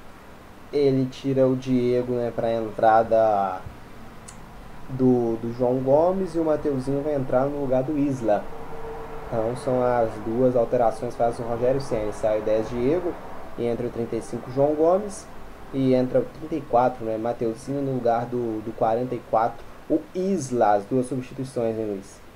[0.71, 3.65] ele tira o Diego né, para a entrada
[4.89, 8.43] do, do João Gomes e o Mateuzinho vai entrar no lugar do Isla.
[9.27, 12.13] Então são as duas alterações que faz o Rogério Senna.
[12.13, 13.13] Sai o 10 Diego
[13.57, 15.27] e entra o 35 João Gomes
[15.73, 19.57] e entra o 34, né, Mateuzinho no lugar do, do 44,
[19.89, 22.27] o Isla, as duas substituições, né, Luiz?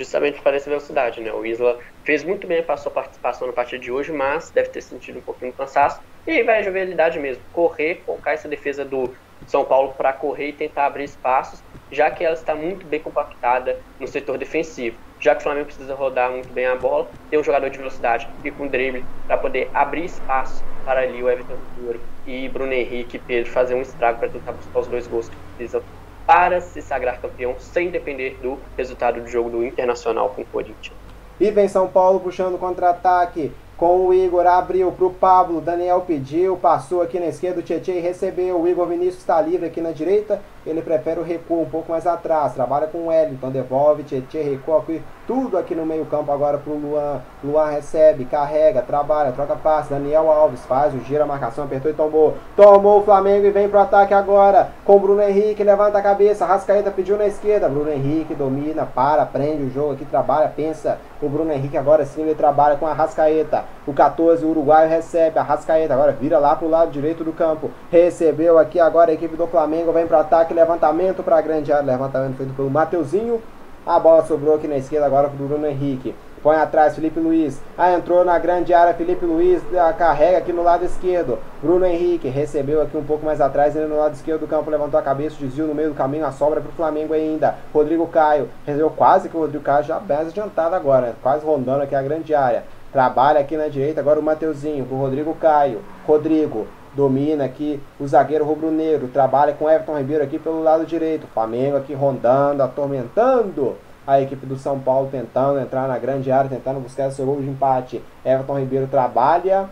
[0.00, 1.32] justamente para essa velocidade, né?
[1.32, 4.80] O Isla fez muito bem a sua participação na partida de hoje, mas deve ter
[4.80, 6.00] sentido um pouquinho de cansaço.
[6.26, 9.14] E aí vai a jovialidade mesmo, correr, colocar essa defesa do
[9.46, 13.78] São Paulo para correr e tentar abrir espaços, já que ela está muito bem compactada
[13.98, 14.96] no setor defensivo.
[15.18, 18.28] Já que o Flamengo precisa rodar muito bem a bola, tem um jogador de velocidade
[18.42, 23.16] e com drible para poder abrir espaço para ali o Everton Ribeiro e Bruno Henrique
[23.16, 25.82] e Pedro fazer um estrago para tentar buscar os dois gols que precisam
[26.26, 30.96] para se sagrar campeão sem depender do resultado do jogo do Internacional com o Corinthians.
[31.38, 37.00] E vem São Paulo puxando contra-ataque com o Igor, abriu pro Pablo, Daniel pediu, passou
[37.00, 40.82] aqui na esquerda, o Tietchan recebeu, o Igor Vinícius está livre aqui na direita, ele
[40.82, 45.02] prefere o recuo um pouco mais atrás, trabalha com o Wellington, devolve, Tietchan recua aqui,
[45.26, 50.30] tudo aqui no meio campo agora pro Luan, Luan recebe, carrega, trabalha, troca passe, Daniel
[50.30, 53.78] Alves faz o giro, a marcação apertou e tomou, tomou o Flamengo e vem pro
[53.78, 58.84] ataque agora, com Bruno Henrique, levanta a cabeça, Rascaeta pediu na esquerda, Bruno Henrique domina,
[58.84, 62.86] para, prende o jogo aqui, trabalha, pensa, o Bruno Henrique agora sim ele trabalha com
[62.86, 67.22] a Rascaeta, o 14, o uruguaio recebe, a Rascaeta agora vira lá pro lado direito
[67.22, 71.40] do campo, recebeu aqui agora a equipe do Flamengo, vem pro ataque, levantamento para a
[71.40, 73.40] grande área, levantamento feito pelo Mateuzinho,
[73.86, 76.14] a bola sobrou aqui na esquerda agora pro Bruno Henrique.
[76.42, 77.60] Põe atrás Felipe Luiz.
[77.76, 79.62] Ah, entrou na grande área Felipe Luiz.
[79.78, 81.38] ah, Carrega aqui no lado esquerdo.
[81.62, 83.76] Bruno Henrique recebeu aqui um pouco mais atrás.
[83.76, 85.36] Ele no lado esquerdo do campo levantou a cabeça.
[85.38, 86.24] Desviou no meio do caminho.
[86.24, 87.56] A sobra pro Flamengo ainda.
[87.74, 88.48] Rodrigo Caio.
[88.64, 91.08] Recebeu quase que o Rodrigo Caio já bem adiantado agora.
[91.08, 91.14] né?
[91.22, 92.64] Quase rondando aqui a grande área.
[92.90, 94.00] Trabalha aqui na direita.
[94.00, 95.82] Agora o Mateuzinho pro Rodrigo Caio.
[96.06, 96.66] Rodrigo.
[96.94, 99.08] Domina aqui o zagueiro rubro-negro.
[99.08, 101.26] Trabalha com Everton Ribeiro aqui pelo lado direito.
[101.28, 103.76] Flamengo aqui rondando, atormentando
[104.06, 107.48] a equipe do São Paulo tentando entrar na grande área, tentando buscar seu gol de
[107.48, 108.02] empate.
[108.24, 109.68] Everton Ribeiro trabalha,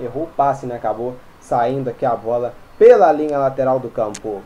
[0.00, 0.76] errou o passe, né?
[0.76, 4.42] Acabou saindo aqui a bola pela linha lateral do campo.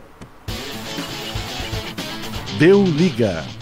[2.57, 3.56] Deu liga.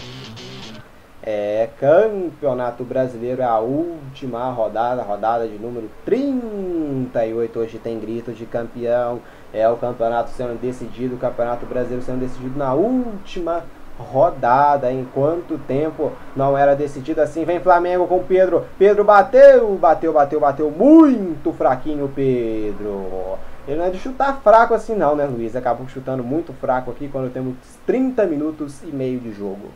[1.28, 7.58] É, Campeonato Brasileiro é a última rodada, rodada de número 38.
[7.58, 9.18] Hoje tem grito de campeão.
[9.52, 13.64] É o campeonato sendo decidido, o Campeonato Brasileiro sendo decidido na última
[13.98, 14.92] rodada.
[14.92, 17.44] Em quanto tempo não era decidido assim?
[17.44, 18.64] Vem Flamengo com Pedro.
[18.78, 20.70] Pedro bateu, bateu, bateu, bateu.
[20.70, 23.36] Muito fraquinho, Pedro.
[23.66, 25.56] Ele não é de chutar fraco assim, não, né, Luiz?
[25.56, 29.70] Acabou chutando muito fraco aqui quando temos 30 minutos e meio de jogo.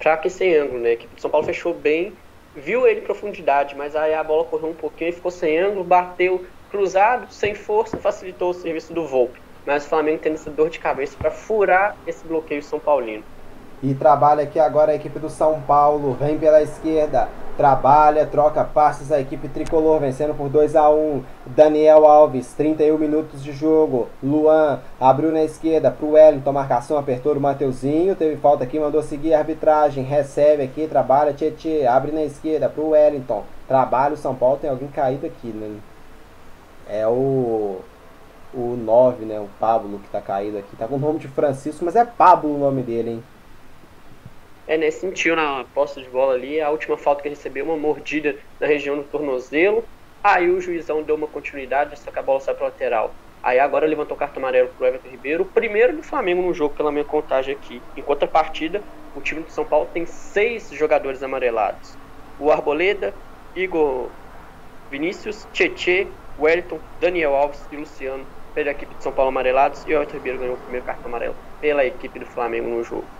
[0.00, 0.90] E sem ângulo, né?
[0.90, 2.12] A equipe do São Paulo fechou bem,
[2.54, 6.44] viu ele em profundidade, mas aí a bola correu um pouquinho ficou sem ângulo, bateu
[6.70, 9.40] cruzado, sem força, facilitou o serviço do Volpe.
[9.66, 13.24] Mas o Flamengo tendo essa dor de cabeça para furar esse bloqueio São Paulino.
[13.82, 16.14] E trabalha aqui agora a equipe do São Paulo.
[16.14, 17.28] Vem pela esquerda.
[17.58, 23.42] Trabalha, troca passes a equipe tricolor, vencendo por 2 a 1 Daniel Alves, 31 minutos
[23.42, 24.06] de jogo.
[24.22, 26.52] Luan abriu na esquerda pro Wellington.
[26.52, 28.14] Marcação apertou o Mateuzinho.
[28.14, 30.04] Teve falta aqui, mandou seguir a arbitragem.
[30.04, 31.32] Recebe aqui, trabalha.
[31.32, 33.42] Tietê, abre na esquerda pro Wellington.
[33.66, 34.58] Trabalha o São Paulo.
[34.58, 35.80] Tem alguém caído aqui, né?
[36.88, 37.80] É o
[38.54, 39.40] o 9, né?
[39.40, 40.76] O Pablo que tá caído aqui.
[40.76, 43.24] Tá com o nome de Francisco, mas é Pablo o nome dele, hein?
[44.68, 44.90] É, né?
[44.90, 48.96] Sentiu na posse de bola ali, a última falta que recebeu, uma mordida na região
[48.96, 49.88] do tornozelo.
[50.22, 53.16] Aí o juizão deu uma continuidade, só que a bola saiu pro lateral.
[53.42, 56.74] Aí agora levantou o cartão amarelo pro Everton Ribeiro, o primeiro do Flamengo no jogo,
[56.74, 57.82] pela minha contagem aqui.
[57.96, 58.84] Em contrapartida,
[59.14, 61.98] o time do São Paulo tem seis jogadores amarelados.
[62.36, 63.16] O Arboleda,
[63.54, 64.18] Igor
[64.90, 69.96] Vinícius, Tietê, Wellington, Daniel Alves e Luciano pela equipe de São Paulo amarelados e o
[69.96, 73.17] Everton Ribeiro ganhou o primeiro cartão amarelo pela equipe do Flamengo no jogo.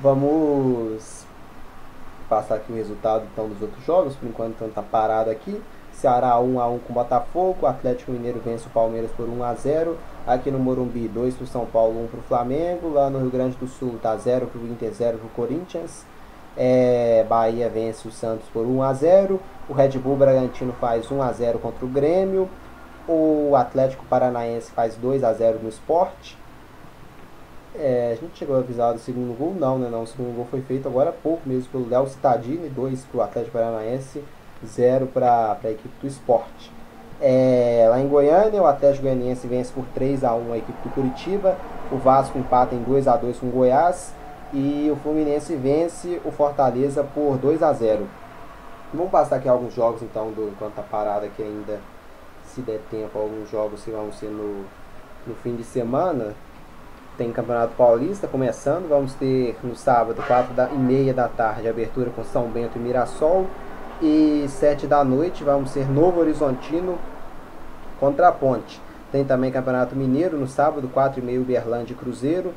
[0.00, 1.26] Vamos
[2.28, 5.60] passar aqui o resultado então dos outros jogos, por enquanto então tá parado aqui.
[5.92, 9.54] Ceará 1 a 1 com o Botafogo, Atlético Mineiro vence o Palmeiras por 1 a
[9.54, 9.98] 0.
[10.24, 12.88] Aqui no Morumbi 2 para São Paulo, 1 para o Flamengo.
[12.90, 16.06] Lá no Rio Grande do Sul tá 0 para o Inter, 0 para o Corinthians.
[16.56, 19.40] É, Bahia vence o Santos por 1 a 0.
[19.68, 22.48] O Red Bull Bragantino faz 1 a 0 contra o Grêmio.
[23.08, 26.37] O Atlético Paranaense faz 2 a 0 no Esporte.
[27.78, 29.54] É, a gente chegou a avisar do segundo gol?
[29.54, 29.88] Não, né?
[29.88, 33.18] Não, o segundo gol foi feito agora há pouco mesmo pelo Léo Cittadini, 2 para
[33.18, 34.24] o Atlético Paranaense,
[34.66, 36.72] 0 para a equipe do Esporte.
[37.20, 40.92] É, lá em Goiânia, o Atlético Goianiense vence por 3 a 1 a equipe do
[40.92, 41.56] Curitiba.
[41.92, 44.12] O Vasco empata em 2 a 2 com o Goiás.
[44.52, 48.08] E o Fluminense vence o Fortaleza por 2 a 0
[48.94, 51.78] Vamos passar aqui alguns jogos então, do, tá parado aqui ainda,
[52.46, 54.64] se der tempo, alguns jogos que vão ser no,
[55.26, 56.34] no fim de semana.
[57.18, 62.10] Tem Campeonato Paulista começando, vamos ter no sábado, 4 da, e meia da tarde, abertura
[62.10, 63.44] com São Bento e Mirassol.
[64.00, 66.96] E 7 da noite vamos ser Novo Horizontino
[67.98, 68.80] contra a Ponte.
[69.10, 72.54] Tem também Campeonato Mineiro no sábado, 4 e meia Uberlândia e Cruzeiro.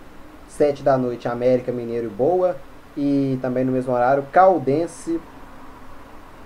[0.47, 2.55] 7 da noite América, Mineiro e Boa.
[2.95, 5.19] E também no mesmo horário Caldense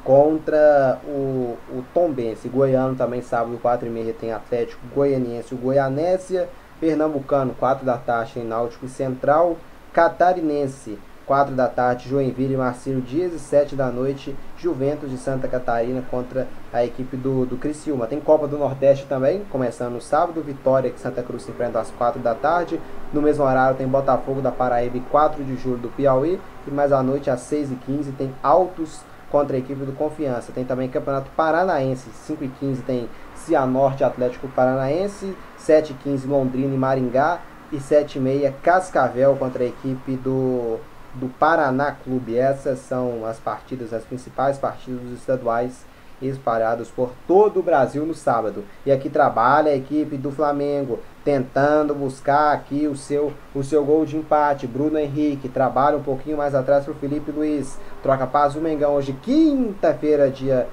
[0.05, 2.47] contra o, o Tombense.
[2.47, 6.47] Goiano também sábado, 4 e meia tem Atlético Goianiense e Goianésia.
[6.79, 9.57] Pernambucano, 4 da tarde tem Náutico Central.
[9.93, 13.33] Catarinense, 4 da tarde, Joinville e Marcelo Dias.
[13.33, 18.07] E 7 da noite, Juventus de Santa Catarina contra a equipe do, do Criciúma.
[18.07, 20.41] Tem Copa do Nordeste também, começando no sábado.
[20.41, 22.79] Vitória que Santa Cruz se enfrenta às 4 da tarde.
[23.13, 26.39] No mesmo horário tem Botafogo da Paraíba e 4 de julho do Piauí.
[26.67, 30.51] E mais à noite, às 6h15, tem Altos contra a equipe do Confiança.
[30.51, 37.39] Tem também Campeonato Paranaense, 5h15 tem Cianorte Atlético Paranaense, 7h15 Londrina e Maringá
[37.71, 40.77] e 7h30 Cascavel contra a equipe do,
[41.13, 42.37] do Paraná Clube.
[42.37, 45.85] Essas são as partidas, as principais partidas dos estaduais
[46.21, 48.63] espalhados por todo o Brasil no sábado.
[48.85, 54.05] E aqui trabalha a equipe do Flamengo, tentando buscar aqui o seu, o seu gol
[54.05, 54.67] de empate.
[54.67, 57.77] Bruno Henrique trabalha um pouquinho mais atrás para o Felipe Luiz.
[58.01, 60.67] Troca paz o Mengão hoje, quinta-feira, dia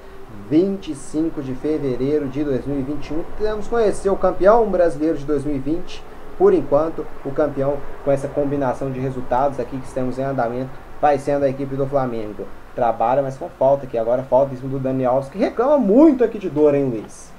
[0.49, 3.23] 25 de fevereiro de 2021.
[3.39, 6.03] Vamos conhecer o campeão brasileiro de 2020.
[6.37, 11.17] Por enquanto, o campeão com essa combinação de resultados aqui que estamos em andamento vai
[11.17, 12.47] sendo a equipe do Flamengo.
[12.75, 13.97] Trabalha, mas com falta aqui.
[13.97, 17.31] Agora falta isso do Dani Alves, que reclama muito aqui de dor, hein, Luiz?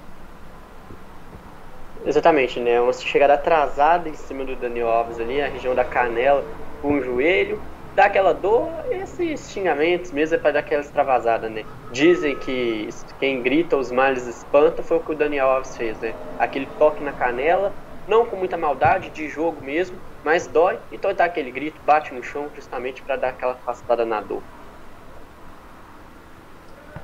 [2.06, 2.80] Exatamente, né?
[2.80, 6.44] Uma chegada atrasada em cima do Daniel Alves ali, a região da canela,
[6.82, 7.58] com o joelho,
[7.94, 11.64] dá aquela dor, esses xingamentos mesmo é para dar aquela extravasada, né?
[11.92, 12.88] Dizem que
[13.18, 16.14] quem grita os males espanta foi o que o Daniel Alves fez, né?
[16.38, 17.72] Aquele toque na canela,
[18.08, 22.22] não com muita maldade, de jogo mesmo, mas dói, então dá aquele grito, bate no
[22.22, 24.42] chão justamente para dar aquela afastada na dor.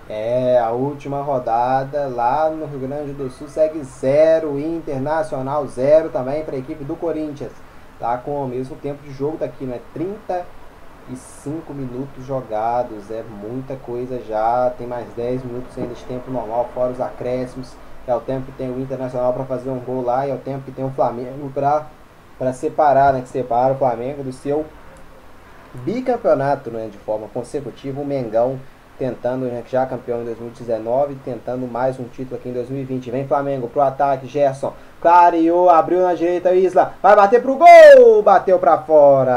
[0.09, 6.43] É, a última rodada lá no Rio Grande do Sul segue zero, Internacional zero também
[6.43, 7.53] para a equipe do Corinthians.
[8.01, 9.79] Tá com o mesmo tempo de jogo daqui, né?
[11.11, 14.73] 35 minutos jogados, é muita coisa já.
[14.77, 17.73] Tem mais 10 minutos ainda de tempo normal, fora os acréscimos.
[18.07, 20.39] É o tempo que tem o Internacional para fazer um gol lá e é o
[20.39, 21.87] tempo que tem o Flamengo para
[22.39, 23.21] para separar, né?
[23.21, 24.65] Que separa o Flamengo do seu
[25.75, 26.89] bicampeonato, né?
[26.91, 28.59] De forma consecutiva, o Mengão
[29.01, 33.11] tentando, né, já campeão em 2019, tentando mais um título aqui em 2020.
[33.11, 34.75] Vem Flamengo pro ataque, Gerson.
[35.01, 36.93] Clareou, abriu na direita, Isla.
[37.03, 38.23] Vai bater pro gol!
[38.23, 39.37] Bateu pra fora.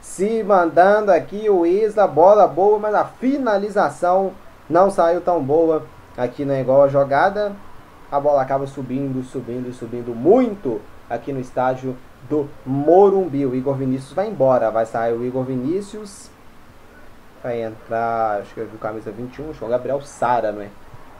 [0.00, 4.30] Se mandando aqui o Isla, bola boa, mas a finalização
[4.70, 5.82] não saiu tão boa.
[6.16, 7.50] Aqui não é igual a jogada.
[8.08, 10.80] A bola acaba subindo, subindo, subindo muito
[11.10, 11.96] aqui no estádio
[12.30, 13.44] do Morumbi.
[13.44, 14.70] O Igor Vinícius vai embora.
[14.70, 16.32] Vai sair o Igor Vinícius
[17.44, 20.62] vai entrar, acho que eu vi camisa 21, acho que é o Gabriel Sara, não
[20.62, 20.72] é?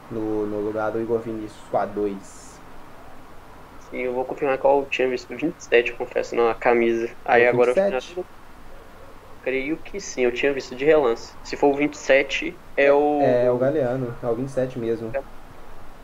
[0.09, 2.63] No, no lugar do Igor Vinícius com a 2.
[3.79, 7.15] Sim, eu vou confirmar qual eu tinha visto 27, eu confesso, na camisa.
[7.23, 8.03] Aí O agora eu 27?
[8.03, 8.27] final-
[9.41, 11.37] creio que sim, eu tinha visto de relance.
[11.43, 15.17] Se for o 27, é o É, o Galeano, é o 27 mesmo.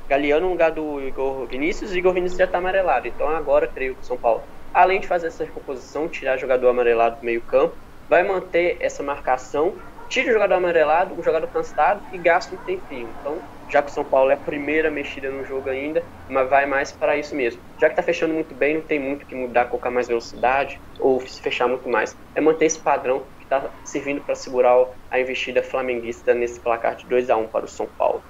[0.07, 3.07] Galeano no lugar do Igor Vinícius, e Igor Vinícius já tá amarelado.
[3.07, 4.43] Então agora creio que o São Paulo,
[4.73, 7.77] além de fazer essa recomposição, tirar jogador amarelado do meio campo,
[8.07, 9.75] vai manter essa marcação,
[10.11, 13.09] tira o jogador amarelado, o jogador cansado e gasta um tempinho.
[13.21, 13.37] Então,
[13.69, 16.91] já que o São Paulo é a primeira mexida no jogo ainda, mas vai mais
[16.91, 17.61] para isso mesmo.
[17.79, 21.21] Já que tá fechando muito bem, não tem muito que mudar, colocar mais velocidade ou
[21.21, 22.15] se fechar muito mais.
[22.35, 27.05] É manter esse padrão que tá servindo para segurar a investida flamenguista nesse placar de
[27.05, 28.21] 2 a 1 para o São Paulo.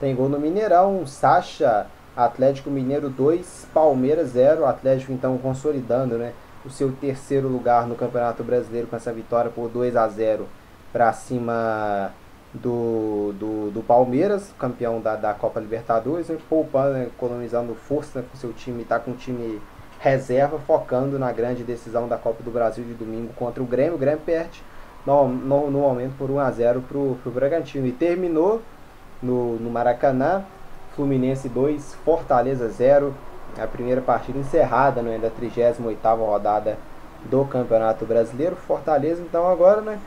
[0.00, 1.86] Tem gol no Mineirão, Sacha,
[2.16, 4.66] Atlético Mineiro 2, Palmeiras 0.
[4.66, 6.32] Atlético então consolidando né,
[6.64, 10.48] o seu terceiro lugar no Campeonato Brasileiro com essa vitória por 2 a 0
[10.98, 12.10] para cima
[12.52, 18.36] do, do, do Palmeiras, campeão da, da Copa Libertadores, né, poupando, né, economizando força com
[18.36, 19.62] seu time, está com o time
[20.00, 23.94] reserva, focando na grande decisão da Copa do Brasil de domingo contra o Grêmio.
[23.94, 24.60] O Grêmio perde
[25.06, 28.60] no, no, no momento por 1 a 0 para o Bragantino e terminou
[29.22, 30.44] no, no Maracanã.
[30.96, 33.14] Fluminense 2, Fortaleza 0.
[33.56, 36.76] A primeira partida encerrada né, da 38ª rodada
[37.30, 38.56] do Campeonato Brasileiro.
[38.56, 40.00] Fortaleza, então agora, né?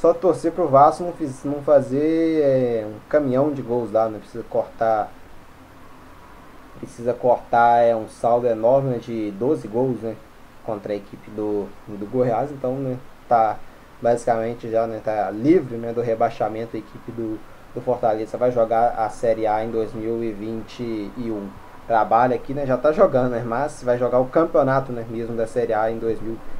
[0.00, 4.20] Só torcer pro Vasco não, fiz, não fazer é, um caminhão de gols lá, né?
[4.20, 5.10] Precisa cortar.
[6.78, 10.14] Precisa cortar é, um saldo enorme né, de 12 gols, né?
[10.64, 12.96] Contra a equipe do, do Goiás, então, né?
[13.28, 13.58] Tá
[14.00, 17.36] basicamente já né, tá livre né, do rebaixamento a equipe do,
[17.74, 21.48] do Fortaleza vai jogar a Série A em 2021.
[21.88, 22.64] Trabalha aqui, né?
[22.64, 23.42] Já tá jogando, né?
[23.44, 26.57] Mas vai jogar o campeonato né, mesmo da Série A em 2021,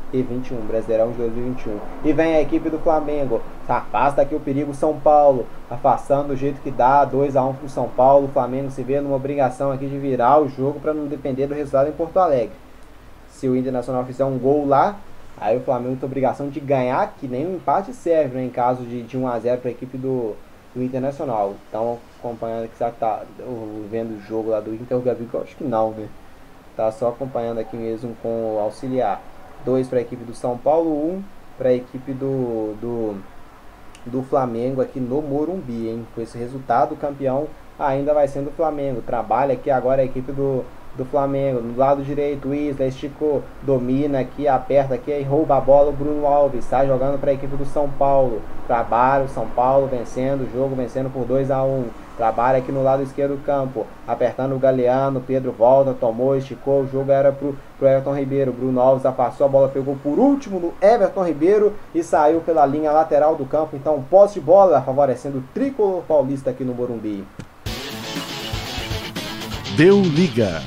[0.66, 1.78] Brasileirão de 2021.
[2.04, 3.40] E vem a equipe do Flamengo.
[3.68, 5.46] Afasta aqui o perigo São Paulo.
[5.70, 8.26] Afastando do jeito que dá, 2 a 1 pro São Paulo.
[8.26, 11.54] O Flamengo se vê numa obrigação aqui de virar o jogo para não depender do
[11.54, 12.56] resultado em Porto Alegre.
[13.28, 14.96] Se o Internacional fizer um gol lá,
[15.36, 18.82] aí o Flamengo tem obrigação de ganhar, que nem um empate serve, né, em caso
[18.82, 20.34] de, de 1 a 0 para a equipe do,
[20.74, 21.54] do Internacional.
[21.68, 23.22] Então, acompanhando aqui, que tá
[23.90, 26.08] vendo o jogo lá do Inter, o Gabriel, eu acho que não, né?
[26.76, 29.20] Tá só acompanhando aqui mesmo com o auxiliar.
[29.64, 31.22] 2 para a equipe do São Paulo, 1 um
[31.56, 33.16] para a equipe do, do,
[34.06, 36.06] do Flamengo aqui no Morumbi, hein?
[36.14, 37.48] Com esse resultado, o campeão
[37.78, 39.02] ainda vai sendo o Flamengo.
[39.02, 40.64] Trabalha aqui agora a equipe do,
[40.96, 41.60] do Flamengo.
[41.60, 45.92] No lado direito, o Isla esticou, domina aqui, aperta aqui e rouba a bola o
[45.92, 46.64] Bruno Alves.
[46.64, 48.40] Está jogando para a equipe do São Paulo.
[48.66, 51.84] Trabalha o São Paulo vencendo o jogo, vencendo por 2 a 1
[52.18, 55.22] Trabalha aqui no lado esquerdo do campo, apertando o Galeano.
[55.24, 56.82] Pedro volta, tomou, esticou.
[56.82, 58.52] O jogo era pro, pro Everton Ribeiro.
[58.52, 62.90] Bruno Alves passou, a bola pegou por último no Everton Ribeiro e saiu pela linha
[62.90, 63.76] lateral do campo.
[63.76, 67.24] Então, posse de bola favorecendo o tricolor paulista aqui no Morumbi.
[69.76, 70.60] Deu liga.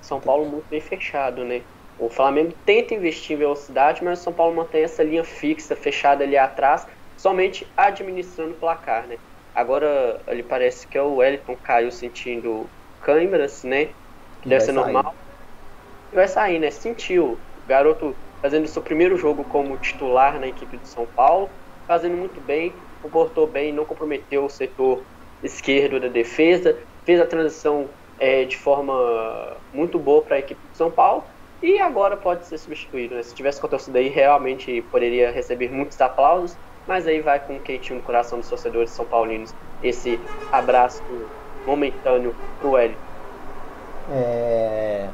[0.00, 1.62] São Paulo muito bem fechado, né?
[2.00, 6.24] O Flamengo tenta investir em velocidade, mas o São Paulo mantém essa linha fixa, fechada
[6.24, 6.84] ali atrás,
[7.16, 9.18] somente administrando o placar, né?
[9.54, 12.66] Agora, ele parece que é o Wellington caiu sentindo
[13.02, 13.88] câimbras, né?
[14.40, 14.92] Que deve ser sair.
[14.92, 15.14] normal.
[16.12, 16.70] E vai sair, né?
[16.70, 17.38] Sentiu.
[17.64, 21.48] O garoto fazendo seu primeiro jogo como titular na equipe do São Paulo,
[21.86, 25.02] fazendo muito bem, comportou bem, não comprometeu o setor
[25.42, 27.88] esquerdo da defesa, fez a transição
[28.18, 31.24] é, de forma muito boa para a equipe do São Paulo
[31.62, 33.14] e agora pode ser substituído.
[33.14, 33.22] Né?
[33.22, 37.58] Se tivesse com a torcida aí, realmente poderia receber muitos aplausos, mas aí vai com
[37.58, 40.18] quentinho no coração dos torcedores são paulinos esse
[40.50, 41.02] abraço
[41.66, 42.96] momentâneo pro Hélio.
[44.10, 45.08] É...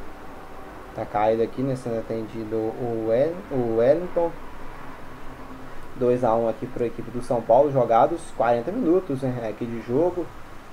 [0.95, 1.75] Tá caído aqui, né?
[1.75, 4.31] Sendo atendido o, Wel- o Wellington.
[5.99, 10.25] 2x1 aqui para a equipe do São Paulo, jogados 40 minutos né, aqui de jogo.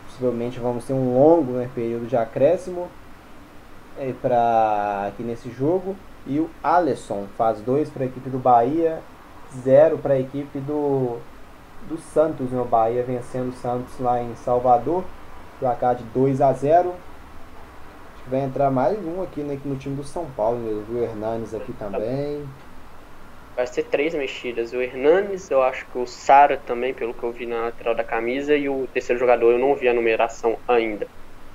[0.07, 2.89] Possivelmente vamos ter um longo né, período de acréscimo
[3.99, 5.97] é, pra, aqui nesse jogo.
[6.27, 9.01] E o Alisson faz 2 para a equipe do Bahia,
[9.63, 11.19] 0 para a equipe do,
[11.89, 12.51] do Santos.
[12.51, 15.05] Né, o Bahia vencendo o Santos lá em Salvador.
[15.59, 19.97] Placar de 2 a 0 Acho que vai entrar mais um aqui né, no time
[19.97, 20.59] do São Paulo.
[20.59, 22.47] né, O Hernanes aqui também.
[23.57, 24.73] Vai ser três mexidas.
[24.73, 28.05] O Hernanes, eu acho que o Sara também, pelo que eu vi na lateral da
[28.05, 31.09] camisa, e o terceiro jogador eu não vi a numeração ainda.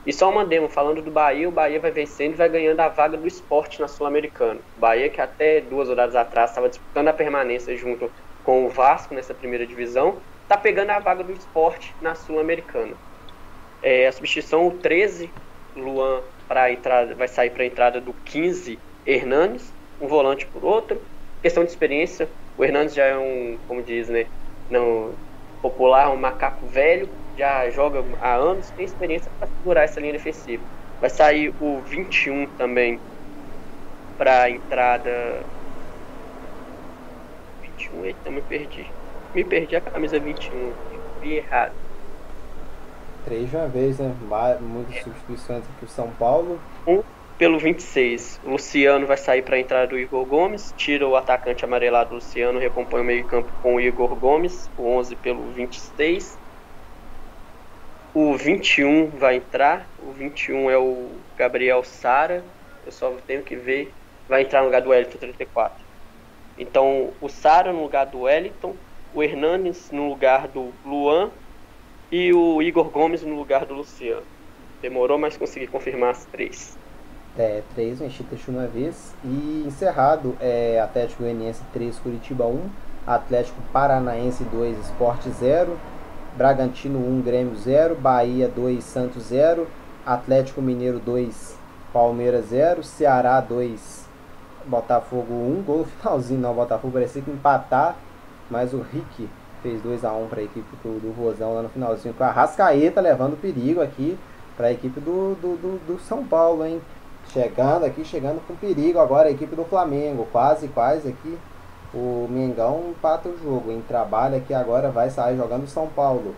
[0.05, 2.89] E só uma demo, falando do Bahia, o Bahia vai vencendo e vai ganhando a
[2.89, 4.59] vaga do esporte na Sul-Americana.
[4.75, 8.11] O Bahia, que até duas rodadas atrás estava disputando a permanência junto
[8.43, 12.93] com o Vasco nessa primeira divisão, está pegando a vaga do esporte na Sul-Americana.
[13.83, 15.29] É, a substituição, o 13,
[15.75, 21.01] Luan pra entrada, vai sair para a entrada do 15, Hernanes, um volante por outro.
[21.41, 24.25] Questão de experiência, o Hernandes já é um, como diz, né,
[25.61, 27.07] popular, um macaco velho,
[27.37, 30.63] já joga há anos, tem experiência para segurar essa linha defensiva.
[30.99, 32.99] Vai sair o 21 também
[34.17, 35.41] para a entrada.
[37.61, 38.85] 21, eita, me perdi.
[39.33, 40.73] Me perdi a camisa 21,
[41.21, 41.73] vi errado.
[43.25, 44.13] Três de uma vez, né?
[44.59, 46.59] Muitas substituições aqui pro São Paulo.
[46.85, 47.01] Um
[47.41, 51.65] pelo 26, o Luciano vai sair para a entrada do Igor Gomes, tira o atacante
[51.65, 56.37] amarelado Luciano, recompõe o meio-campo com o Igor Gomes, o 11 pelo 26.
[58.13, 62.43] O 21 vai entrar, o 21 é o Gabriel Sara,
[62.85, 63.93] eu só tenho que ver,
[64.27, 65.81] vai entrar no lugar do Wellington 34.
[66.57, 68.75] Então, o Sara no lugar do Wellington,
[69.13, 71.31] o Hernanes no lugar do Luan
[72.11, 74.23] e o Igor Gomes no lugar do Luciano.
[74.81, 76.77] Demorou, mas consegui confirmar as três.
[77.37, 79.15] É, três mexidas de uma vez.
[79.23, 82.69] E encerrado, é Atlético Goianiense 3, Curitiba 1.
[83.07, 85.77] Atlético Paranaense 2, Sport 0.
[86.41, 87.93] Bragantino 1, Grêmio 0.
[87.93, 89.67] Bahia 2, Santos 0.
[90.03, 91.55] Atlético Mineiro 2,
[91.93, 92.83] Palmeiras 0.
[92.83, 94.07] Ceará 2,
[94.65, 95.61] Botafogo 1.
[95.61, 96.51] Gol finalzinho, não.
[96.55, 97.95] Botafogo parecia que empatar.
[98.49, 99.29] Mas o Rick
[99.61, 102.15] fez 2x1 para a equipe do, do Rosão lá no finalzinho.
[102.15, 104.17] Com a Rascaeta levando perigo aqui
[104.57, 106.81] para a equipe do, do, do, do São Paulo, hein?
[107.27, 110.27] Chegando aqui, chegando com perigo agora a equipe do Flamengo.
[110.31, 111.37] Quase, quase aqui.
[111.93, 113.71] O Mengão empata o jogo.
[113.71, 116.33] Em trabalho aqui agora vai sair jogando o São Paulo.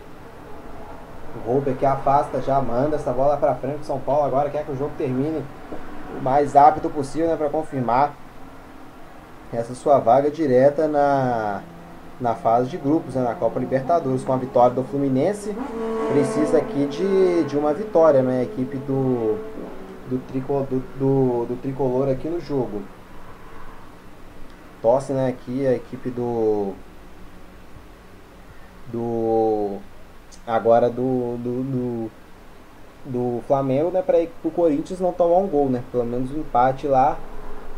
[1.35, 3.81] O Rouber que afasta, já manda essa bola para frente.
[3.81, 5.43] O São Paulo agora quer que o jogo termine
[6.17, 8.13] o mais rápido possível né, para confirmar
[9.51, 11.61] essa sua vaga direta na,
[12.19, 14.23] na fase de grupos, né, na Copa Libertadores.
[14.23, 15.55] Com a vitória do Fluminense,
[16.11, 18.39] precisa aqui de, de uma vitória, né?
[18.39, 19.38] A equipe do,
[20.09, 22.81] do, trico, do, do, do tricolor aqui no jogo.
[24.84, 26.73] Torce né, aqui a equipe do.
[28.91, 29.77] Do.
[30.45, 31.38] Agora do.
[31.38, 32.11] do, do
[33.05, 35.84] do Flamengo, né, para o Corinthians não tomar um gol, né?
[35.91, 37.18] Pelo menos um empate lá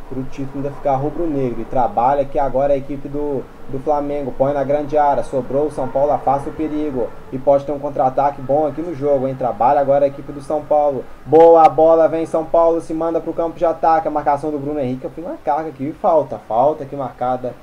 [0.10, 1.62] para o título ainda ficar rubro-negro.
[1.62, 5.72] E trabalha que agora a equipe do, do Flamengo põe na grande área, sobrou o
[5.72, 9.36] São Paulo, afasta o perigo e pode ter um contra-ataque bom aqui no jogo, hein?
[9.36, 11.04] Trabalha agora a equipe do São Paulo.
[11.26, 14.08] Boa bola, vem São Paulo, se manda para o campo de ataque.
[14.08, 17.54] A marcação do Bruno Henrique, eu fui uma carga aqui, falta, falta aqui marcada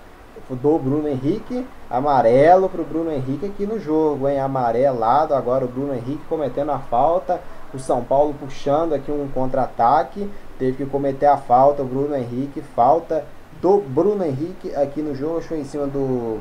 [0.51, 1.66] do Bruno Henrique.
[1.89, 4.40] Amarelo pro Bruno Henrique aqui no jogo, hein?
[4.40, 7.40] Amarelado agora o Bruno Henrique cometendo a falta.
[7.73, 10.28] O São Paulo puxando aqui um contra-ataque.
[10.62, 12.60] Teve que cometer a falta, o Bruno Henrique.
[12.60, 13.24] Falta
[13.60, 15.39] do Bruno Henrique aqui no jogo.
[15.39, 16.39] Acho que foi em cima do,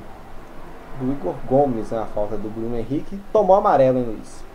[1.00, 1.98] do Igor Gomes, né?
[1.98, 3.20] A falta do Bruno Henrique.
[3.34, 4.46] Tomou amarelo, hein, Luiz?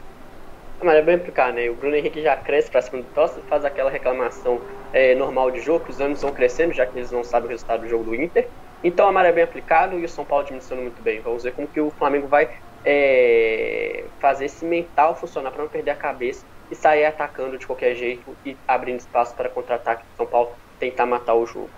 [0.81, 1.69] Mas é bem implicar, né?
[1.69, 4.61] O Bruno Henrique já cresce pra cima do Tossa, faz aquela reclamação
[4.93, 7.51] é, normal de jogo, que os anos vão crescendo, já que eles não sabem o
[7.51, 8.47] resultado do jogo do Inter.
[8.85, 11.21] Então a maré é bem aplicado e o São Paulo administrando muito bem.
[11.23, 12.51] Vamos ver como que o Flamengo vai
[12.85, 17.95] é, fazer esse mental funcionar para não perder a cabeça e sair atacando de qualquer
[17.95, 21.71] jeito e abrindo espaço para contra-ataque do São Paulo tentar matar o jogo.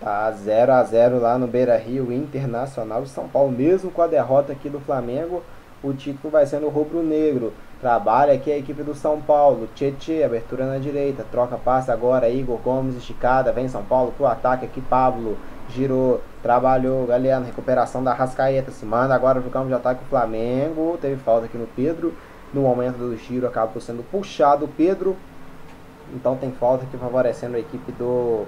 [0.00, 4.06] Tá 0 a 0 lá no Beira Rio, Internacional de São Paulo, mesmo com a
[4.06, 5.42] derrota aqui do Flamengo,
[5.82, 7.52] o título vai sendo rubro-negro.
[7.80, 9.68] Trabalha aqui a equipe do São Paulo.
[9.76, 11.24] Tietê, abertura na direita.
[11.30, 12.28] Troca, passa agora.
[12.28, 13.52] Igor Gomes, esticada.
[13.52, 14.80] Vem São Paulo pro ataque aqui.
[14.80, 15.38] Pablo
[15.68, 17.06] girou, trabalhou.
[17.06, 18.72] Galera, recuperação da Rascaeta.
[18.72, 20.98] Se manda agora pro campo de ataque o Flamengo.
[21.00, 22.12] Teve falta aqui no Pedro.
[22.52, 25.16] No momento do giro acabou sendo puxado o Pedro.
[26.14, 28.44] Então tem falta aqui favorecendo a equipe do,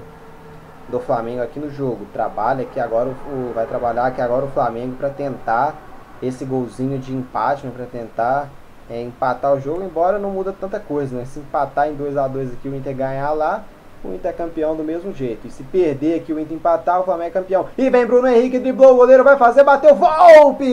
[0.88, 2.06] do Flamengo aqui no jogo.
[2.12, 5.74] Trabalha aqui agora o, vai trabalhar aqui agora o Flamengo para tentar
[6.22, 8.48] esse golzinho de empate, né, para tentar
[8.90, 11.24] é, empatar o jogo, embora não muda tanta coisa, né?
[11.24, 13.64] Se empatar em 2 a 2 aqui o Inter ganhar lá,
[14.04, 15.46] o Inter é campeão do mesmo jeito.
[15.46, 17.66] E se perder aqui o Inter empatar, o Flamengo é campeão.
[17.78, 20.66] E vem Bruno Henrique, driblou, o goleiro vai fazer, bateu, Volpe!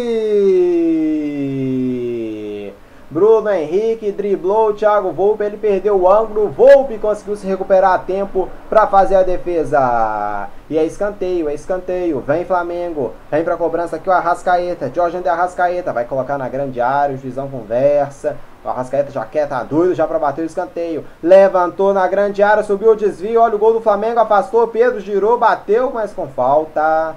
[3.09, 7.99] Bruno Henrique driblou o Thiago Volpe, ele perdeu o ângulo, Volpe conseguiu se recuperar a
[7.99, 10.49] tempo para fazer a defesa.
[10.69, 15.29] E é escanteio, é escanteio, vem Flamengo, vem pra cobrança aqui o Arrascaeta, Jorge de
[15.29, 19.95] Arrascaeta, vai colocar na grande área, o juizão conversa, o Arrascaeta já quer, tá doido
[19.95, 23.71] já para bater o escanteio, levantou na grande área, subiu o desvio, olha o gol
[23.71, 27.15] do Flamengo, afastou, Pedro girou, bateu, mas com falta.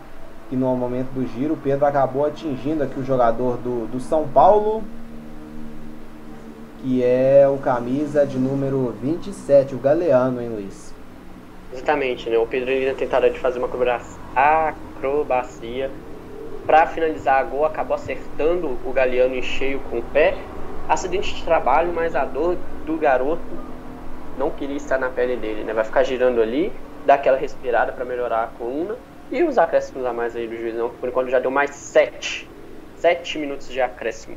[0.52, 4.84] E no momento do giro, Pedro acabou atingindo aqui o jogador do, do São Paulo
[6.82, 10.94] que é o camisa de número 27, o Galeano, hein, Luiz?
[11.72, 12.38] Exatamente, né?
[12.38, 13.68] O Pedro ainda tentaram de fazer uma
[14.34, 15.90] acrobacia
[16.66, 20.36] para finalizar a gol, acabou acertando o Galeano em cheio com o pé.
[20.88, 23.42] Acidente de trabalho, mas a dor do garoto
[24.38, 25.72] não queria estar na pele dele, né?
[25.72, 26.72] Vai ficar girando ali,
[27.06, 28.96] dar aquela respirada para melhorar a coluna.
[29.30, 32.48] E os acréscimos a mais aí do juizão, que por enquanto já deu mais 7.
[32.96, 34.36] 7 minutos de acréscimo.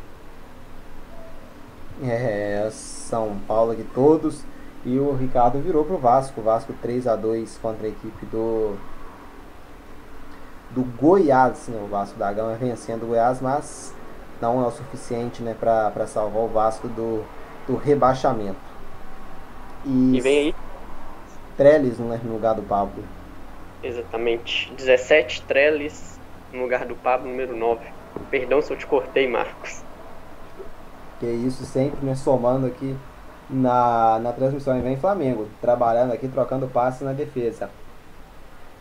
[2.02, 4.44] É, São Paulo aqui todos.
[4.86, 6.41] E o Ricardo virou pro Vasco.
[6.41, 8.78] Vasco 3 a 2 contra a equipe do
[10.72, 11.80] do Goiás, né?
[11.84, 13.94] O Vasco da Gama vencendo o Goiás, mas
[14.41, 17.24] não é o suficiente, né, para salvar o Vasco do,
[17.68, 18.57] do rebaixamento.
[19.86, 20.56] E, e vem aí
[21.56, 23.03] Trellis no lugar do Pablo.
[23.82, 24.74] Exatamente.
[24.74, 26.20] 17 Trellis
[26.52, 27.86] no lugar do Pablo, número 9.
[28.30, 29.83] Perdão se eu te cortei, Marcos.
[31.24, 32.98] Que isso sempre né, somando aqui
[33.50, 34.78] na, na transmissão.
[34.78, 37.70] E vem Flamengo, trabalhando aqui, trocando passe na defesa.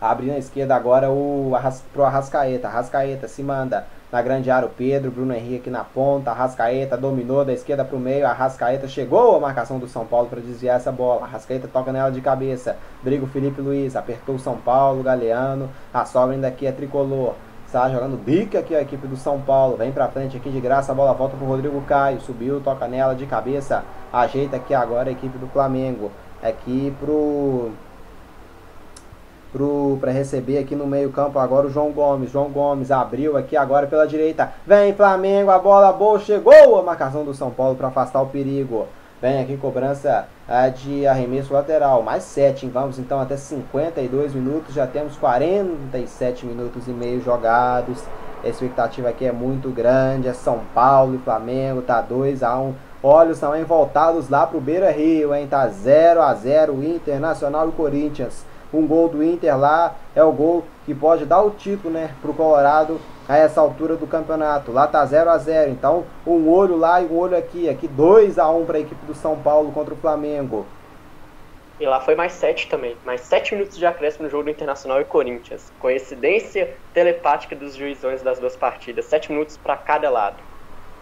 [0.01, 2.67] Abrindo a esquerda agora o Arras, pro Arrascaeta.
[2.67, 6.33] Arrascaeta se manda na grande área o Pedro, Bruno Henrique aqui na ponta.
[6.33, 8.27] Arrascaeta dominou da esquerda para o meio.
[8.27, 11.23] Arrascaeta chegou a marcação do São Paulo para desviar essa bola.
[11.23, 12.77] Arrascaeta toca nela de cabeça.
[13.05, 15.71] Briga o Felipe Luiz, apertou o São Paulo, Galeano.
[15.95, 17.37] A sobra ainda aqui é tricolor.
[17.73, 19.79] Está jogando bica aqui a equipe do São Paulo.
[19.79, 20.93] Vem pra frente aqui de graça.
[20.93, 22.21] A bola volta pro Rodrigo Caio.
[22.21, 23.83] Subiu, toca nela de cabeça.
[24.13, 26.13] Ajeita aqui agora a equipe do Flamengo.
[26.43, 27.71] Aqui pro.
[29.51, 32.31] Pro, para receber aqui no meio campo agora o João Gomes.
[32.31, 34.53] João Gomes abriu aqui agora pela direita.
[34.67, 36.19] Vem Flamengo, a bola boa.
[36.19, 38.87] Chegou a marcação do São Paulo para afastar o perigo.
[39.23, 40.27] Vem aqui cobrança
[40.79, 42.03] de arremesso lateral.
[42.03, 44.75] Mais 7, vamos então até 52 minutos.
[44.75, 48.03] Já temos 47 minutos e meio jogados.
[48.43, 50.27] A expectativa aqui é muito grande.
[50.27, 51.83] É São Paulo e Flamengo.
[51.83, 55.47] Tá 2 a 1 Olhos também voltados lá pro Beira Rio, hein?
[55.47, 58.45] Tá 0 a 0 Internacional e Corinthians.
[58.75, 62.33] Um gol do Inter lá é o gol que pode dar o título, né, pro
[62.33, 64.73] Colorado a essa altura do campeonato.
[64.73, 67.69] Lá tá 0 a 0 então um olho lá e um olho aqui.
[67.69, 70.67] Aqui 2 a 1 para a equipe do São Paulo contra o Flamengo.
[71.81, 72.97] E lá foi mais 7 também.
[73.05, 75.73] Mais 7 minutos de acréscimo no jogo do Internacional e Corinthians.
[75.81, 79.07] Coincidência telepática dos juizões das duas partidas.
[79.07, 80.37] 7 minutos para cada lado.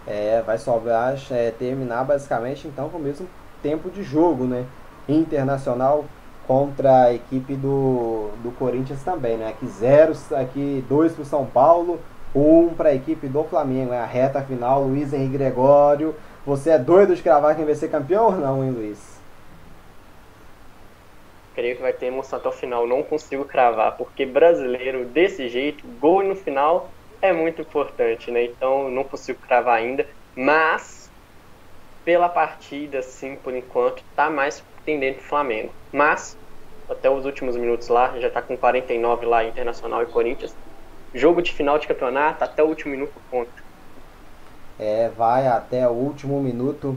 [0.07, 3.29] É, vai sobrar, é, terminar basicamente então com o mesmo
[3.63, 4.65] tempo de jogo, né?
[5.07, 6.07] Internacional
[6.51, 9.51] contra a equipe do, do Corinthians também, né?
[9.51, 12.01] Aqui zero, aqui dois para o São Paulo,
[12.35, 13.93] um para a equipe do Flamengo.
[13.93, 16.13] É a reta final, Luiz Henrique Gregório.
[16.45, 19.21] Você é doido de cravar quem vai ser campeão ou não, hein, Luiz?
[21.55, 22.85] creio que vai ter emoção até o final.
[22.85, 26.91] Não consigo cravar, porque brasileiro desse jeito, gol no final
[27.23, 28.43] é muito importante, né?
[28.43, 30.05] Então não consigo cravar ainda,
[30.35, 31.09] mas
[32.05, 35.71] pela partida, sim, por enquanto, tá mais tendente o Flamengo.
[35.93, 36.37] Mas
[36.89, 40.55] até os últimos minutos lá, já tá com 49 lá Internacional e Corinthians.
[41.15, 43.51] Jogo de final de campeonato, até o último minuto conta.
[44.79, 46.97] É, vai até o último minuto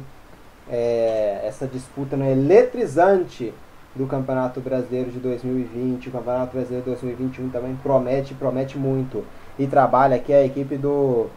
[0.69, 3.53] é, essa disputa né, eletrizante
[3.93, 6.09] do Campeonato Brasileiro de 2020.
[6.09, 9.23] O Campeonato Brasileiro de 2021 também promete, promete muito.
[9.59, 11.27] E trabalha aqui a equipe do,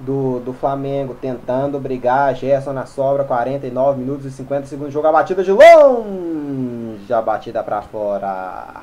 [0.00, 2.34] do, do Flamengo tentando brigar.
[2.34, 4.92] Gerson na sobra, 49 minutos e 50 segundos.
[4.92, 7.12] Jogo a batida de longe.
[7.12, 8.82] A batida para fora.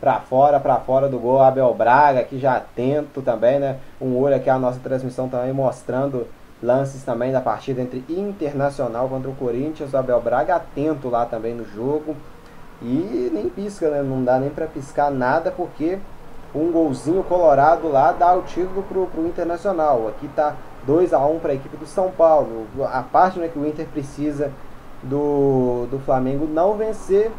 [0.00, 1.42] Pra fora, pra fora do gol.
[1.42, 3.78] Abel Braga aqui já atento também, né?
[4.00, 6.26] Um olho aqui a nossa transmissão também mostrando
[6.62, 9.92] lances também da partida entre Internacional contra o Corinthians.
[9.92, 12.16] O Abel Braga atento lá também no jogo.
[12.82, 14.02] E nem pisca, né?
[14.02, 15.98] Não dá nem para piscar nada porque
[16.54, 20.08] um golzinho colorado lá dá o título pro, pro Internacional.
[20.08, 20.54] Aqui tá
[20.86, 22.66] 2 a 1 para a equipe do São Paulo.
[22.92, 24.52] A parte né, que o Inter precisa
[25.02, 27.30] do, do Flamengo não vencer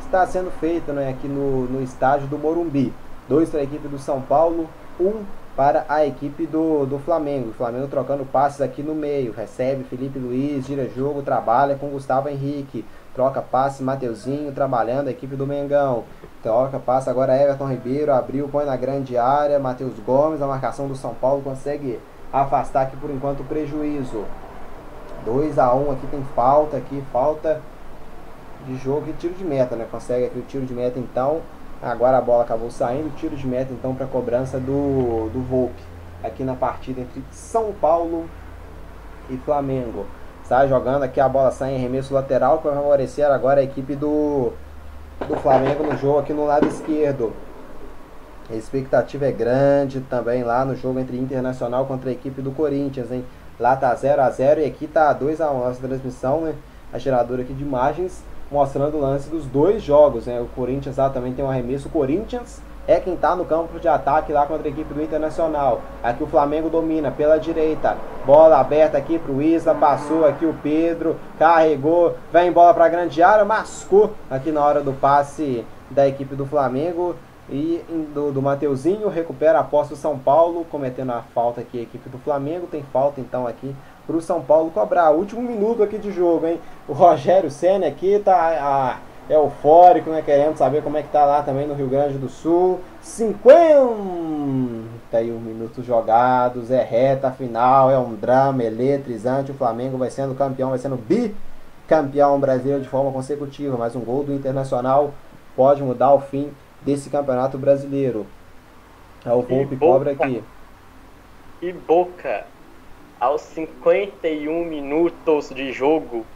[0.00, 2.92] está sendo feita né, aqui no, no estádio do Morumbi.
[3.28, 4.68] 2 para a equipe do São Paulo,
[4.98, 5.22] 1 um
[5.56, 7.50] para a equipe do, do Flamengo.
[7.50, 9.32] O Flamengo trocando passes aqui no meio.
[9.32, 12.84] Recebe Felipe Luiz, gira jogo, trabalha com Gustavo Henrique.
[13.14, 16.04] Troca passe, Mateuzinho trabalhando, a equipe do Mengão.
[16.42, 19.58] Troca passe agora Everton Ribeiro, abriu, põe na grande área.
[19.58, 22.00] Matheus Gomes, a marcação do São Paulo consegue
[22.32, 24.24] afastar aqui por enquanto o prejuízo.
[25.26, 27.60] 2 a 1 aqui tem falta aqui, falta
[28.66, 29.86] de jogo e tiro de meta, né?
[29.90, 31.42] Consegue aqui o tiro de meta então.
[31.82, 35.82] Agora a bola acabou saindo, tiro de meta então para cobrança do, do Volpe.
[36.24, 38.28] Aqui na partida entre São Paulo
[39.28, 40.06] e Flamengo.
[40.44, 44.52] Sai jogando aqui, a bola sai em arremesso lateral para favorecer agora a equipe do,
[45.26, 47.32] do Flamengo no jogo aqui no lado esquerdo.
[48.50, 53.10] A expectativa é grande também lá no jogo entre Internacional contra a equipe do Corinthians,
[53.10, 53.24] hein?
[53.58, 56.54] Lá tá 0 a 0 e aqui tá 2 a 1 nossa transmissão, né?
[56.92, 60.40] A geradora aqui de imagens mostrando o lance dos dois jogos, né?
[60.40, 61.88] O Corinthians lá também tem um arremesso.
[61.88, 65.80] O Corinthians é quem está no campo de ataque lá contra a equipe do Internacional.
[66.02, 67.96] Aqui o Flamengo domina pela direita.
[68.26, 69.74] Bola aberta aqui para o Isla.
[69.74, 71.16] Passou aqui o Pedro.
[71.38, 72.16] Carregou.
[72.32, 73.44] Vem bola para a grande área.
[73.44, 77.14] Mascou aqui na hora do passe da equipe do Flamengo.
[77.48, 79.08] E do, do Mateuzinho.
[79.08, 80.66] Recupera a posse do São Paulo.
[80.70, 82.66] Cometendo a falta aqui a equipe do Flamengo.
[82.66, 83.74] Tem falta então aqui
[84.06, 85.10] para o São Paulo cobrar.
[85.12, 86.60] Último minuto aqui de jogo, hein?
[86.88, 90.22] O Rogério Senna aqui tá ah, eufórico, né?
[90.22, 92.80] Querendo saber como é que tá lá também no Rio Grande do Sul.
[93.00, 99.50] 51 minutos jogados, é reta final, é um drama eletrizante.
[99.50, 103.76] O Flamengo vai sendo campeão, vai sendo bicampeão brasileiro de forma consecutiva.
[103.76, 105.12] Mas um gol do Internacional
[105.54, 106.50] pode mudar o fim
[106.82, 108.26] desse campeonato brasileiro.
[109.24, 110.42] É o Volpe cobra aqui.
[111.60, 112.44] E Boca,
[113.20, 116.26] aos 51 minutos de jogo,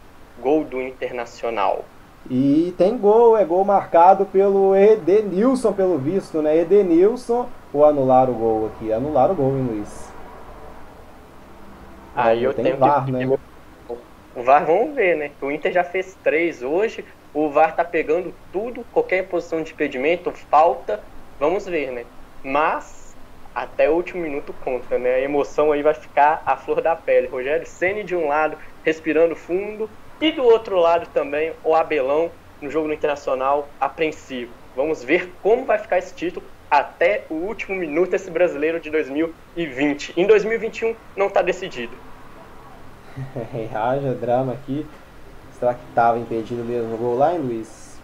[0.40, 1.84] gol do Internacional.
[2.30, 6.56] E tem gol, é gol marcado pelo Edenilson, pelo visto, né?
[6.58, 8.92] Edenilson, ou anular o gol aqui?
[8.92, 10.12] Anular o gol, hein, Luiz?
[12.14, 13.12] Aí eu tem tenho VAR, que...
[13.12, 13.38] né?
[14.34, 15.30] O VAR, vamos ver, né?
[15.40, 20.32] O Inter já fez três hoje, o VAR tá pegando tudo, qualquer posição de impedimento,
[20.50, 21.00] falta,
[21.38, 22.04] vamos ver, né?
[22.42, 23.14] Mas
[23.54, 25.14] até o último minuto conta, né?
[25.14, 27.28] A emoção aí vai ficar à flor da pele.
[27.28, 29.88] Rogério Ceni de um lado, respirando fundo,
[30.20, 32.30] e do outro lado também o Abelão
[32.60, 34.52] no jogo no Internacional apreensivo.
[34.74, 40.14] Vamos ver como vai ficar esse título até o último minuto esse brasileiro de 2020.
[40.16, 41.96] Em 2021 não está decidido.
[43.74, 44.86] Haja drama aqui.
[45.58, 47.98] Será que estava impedido mesmo o gol lá, hein, Luiz?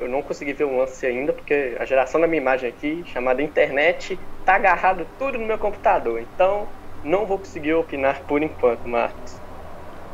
[0.00, 3.42] Eu não consegui ver o lance ainda, porque a geração da minha imagem aqui, chamada
[3.42, 6.20] internet, tá agarrado tudo no meu computador.
[6.20, 6.66] Então,
[7.04, 9.40] não vou conseguir opinar por enquanto, Marcos.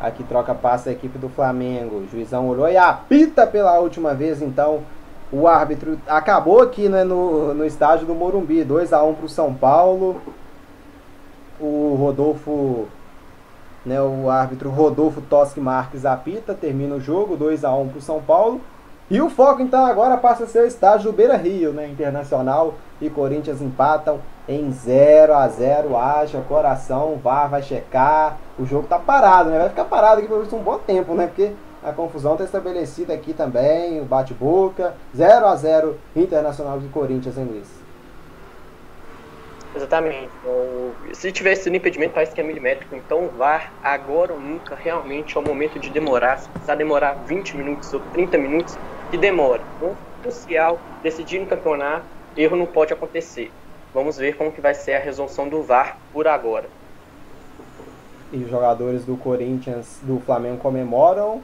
[0.04, 1.96] Aqui troca passe a equipe do Flamengo.
[1.96, 4.82] O juizão olhou e apita pela última vez, então.
[5.32, 8.62] O árbitro acabou aqui né, no, no estádio do Morumbi.
[8.62, 10.20] 2 a 1 para o São Paulo.
[11.58, 12.86] O Rodolfo,
[13.84, 17.34] né, o árbitro Rodolfo Toschi Marques apita, termina o jogo.
[17.34, 18.60] 2 a 1 para o São Paulo.
[19.10, 21.86] E o foco então agora passa a ser o estádio do Beira Rio, né?
[21.86, 24.18] Internacional e Corinthians empatam
[24.48, 28.38] em 0 a 0 Haja coração, VAR vai checar.
[28.58, 29.58] O jogo tá parado, né?
[29.58, 31.26] Vai ficar parado aqui por um bom tempo, né?
[31.26, 31.52] Porque
[31.82, 34.94] a confusão tá estabelecida aqui também, o bate-boca.
[35.14, 37.84] 0 a 0 Internacional e Corinthians, hein, Luiz?
[39.76, 40.30] Exatamente.
[41.12, 42.94] Se tivesse no impedimento, parece que é milimétrico.
[42.94, 46.38] Então, VAR, agora ou nunca, realmente é o momento de demorar.
[46.38, 48.78] Se precisar demorar 20 minutos ou 30 minutos,
[49.10, 49.62] que demora.
[49.82, 52.04] Um crucial, decidir no campeonato,
[52.36, 53.50] erro não pode acontecer.
[53.92, 56.68] Vamos ver como que vai ser a resolução do VAR por agora.
[58.32, 61.40] E os jogadores do Corinthians, do Flamengo comemoram.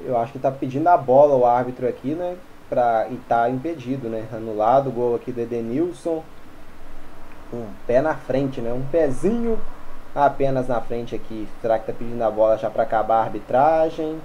[0.00, 2.36] Eu acho que tá pedindo a bola o árbitro aqui, né?
[2.68, 4.26] Pra, e tá impedido, né?
[4.32, 6.24] Anulado o gol aqui do Edenilson.
[7.52, 8.72] Um pé na frente, né?
[8.72, 9.60] Um pezinho
[10.14, 11.46] apenas na frente aqui.
[11.60, 14.20] Será que tá pedindo a bola já para acabar a arbitragem?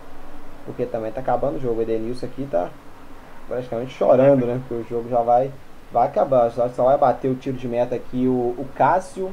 [0.65, 1.79] Porque também tá acabando o jogo.
[1.79, 2.69] O Edenilson aqui tá
[3.47, 4.59] praticamente chorando, né?
[4.67, 5.51] Porque o jogo já vai,
[5.91, 6.49] vai acabar.
[6.51, 9.31] Só, só vai bater o tiro de meta aqui o, o Cássio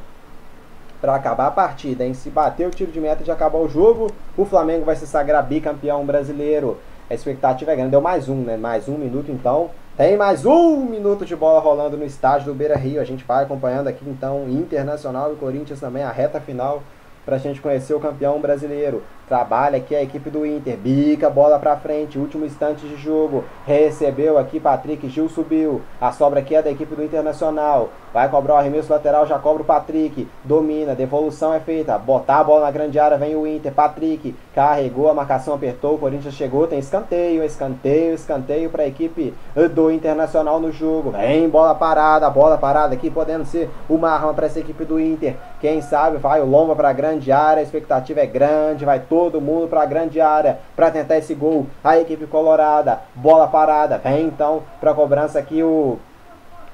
[1.01, 2.13] para acabar a partida, hein?
[2.13, 4.07] Se bater o tiro de meta de acabar o jogo,
[4.37, 6.77] o Flamengo vai se sagrar bicampeão brasileiro.
[7.09, 7.91] A expectativa é grande.
[7.91, 8.55] Deu mais um, né?
[8.55, 9.69] Mais um minuto então.
[9.97, 13.01] Tem mais um minuto de bola rolando no estádio do Beira Rio.
[13.01, 16.81] A gente vai acompanhando aqui então Internacional e Corinthians também, a reta final
[17.25, 19.03] para a gente conhecer o campeão brasileiro.
[19.27, 23.45] Trabalha aqui a equipe do Inter, bica bola para frente, último instante de jogo.
[23.65, 25.81] Recebeu aqui Patrick, Gil subiu.
[25.99, 27.89] A sobra aqui é da equipe do Internacional.
[28.13, 30.27] Vai cobrar o arremesso lateral, já cobra o Patrick.
[30.43, 31.97] Domina, devolução é feita.
[31.97, 33.71] Botar a bola na grande área, vem o Inter.
[33.73, 35.95] Patrick carregou, a marcação apertou.
[35.95, 39.33] O Corinthians chegou, tem escanteio, escanteio, escanteio para a equipe
[39.73, 41.11] do Internacional no jogo.
[41.11, 45.35] Vem bola parada, bola parada aqui, podendo ser uma arma para essa equipe do Inter.
[45.59, 49.41] Quem sabe vai o Lomba para a grande área, a expectativa é grande, vai todo
[49.41, 51.67] mundo para a grande área para tentar esse gol.
[51.83, 55.99] A equipe colorada, bola parada, vem então para a cobrança aqui o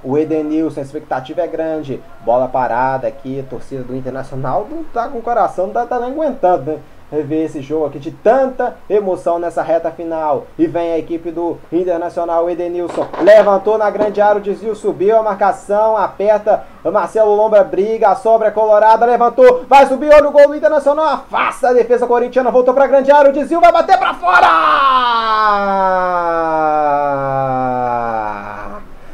[0.04, 2.02] o Edenilson, a expectativa é grande.
[2.24, 6.12] Bola parada aqui, torcida do Internacional não tá com o coração, não tá, tá nem
[6.12, 6.80] aguentando, né?
[7.12, 10.46] Rever esse jogo aqui de tanta emoção nessa reta final.
[10.58, 13.08] E vem a equipe do Internacional, Edenilson.
[13.22, 16.64] Levantou na grande área, o desvio subiu, a marcação, aperta.
[16.84, 21.06] Marcelo Lombra briga, a sobra é colorada, levantou, vai subir, olha o gol do Internacional,
[21.06, 24.48] afasta a defesa corintiana, voltou pra grande área, o desvio vai bater pra fora!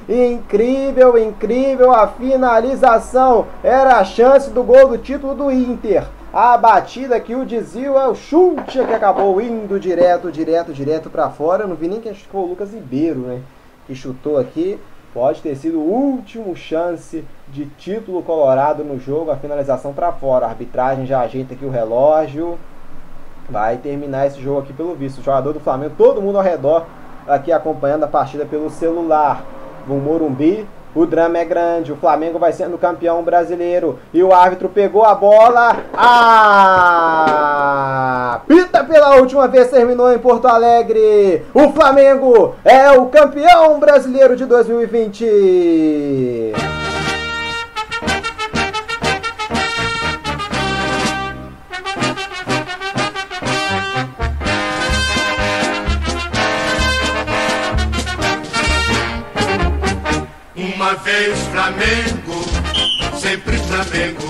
[0.08, 3.48] Incrível, incrível a finalização.
[3.64, 6.06] Era a chance do gol do título do Inter.
[6.36, 11.30] A batida que o desvio é o chute que acabou indo direto, direto, direto para
[11.30, 11.64] fora.
[11.64, 13.42] Eu não vi nem que acho que foi o Lucas Ribeiro, né?
[13.88, 14.78] Que chutou aqui.
[15.14, 19.32] Pode ter sido o último chance de título colorado no jogo.
[19.32, 20.46] A finalização para fora.
[20.46, 22.60] A arbitragem já ajeita aqui o relógio.
[23.50, 25.20] Vai terminar esse jogo aqui pelo visto.
[25.20, 26.86] O jogador do Flamengo, todo mundo ao redor
[27.26, 29.42] aqui acompanhando a partida pelo celular
[29.88, 30.68] no Morumbi.
[30.96, 35.14] O drama é grande, o Flamengo vai sendo campeão brasileiro e o árbitro pegou a
[35.14, 35.76] bola.
[35.94, 37.26] Ah!
[38.48, 41.44] Pita pela última vez, terminou em Porto Alegre.
[41.54, 46.54] O Flamengo é o campeão brasileiro de 2020.
[61.56, 62.44] Flamengo,
[63.18, 64.28] sempre Flamengo.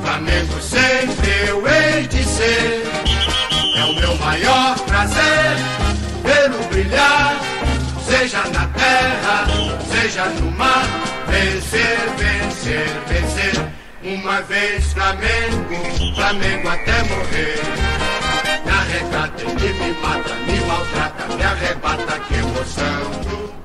[0.00, 2.84] Flamengo sempre eu hei de ser.
[3.76, 5.56] É o meu maior prazer
[6.24, 7.38] vê-lo brilhar,
[8.08, 9.46] seja na terra,
[9.92, 10.86] seja no mar.
[11.28, 13.68] Vencer, vencer, vencer.
[14.02, 17.60] Uma vez Flamengo, Flamengo até morrer.
[18.64, 23.57] Me arrecata, ele me mata, me maltrata, me arrebata, que emoção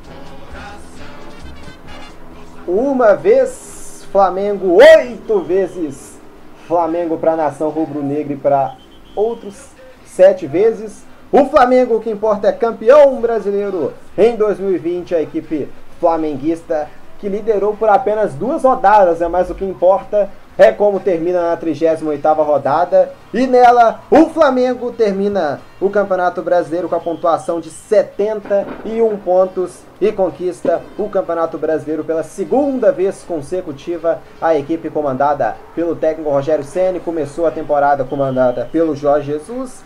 [2.65, 6.17] Uma vez Flamengo, oito vezes
[6.65, 8.77] Flamengo para a nação rubro-negra e para
[9.13, 9.71] outros
[10.05, 11.03] sete vezes.
[11.29, 15.13] O Flamengo, o que importa, é campeão brasileiro em 2020.
[15.13, 15.67] A equipe
[15.99, 16.87] flamenguista
[17.19, 21.57] que liderou por apenas duas rodadas, é mais o que importa é como termina na
[21.57, 29.17] 38ª rodada e nela o Flamengo termina o Campeonato Brasileiro com a pontuação de 71
[29.17, 34.21] pontos e conquista o Campeonato Brasileiro pela segunda vez consecutiva.
[34.41, 39.83] A equipe comandada pelo técnico Rogério Ceni começou a temporada comandada pelo Jorge Jesus.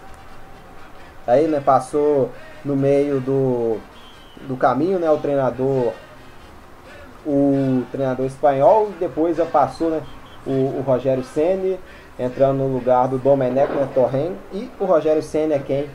[1.26, 2.30] Aí, né, passou
[2.64, 3.78] no meio do,
[4.48, 5.94] do caminho, né, o treinador
[7.26, 10.02] o treinador espanhol, depois já passou, né,
[10.48, 11.80] o, o Rogério Ceni
[12.18, 15.90] entrando no lugar do Domenech né, Torren e o Rogério Ceni é quem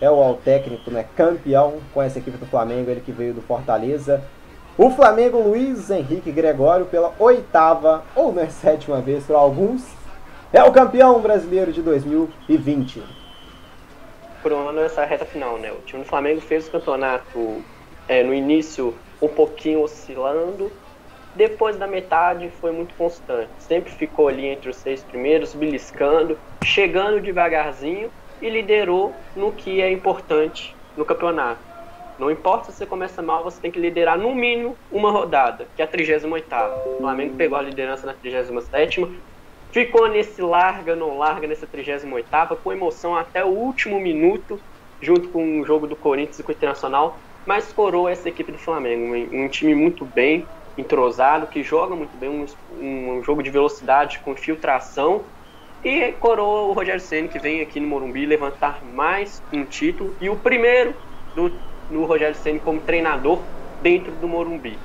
[0.00, 4.24] é o técnico, né, campeão com essa equipe do Flamengo, ele que veio do Fortaleza.
[4.78, 9.84] O Flamengo Luiz Henrique Gregório pela oitava ou na sétima vez para alguns
[10.52, 13.02] é o campeão brasileiro de 2020.
[14.42, 15.70] Coroando essa reta final, né?
[15.70, 17.62] O time do Flamengo fez o campeonato
[18.08, 20.72] é, no início um pouquinho oscilando,
[21.34, 23.50] depois da metade foi muito constante.
[23.58, 29.90] Sempre ficou ali entre os seis primeiros, beliscando, chegando devagarzinho e liderou no que é
[29.90, 31.70] importante no campeonato.
[32.18, 35.80] Não importa se você começa mal, você tem que liderar no mínimo uma rodada, que
[35.80, 36.38] é a 38
[36.86, 39.08] O Flamengo pegou a liderança na 37
[39.72, 44.60] ficou nesse larga, não larga, nessa 38 com emoção até o último minuto,
[45.00, 47.16] junto com o jogo do Corinthians e com o Internacional,
[47.46, 49.14] mas coroou essa equipe do Flamengo.
[49.32, 54.32] Um time muito bem entrosado, que joga muito bem, um, um jogo de velocidade com
[54.32, 55.24] infiltração
[55.84, 60.28] e coroa o Rogério Ceni que vem aqui no Morumbi levantar mais um título e
[60.28, 60.94] o primeiro
[61.34, 61.50] do,
[61.88, 63.40] do Rogério Ceni como treinador
[63.80, 64.78] dentro do Morumbi.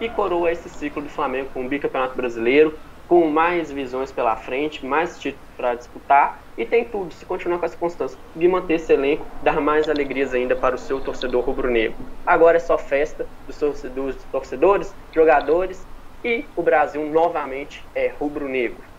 [0.00, 2.78] E coroa esse ciclo do Flamengo com o bicampeonato brasileiro,
[3.08, 7.66] com mais visões pela frente, mais títulos para disputar e tem tudo, se continuar com
[7.66, 11.96] essa constância, de manter esse elenco, dar mais alegrias ainda para o seu torcedor rubro-negro.
[12.26, 15.84] Agora é só festa dos torcedores, dos torcedores, jogadores
[16.24, 18.94] e o Brasil novamente é rubro-negro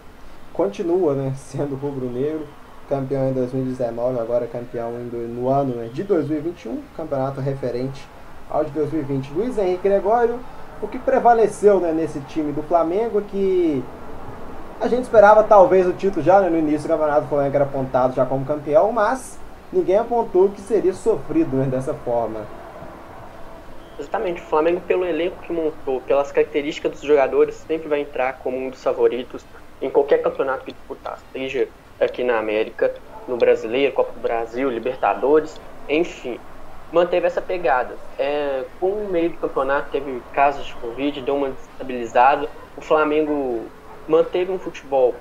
[0.55, 2.47] continua né, sendo rubro-negro,
[2.87, 8.07] campeão em 2019, agora campeão no ano né, de 2021, campeonato referente
[8.49, 9.33] ao de 2020.
[9.33, 10.39] Luiz Henrique Gregório,
[10.81, 13.83] o que prevaleceu né, nesse time do Flamengo que
[14.79, 17.65] a gente esperava talvez o título já né, no início do campeonato, o Flamengo era
[17.65, 19.39] apontado já como campeão, mas
[19.71, 22.41] ninguém apontou que seria sofrido né, dessa forma.
[23.97, 28.57] Exatamente, o Flamengo pelo elenco que montou, pelas características dos jogadores, sempre vai entrar como
[28.57, 29.45] um dos favoritos
[29.81, 31.67] em qualquer campeonato que disputar, seja
[31.99, 32.93] aqui na América,
[33.27, 36.39] no Brasileiro, Copa do Brasil, Libertadores, enfim,
[36.91, 37.95] manteve essa pegada.
[38.17, 42.49] É, com o meio do campeonato teve casos de Covid, deu uma desestabilizada.
[42.77, 43.65] O Flamengo
[44.07, 45.15] manteve um futebol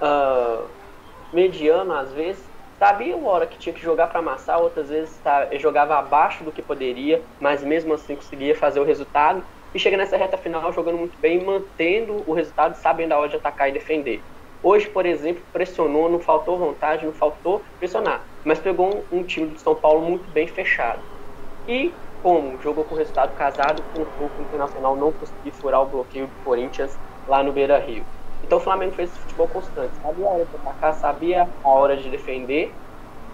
[0.00, 0.68] uh,
[1.32, 2.50] mediano às vezes.
[2.78, 6.50] Sabia uma hora que tinha que jogar para amassar, outras vezes tá, jogava abaixo do
[6.50, 9.44] que poderia, mas mesmo assim conseguia fazer o resultado
[9.74, 13.36] e chega nessa reta final jogando muito bem, mantendo o resultado, sabendo a hora de
[13.36, 14.22] atacar e defender.
[14.62, 19.48] Hoje, por exemplo, pressionou, não faltou vontade, não faltou pressionar, mas pegou um, um time
[19.48, 21.02] do São Paulo muito bem fechado.
[21.66, 26.36] E como jogou com resultado casado, com o Internacional não conseguiu furar o bloqueio do
[26.44, 28.04] Corinthians lá no Beira Rio.
[28.42, 32.10] Então o Flamengo fez futebol constante, sabia a hora de atacar, sabia a hora de
[32.10, 32.78] defender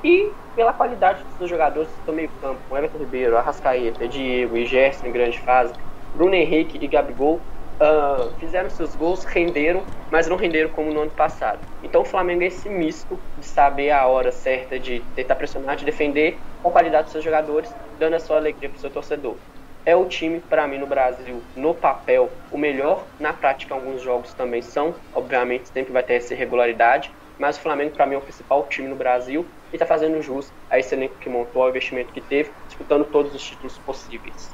[0.02, 4.64] e pela qualidade dos seus jogadores do meio campo, o Everton Ribeiro, Arrascaeta, Diego e
[4.66, 5.74] Gerson em grande fase,
[6.14, 7.46] Bruno Henrique e Gabigol
[7.82, 11.62] uh, fizeram seus gols, renderam, mas não renderam como no ano passado.
[11.82, 15.84] Então o Flamengo é esse misto de saber a hora certa de tentar pressionar, de
[15.84, 19.42] defender com qualidade dos seus jogadores, dando a sua alegria para o seu torcedor.
[19.86, 23.04] É o time, para mim, no Brasil, no papel, o melhor.
[23.20, 24.92] Na prática, alguns jogos também são.
[25.14, 27.12] Obviamente, sempre vai ter essa irregularidade.
[27.38, 30.50] Mas o Flamengo, para mim, é o principal time no Brasil e está fazendo jus
[30.68, 34.50] a esse elenco que montou, ao investimento que teve, disputando todos os títulos possíveis.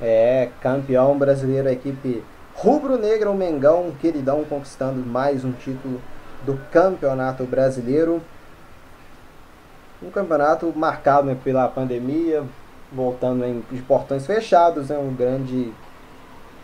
[0.00, 6.00] É, campeão brasileiro, a equipe rubro-negra, o Mengão, queridão, conquistando mais um título
[6.46, 8.22] do campeonato brasileiro.
[10.02, 12.44] Um campeonato marcado né, pela pandemia,
[12.92, 15.72] voltando em, de portões fechados, é né, um grande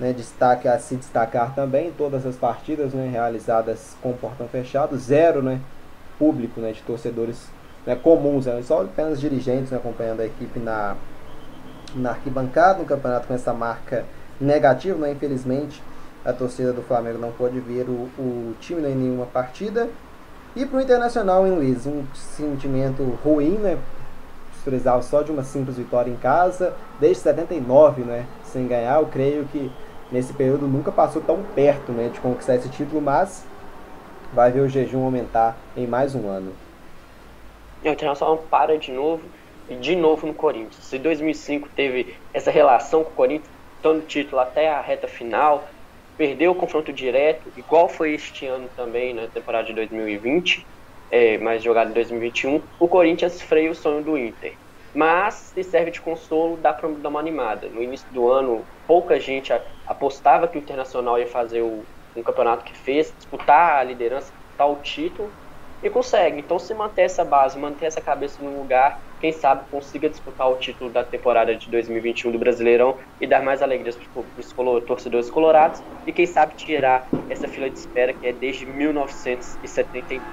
[0.00, 1.92] né, destaque a se destacar também.
[1.96, 5.60] Todas as partidas né, realizadas com portão fechado, zero né,
[6.18, 7.48] público né, de torcedores
[7.86, 10.96] né, comuns, né, só apenas dirigentes né, acompanhando a equipe na
[11.94, 14.04] na arquibancada, no campeonato com essa marca
[14.40, 15.12] negativa, né?
[15.12, 15.82] infelizmente
[16.24, 19.88] a torcida do Flamengo não pôde ver o, o time né, em nenhuma partida.
[20.56, 23.78] E para o Internacional, em Luiz, um sentimento ruim, né?
[25.02, 28.26] Só de uma simples vitória em casa, desde 79, né?
[28.44, 29.70] Sem ganhar, eu creio que
[30.10, 33.44] nesse período nunca passou tão perto né, de conquistar esse título, mas
[34.32, 36.52] vai ver o jejum aumentar em mais um ano.
[37.84, 39.22] O Internacional para de novo
[39.68, 40.84] de novo no Corinthians.
[40.84, 43.50] Se 2005 teve essa relação com o Corinthians,
[43.82, 45.66] dando título até a reta final,
[46.16, 50.66] perdeu o confronto direto, igual foi este ano também, na temporada de 2020,
[51.10, 54.58] é, mas jogado em 2021, o Corinthians freia o sonho do Inter.
[54.94, 57.68] Mas se serve de consolo, dá para dar uma animada.
[57.68, 59.52] No início do ano, pouca gente
[59.86, 64.70] apostava que o Internacional ia fazer o, um campeonato que fez, disputar a liderança, disputar
[64.70, 65.32] o título,
[65.82, 66.40] e consegue.
[66.40, 70.56] Então, se manter essa base, manter essa cabeça no lugar, quem sabe consiga disputar o
[70.56, 74.52] título da temporada de 2021 do Brasileirão e dar mais alegrias para os
[74.84, 80.24] torcedores colorados e quem sabe tirar essa fila de espera que é desde 1979.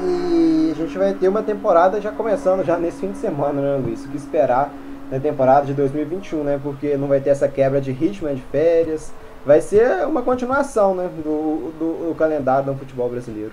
[0.00, 3.82] E a gente vai ter uma temporada já começando já nesse fim de semana, né,
[3.84, 4.04] Luiz?
[4.04, 4.70] O que esperar
[5.10, 6.60] na temporada de 2021, né?
[6.62, 9.12] Porque não vai ter essa quebra de ritmo né, de férias.
[9.44, 13.52] Vai ser uma continuação né, do, do, do calendário do futebol brasileiro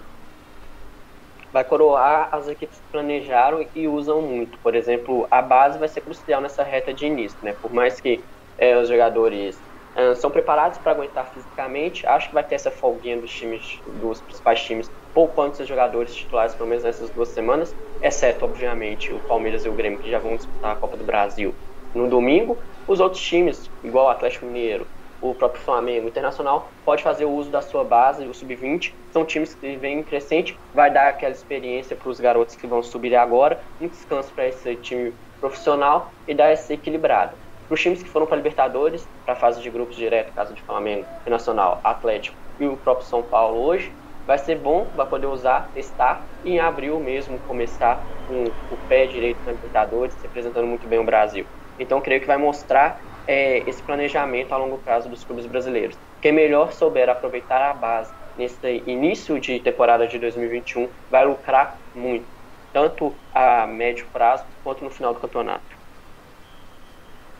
[1.55, 4.57] vai coroar as equipes que planejaram e usam muito.
[4.57, 7.55] Por exemplo, a base vai ser crucial nessa reta de início, né?
[7.61, 8.21] Por mais que
[8.57, 9.57] é, os jogadores
[9.95, 12.05] uh, são preparados para aguentar fisicamente.
[12.05, 16.53] Acho que vai ter essa folguinha dos times, dos principais times, poupando seus jogadores titulares
[16.53, 20.35] pelo menos nessas duas semanas, exceto, obviamente, o Palmeiras e o Grêmio, que já vão
[20.35, 21.55] disputar a Copa do Brasil
[21.93, 22.57] no domingo.
[22.87, 24.85] Os outros times, igual o Atlético Mineiro,
[25.21, 28.93] o próprio Flamengo Internacional, pode fazer o uso da sua base, o sub-20.
[29.11, 33.15] São times que vêm crescente, vai dar aquela experiência para os garotos que vão subir
[33.15, 37.44] agora, um descanso para esse time profissional e dar essa equilibrada.
[37.67, 40.61] Para os times que foram para Libertadores, para a fase de grupos direto, caso de
[40.61, 45.71] Flamengo, Internacional, Atlético e o próprio São Paulo hoje, vai ser bom, vai poder usar,
[45.73, 50.99] testar e em abril mesmo começar com o pé direito na Libertadores, representando muito bem
[50.99, 51.47] o Brasil.
[51.77, 55.97] Então creio que vai mostrar é, esse planejamento a longo prazo dos clubes brasileiros.
[56.21, 62.27] Quem melhor souber aproveitar a base nesse início de temporada de 2021 vai lucrar muito,
[62.71, 65.74] tanto a médio prazo quanto no final do campeonato.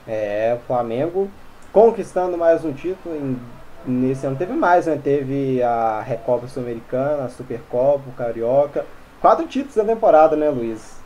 [0.08, 1.30] É, o Flamengo
[1.72, 3.40] conquistando mais um título em,
[3.85, 4.38] nesse ano.
[4.38, 5.00] Teve mais, né?
[5.01, 8.85] Teve a Recopa Sul-Americana, a Supercopa, o Carioca.
[9.19, 11.00] Quatro títulos na temporada, né, Luiz?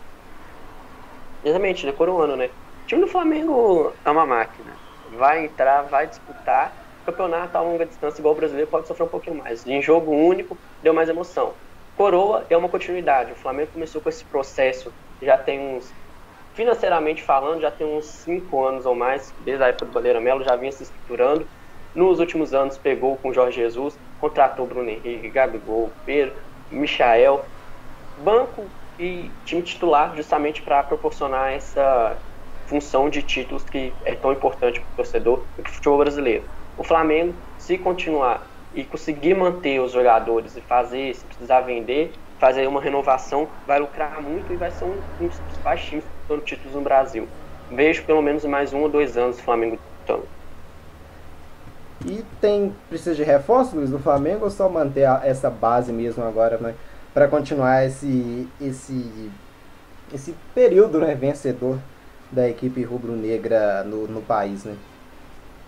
[1.44, 2.50] Exatamente, decorou um ano, né?
[2.84, 4.72] O time do Flamengo é uma máquina.
[5.18, 6.74] Vai entrar, vai disputar.
[7.06, 9.66] campeonato a longa distância, igual o brasileiro, pode sofrer um pouquinho mais.
[9.66, 11.54] Em jogo único, deu mais emoção.
[11.98, 13.32] Coroa é uma continuidade.
[13.32, 15.92] O Flamengo começou com esse processo já tem uns
[16.54, 20.44] financeiramente falando, já tem uns 5 anos ou mais, desde a época do Bandeira Melo,
[20.44, 21.48] já vinha se estruturando.
[21.94, 26.36] Nos últimos anos pegou com o Jorge Jesus, contratou Bruno Henrique, Gabigol, Pedro,
[26.70, 27.46] Michael,
[28.18, 28.66] banco
[28.98, 32.18] e time titular justamente para proporcionar essa
[32.68, 36.44] função de títulos que é tão importante para o torcedor do futebol brasileiro.
[36.78, 42.68] O Flamengo, se continuar e conseguir manter os jogadores e fazer, se precisar vender, fazer
[42.68, 46.76] uma renovação, vai lucrar muito e vai ser um, um dos principais times disputando títulos
[46.76, 47.28] no Brasil.
[47.72, 50.28] Vejo pelo menos mais um ou dois anos o Flamengo disputando.
[52.06, 56.24] E tem precisa de reforço, Luiz, do Flamengo ou só manter a, essa base mesmo
[56.24, 56.74] agora, né,
[57.14, 59.32] para continuar esse esse
[60.14, 61.78] esse período, né, vencedor
[62.32, 64.76] da equipe rubro-negra no, no país, né?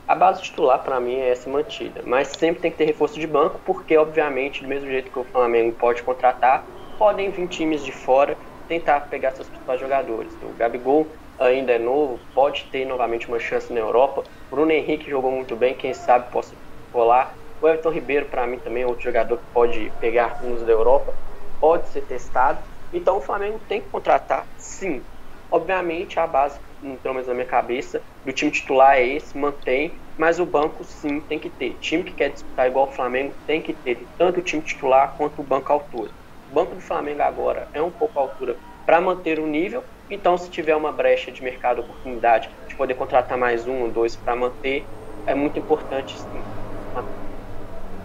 [0.07, 3.27] A base titular para mim é essa mantida, mas sempre tem que ter reforço de
[3.27, 6.63] banco, porque obviamente do mesmo jeito que o Flamengo pode contratar,
[6.97, 8.37] podem vir times de fora
[8.71, 10.37] tentar pegar seus principais jogadores.
[10.41, 14.23] O Gabigol ainda é novo, pode ter novamente uma chance na Europa.
[14.49, 16.55] Bruno Henrique jogou muito bem, quem sabe possa
[16.93, 17.35] rolar.
[17.59, 21.13] O Everton Ribeiro, para mim, também é outro jogador que pode pegar uns da Europa,
[21.59, 22.63] pode ser testado.
[22.93, 25.05] Então o Flamengo tem que contratar, sim.
[25.49, 26.57] Obviamente a base,
[27.03, 31.19] pelo menos na minha cabeça, do time titular é esse, mantém, mas o banco sim
[31.27, 31.77] tem que ter.
[31.79, 35.41] Time que quer disputar igual o Flamengo tem que ter tanto o time titular quanto
[35.41, 36.13] o banco altura.
[36.51, 40.37] O banco do Flamengo agora é um pouco à altura para manter o nível, então
[40.37, 44.35] se tiver uma brecha de mercado, oportunidade de poder contratar mais um ou dois para
[44.35, 44.85] manter,
[45.25, 46.41] é muito importante sim.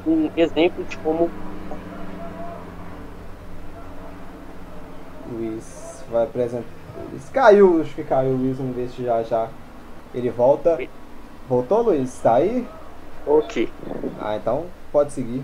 [0.07, 1.29] Um exemplo de como
[5.29, 6.69] Luiz vai apresentar.
[7.11, 9.49] Luiz caiu, acho que caiu o Luiz, vamos ver se já já
[10.15, 10.79] ele volta.
[11.49, 12.17] Voltou, Luiz?
[12.21, 12.65] Tá aí?
[13.27, 13.69] Ok.
[14.21, 15.43] Ah, então pode seguir.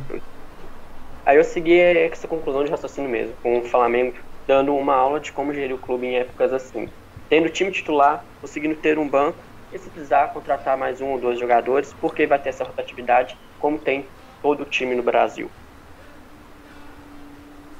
[1.24, 5.32] Aí eu segui essa conclusão de raciocínio mesmo, com o Flamengo dando uma aula de
[5.32, 6.88] como gerir o clube em épocas assim.
[7.28, 9.38] Tendo time titular, conseguindo ter um banco,
[9.72, 13.78] e se precisar contratar mais um ou dois jogadores, porque vai ter essa rotatividade, como
[13.78, 14.04] tem
[14.42, 15.50] todo o time no Brasil.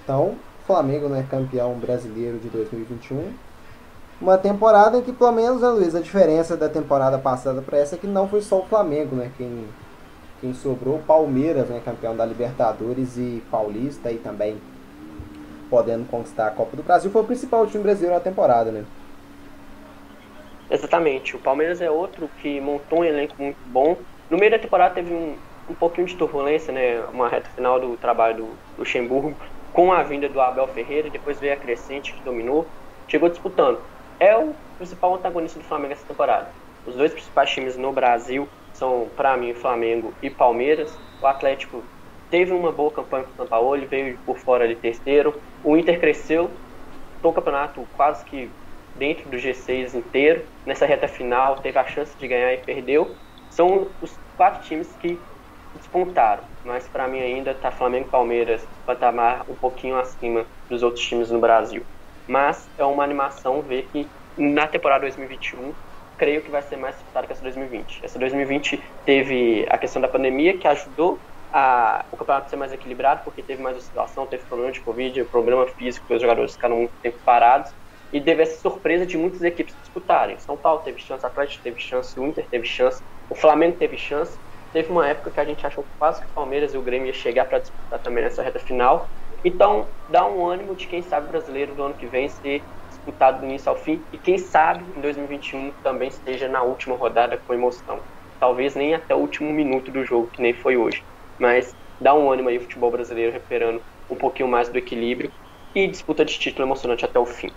[0.02, 3.34] Então, Flamengo, né, campeão brasileiro de 2021.
[4.20, 7.96] Uma temporada em que, pelo menos, né, Luiz, a diferença da temporada passada para essa
[7.96, 9.66] é que não foi só o Flamengo, né, quem,
[10.42, 14.60] quem sobrou, Palmeiras, né, campeão da Libertadores e Paulista e também
[15.70, 18.84] podendo conquistar a Copa do Brasil, foi o principal time brasileiro na temporada, né?
[20.68, 21.36] Exatamente.
[21.36, 23.96] O Palmeiras é outro que montou um elenco muito bom.
[24.28, 25.36] No meio da temporada teve um,
[25.70, 27.00] um pouquinho de turbulência, né?
[27.12, 29.34] Uma reta final do trabalho do Luxemburgo
[29.72, 32.66] com a vinda do Abel Ferreira, depois veio a Crescente que dominou,
[33.08, 33.78] chegou disputando.
[34.20, 36.48] É o principal antagonista do Flamengo essa temporada.
[36.86, 38.48] Os dois principais times no Brasil
[38.82, 40.98] são, para mim, Flamengo e Palmeiras.
[41.20, 41.84] O Atlético
[42.28, 45.40] teve uma boa campanha com o São Paulo, ele veio por fora de terceiro.
[45.62, 46.50] O Inter cresceu,
[47.22, 48.50] o campeonato quase que
[48.96, 50.44] dentro do G6 inteiro.
[50.66, 53.14] Nessa reta final, teve a chance de ganhar e perdeu.
[53.50, 55.16] São os quatro times que
[55.76, 61.06] despontaram, mas para mim ainda tá Flamengo e Palmeiras patamar um pouquinho acima dos outros
[61.06, 61.86] times no Brasil.
[62.26, 65.72] Mas é uma animação ver que na temporada 2021
[66.22, 68.04] creio que vai ser mais disputada que essa 2020.
[68.04, 71.18] Essa 2020 teve a questão da pandemia que ajudou
[71.50, 75.24] a, o campeonato a ser mais equilibrado porque teve mais oscilação, teve problema de Covid,
[75.24, 77.72] problema físico, os jogadores ficaram muito tempo parados.
[78.12, 80.38] e teve essa surpresa de muitas equipes disputarem.
[80.38, 84.38] São Paulo teve chance, Atlético teve chance, o Inter teve chance, o Flamengo teve chance.
[84.72, 87.12] Teve uma época que a gente achou quase que o Palmeiras e o Grêmio ia
[87.12, 89.10] chegar para disputar também nessa reta final.
[89.44, 92.68] Então, dá um ânimo de quem sabe brasileiro do ano que vem ser
[93.02, 97.36] disputado do início ao fim e quem sabe em 2021 também esteja na última rodada
[97.36, 97.98] com emoção.
[98.38, 101.02] Talvez nem até o último minuto do jogo, que nem foi hoje.
[101.38, 105.30] Mas dá um ânimo aí o futebol brasileiro recuperando um pouquinho mais do equilíbrio
[105.74, 107.50] e disputa de título emocionante até o fim.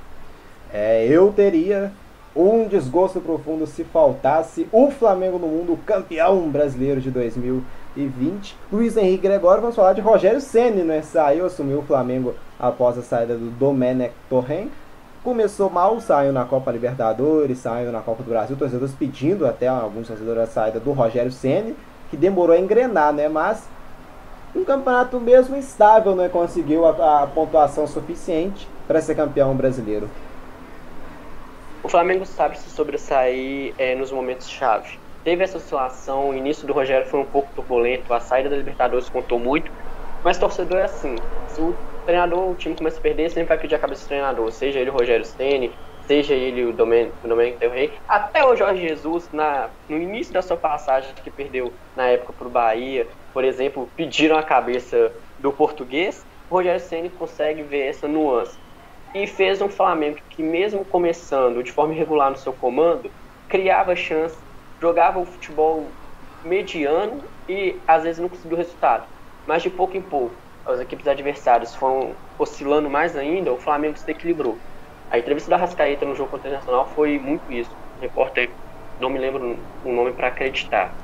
[0.73, 1.91] É, eu teria
[2.35, 8.55] um desgosto profundo se faltasse o Flamengo no mundo, campeão brasileiro de 2020.
[8.71, 11.01] Luiz Henrique Gregório, vamos falar de Rogério Ceni, né?
[11.01, 14.69] Saiu, assumiu o Flamengo após a saída do Domenech Torren.
[15.25, 20.07] Começou mal, saiu na Copa Libertadores, saiu na Copa do Brasil, torcedores pedindo até alguns
[20.07, 21.75] torcedores a saída do Rogério Ceni,
[22.11, 23.27] que demorou a engrenar, né?
[23.27, 23.67] Mas
[24.55, 26.29] um campeonato mesmo instável, né?
[26.29, 30.07] Conseguiu a, a pontuação suficiente para ser campeão brasileiro.
[31.81, 34.99] O Flamengo sabe se sobressair é, nos momentos chave.
[35.23, 39.09] Teve essa oscilação, o início do Rogério foi um pouco turbulento, a saída da Libertadores
[39.09, 39.71] contou muito,
[40.23, 41.15] mas torcedor é assim.
[42.05, 44.89] Treinador, o time começa a perder, sempre vai pedir a cabeça do treinador, seja ele
[44.89, 49.29] o Rogério Ceni, seja ele o Domênico, o Domênico Del Rey, até o Jorge Jesus,
[49.31, 53.91] na, no início da sua passagem, que perdeu na época para o Bahia, por exemplo,
[53.95, 58.57] pediram a cabeça do português, o Rogério Ceni consegue ver essa nuance.
[59.13, 63.11] E fez um Flamengo que, mesmo começando de forma irregular no seu comando,
[63.47, 64.37] criava chance,
[64.81, 65.89] jogava o futebol
[66.43, 69.07] mediano e às vezes não conseguiu resultado.
[69.45, 74.09] Mas de pouco em pouco, as equipes adversárias foram oscilando mais ainda, o Flamengo se
[74.11, 74.63] equilibrou.
[75.09, 77.77] A entrevista da Rascaeta no jogo contra o Internacional foi muito isso.
[77.95, 78.57] O repórter,
[78.99, 80.97] não me lembro o nome para acreditar.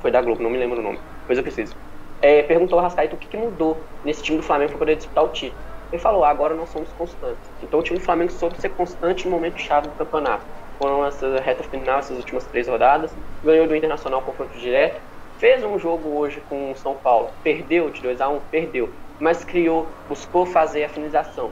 [0.00, 1.00] Foi da Globo, não me lembro o nome.
[1.26, 1.76] Pois eu preciso.
[2.20, 5.24] É, perguntou ao Rascaeta o que, que mudou nesse time do Flamengo para poder disputar
[5.24, 5.62] o título.
[5.90, 7.52] Ele falou, agora nós somos constantes.
[7.60, 10.46] Então o time do Flamengo soube ser constante no momento chave do campeonato.
[10.78, 13.16] Foram essa reta final, essas últimas três rodadas.
[13.42, 15.02] Ganhou do Internacional confronto direto.
[15.42, 17.32] Fez um jogo hoje com o São Paulo.
[17.42, 18.94] Perdeu de 2 a 1 Perdeu.
[19.18, 21.50] Mas criou, buscou fazer a finalização.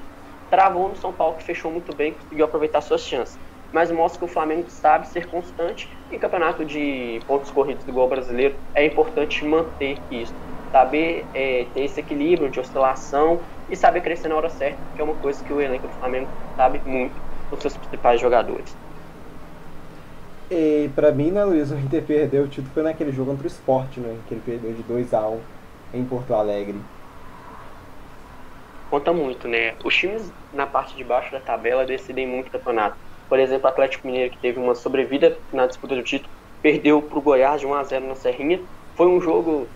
[0.48, 3.36] Travou no São Paulo, que fechou muito bem, conseguiu aproveitar suas chances.
[3.72, 5.88] Mas mostra que o Flamengo sabe ser constante.
[6.08, 10.36] E campeonato de pontos corridos do gol brasileiro é importante manter isso
[10.72, 15.04] saber é, ter esse equilíbrio de oscilação e saber crescer na hora certa, que é
[15.04, 17.20] uma coisa que o elenco do Flamengo sabe muito
[17.50, 18.78] com seus principais jogadores.
[20.50, 23.46] E pra mim, né, Luiz, o Inter perdeu o título foi naquele jogo contra o
[23.46, 24.18] Sport, né?
[24.26, 25.40] Que ele perdeu de 2 a 1
[25.94, 26.74] em Porto Alegre.
[28.90, 29.76] Conta muito, né?
[29.84, 32.96] Os times na parte de baixo da tabela decidem muito o campeonato.
[33.28, 37.22] Por exemplo, o Atlético Mineiro, que teve uma sobrevida na disputa do título, perdeu pro
[37.22, 38.60] Goiás de 1 a 0 na Serrinha.
[38.96, 39.68] Foi um jogo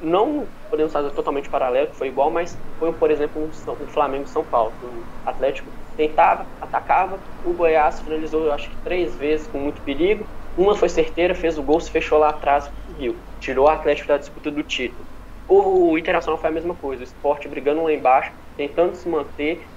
[0.00, 4.44] não podemos fazer totalmente paralelo, que foi igual, mas foi, por exemplo, um, Flamengo São
[4.44, 4.72] Paulo.
[4.82, 5.70] O Atlético
[6.08, 10.28] tentava, atacava, o Goiás finalizou, acho que três vezes com muito perigo.
[10.56, 13.24] Uma foi certeira, fez o gol, se fechou lá atrás e conseguiu.
[13.38, 15.06] Tirou o Atlético da disputa do título.
[15.46, 19.68] O, o Internacional foi a mesma coisa, o esporte brigando lá embaixo, tentando se manter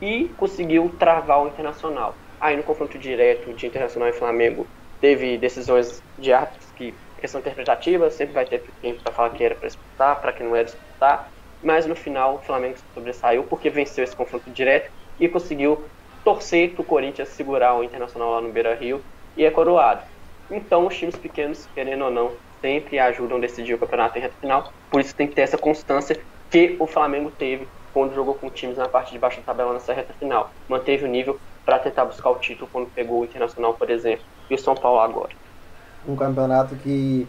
[0.00, 2.18] e conseguiu travar o Internacional.
[2.40, 4.68] Aí no confronto direto de Internacional e Flamengo
[5.00, 9.54] teve decisões de árbitros que questão interpretativa, sempre vai ter quem para falar que era
[9.56, 11.30] para disputar, para quem não era disputar,
[11.62, 15.84] mas no final o Flamengo sobressaiu porque venceu esse confronto direto e conseguiu
[16.24, 19.02] torcer para o Corinthians segurar o Internacional lá no Beira Rio
[19.36, 20.02] e é coroado.
[20.50, 24.36] Então os times pequenos, querendo ou não, sempre ajudam a decidir o campeonato em reta
[24.40, 26.18] final, por isso tem que ter essa constância
[26.50, 29.92] que o Flamengo teve quando jogou com times na parte de baixo da tabela nessa
[29.92, 30.50] reta final.
[30.68, 34.54] Manteve o nível para tentar buscar o título quando pegou o Internacional, por exemplo, e
[34.54, 35.34] o São Paulo agora
[36.06, 37.26] um campeonato que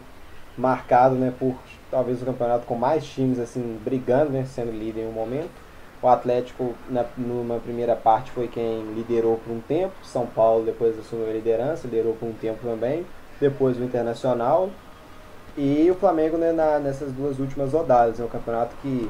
[0.58, 5.08] marcado né, por talvez o campeonato com mais times assim brigando, né, sendo líder em
[5.08, 5.65] um momento.
[6.06, 10.96] O Atlético na, numa primeira parte foi quem liderou por um tempo, São Paulo depois
[11.00, 13.04] assumiu a liderança, liderou por um tempo também,
[13.42, 14.70] depois o Internacional.
[15.58, 18.20] E o Flamengo né, na, nessas duas últimas rodadas.
[18.20, 19.10] É um campeonato que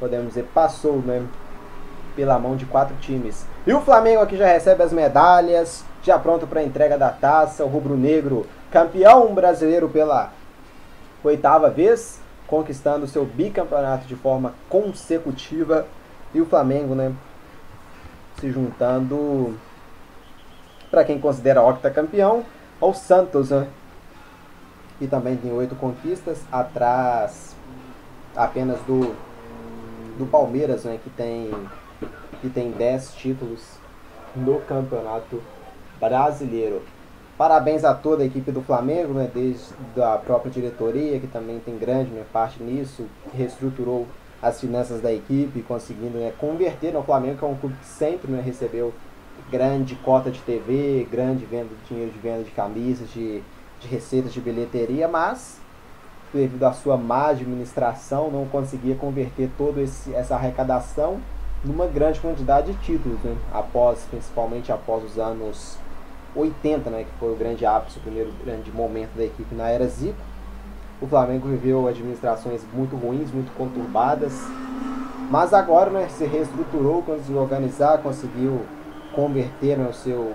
[0.00, 1.24] podemos dizer passou né,
[2.16, 3.46] pela mão de quatro times.
[3.64, 7.64] E o Flamengo aqui já recebe as medalhas, já pronto para a entrega da taça,
[7.64, 10.32] o rubro-negro campeão brasileiro pela
[11.22, 15.86] oitava vez, conquistando seu bicampeonato de forma consecutiva
[16.34, 17.14] e o Flamengo, né,
[18.40, 19.56] se juntando
[20.90, 22.44] para quem considera octacampeão
[22.80, 23.68] ao Santos, né,
[24.98, 27.54] que também tem oito conquistas atrás
[28.36, 29.14] apenas do
[30.18, 31.50] do Palmeiras, né, que tem
[32.40, 33.60] que tem dez títulos
[34.36, 35.42] no campeonato
[35.98, 36.82] brasileiro.
[37.36, 41.76] Parabéns a toda a equipe do Flamengo, né, desde a própria diretoria, que também tem
[41.76, 44.06] grande né, parte nisso, reestruturou
[44.44, 48.30] as finanças da equipe, conseguindo né, converter no Flamengo, que é um clube que sempre
[48.30, 48.92] né, recebeu
[49.50, 53.42] grande cota de TV, grande venda dinheiro de venda de camisas, de,
[53.80, 55.58] de receitas de bilheteria, mas
[56.32, 61.20] devido à sua má administração não conseguia converter toda essa arrecadação
[61.64, 63.34] numa grande quantidade de títulos, né?
[63.52, 65.78] após, principalmente após os anos
[66.36, 69.86] 80, né, que foi o grande ápice, o primeiro grande momento da equipe na era
[69.86, 70.18] Zico.
[71.04, 74.32] O Flamengo viveu administrações muito ruins, muito conturbadas,
[75.30, 78.62] mas agora né, se reestruturou, conseguiu organizar, conseguiu
[79.14, 80.32] converter né, o seu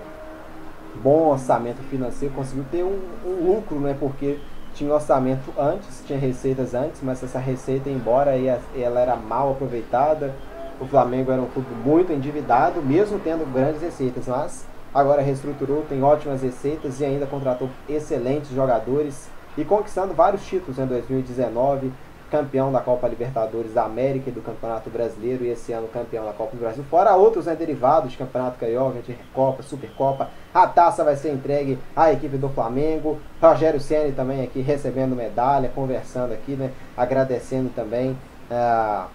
[1.02, 4.38] bom orçamento financeiro, conseguiu ter um, um lucro, né, porque
[4.72, 8.36] tinha orçamento antes, tinha receitas antes, mas essa receita, embora
[8.76, 10.32] ela era mal aproveitada,
[10.80, 16.00] o Flamengo era um clube muito endividado, mesmo tendo grandes receitas, mas agora reestruturou, tem
[16.00, 21.92] ótimas receitas e ainda contratou excelentes jogadores e conquistando vários títulos em 2019,
[22.30, 26.32] campeão da Copa Libertadores da América e do Campeonato Brasileiro e esse ano campeão da
[26.32, 30.30] Copa do Brasil, fora outros né, derivados de Campeonato Carioca, de Recopa, Supercopa.
[30.54, 33.18] A taça vai ser entregue à equipe do Flamengo.
[33.42, 38.12] Rogério Ceni também aqui recebendo medalha, conversando aqui, né, agradecendo também
[38.50, 39.08] uh,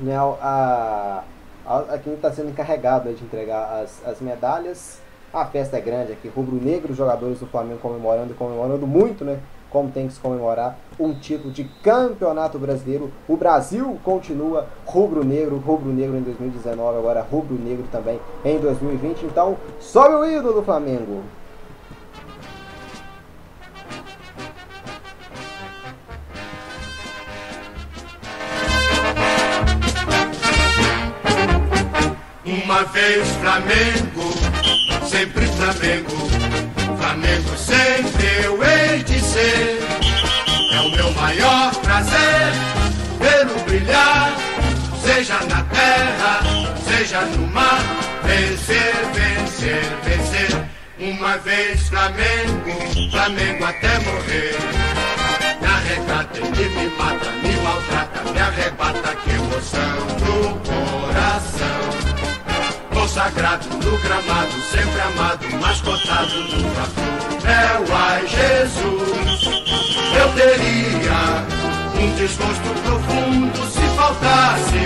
[0.00, 1.22] né, a,
[1.64, 5.00] a, a quem está sendo encarregado né, de entregar as, as medalhas.
[5.32, 9.38] A festa é grande aqui, rubro-negro, jogadores do Flamengo comemorando e comemorando muito, né?
[9.70, 13.12] Como tem que se comemorar um título de campeonato brasileiro.
[13.28, 19.26] O Brasil continua rubro-negro, rubro-negro em 2019, agora rubro-negro também em 2020.
[19.26, 21.22] Então, sobe o ídolo do Flamengo!
[32.44, 34.49] Uma vez Flamengo,
[35.10, 36.10] sempre Flamengo.
[36.96, 39.80] Flamengo sempre eu hei de ser.
[40.72, 42.52] É o meu maior prazer
[43.18, 44.32] vê-lo brilhar,
[45.04, 46.40] seja na terra,
[46.88, 47.80] seja no mar.
[48.22, 50.64] Vencer, vencer, vencer.
[51.00, 54.56] Uma vez Flamengo, Flamengo até morrer.
[55.60, 62.09] Me arrecata, ele me mata, me maltrata, me arrebata, que emoção no coração
[63.10, 66.70] consagrado no gramado, sempre amado, mascotado no flu.
[67.44, 69.42] É o ai Jesus,
[70.16, 71.44] eu teria
[72.00, 74.78] um desgosto profundo se faltasse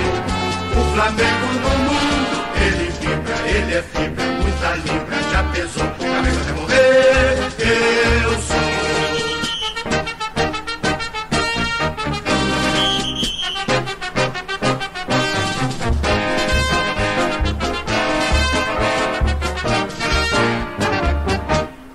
[0.73, 2.45] o Flamengo no mundo.
[2.57, 8.04] Ele vibra, ele é fibra, muita libra, já pesou, Flamengo até morrer.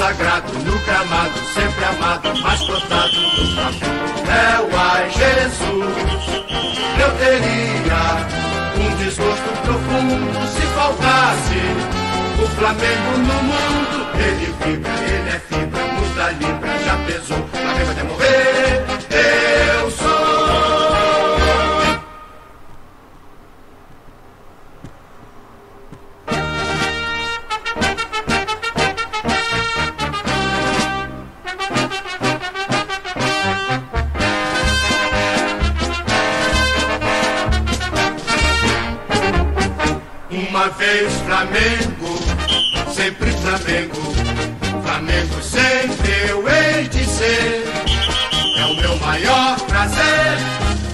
[0.00, 3.84] consagrado no gramado, sempre amado, mascotado no papo.
[4.30, 5.94] É o ai Jesus,
[6.98, 8.16] eu teria
[8.78, 11.60] um desgosto profundo se faltasse
[12.42, 14.08] o Flamengo no mundo.
[14.14, 18.89] Ele vibra, ele é fibra, muda libra, já pesou, Flamengo até morrer.
[40.60, 43.96] Uma vez Flamengo, sempre Flamengo.
[44.84, 47.64] Flamengo sempre eu hei de ser.
[48.58, 50.36] É o meu maior prazer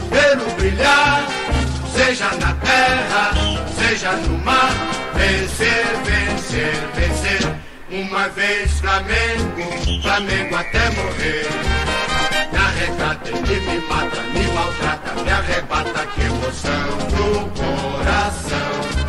[0.09, 1.27] vê-lo brilhar,
[1.97, 3.33] seja na terra,
[3.77, 4.71] seja no mar.
[5.17, 7.57] Vencer, vencer, vencer.
[7.91, 11.49] Uma vez Flamengo, Flamengo até morrer.
[12.53, 19.06] Me arrecata, ele me mata, me maltrata, me arrebata, que emoção no coração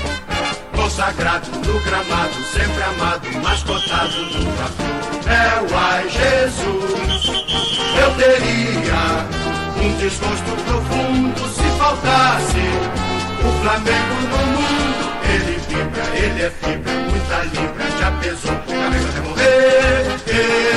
[0.88, 4.48] consagrado no gramado, sempre amado, mascotado no flu.
[5.28, 7.26] É o ai Jesus,
[8.00, 9.28] eu teria
[9.84, 12.64] um desgosto profundo se faltasse
[13.44, 15.12] o Flamengo no mundo.
[15.30, 20.77] Ele vibra, ele é fibra, muita libra, já pesou, Flamengo até morrer.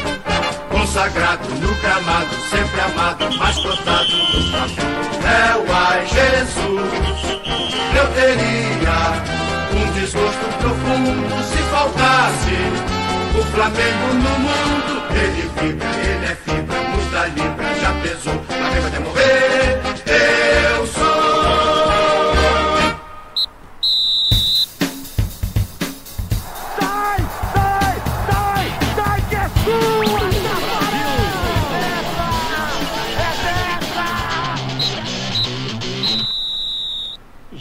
[0.93, 5.25] Consagrado no gramado, sempre amado, mas cotado no.
[5.25, 6.91] É o ai Jesus,
[7.95, 9.23] eu teria
[9.73, 12.57] um desgosto profundo se faltasse
[13.39, 15.01] o Flamengo no mundo.
[15.15, 19.80] Ele vibra, ele é fibra, muita libra, já pesou, Flamengo até morrer.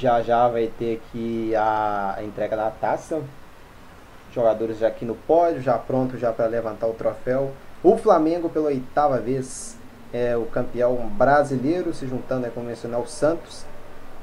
[0.00, 3.20] Já já vai ter aqui a, entrega da taça.
[4.32, 7.50] Jogadores já aqui no pódio, já pronto já para levantar o troféu.
[7.84, 9.76] O Flamengo pela oitava vez
[10.10, 13.66] é o campeão brasileiro, se juntando é convencional Santos,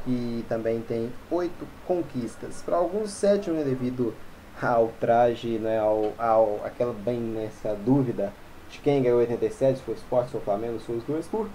[0.03, 2.63] que também tem oito conquistas.
[2.65, 4.15] Para alguns sete, né, devido
[4.59, 8.33] ao traje, né, ao, ao aquela bem nessa dúvida
[8.71, 11.47] de quem ganhou 87, se foi Sport ou o Flamengo, se foi os dois, por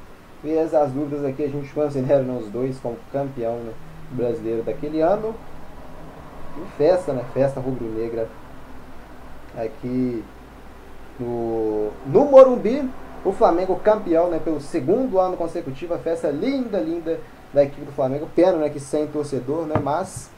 [0.44, 3.73] vezes as dúvidas aqui a gente considera né, os dois como campeão né,
[4.15, 5.35] brasileiro daquele ano.
[6.57, 7.25] E festa, né?
[7.33, 8.29] Festa rubro-negra
[9.57, 10.23] aqui
[11.19, 12.89] no, no Morumbi.
[13.25, 14.41] O Flamengo campeão, né?
[14.43, 15.95] Pelo segundo ano consecutivo.
[15.95, 17.21] A festa linda, linda
[17.53, 18.29] da equipe do Flamengo.
[18.35, 18.69] Pena, né?
[18.69, 19.77] Que sem torcedor, né?
[19.83, 20.31] Mas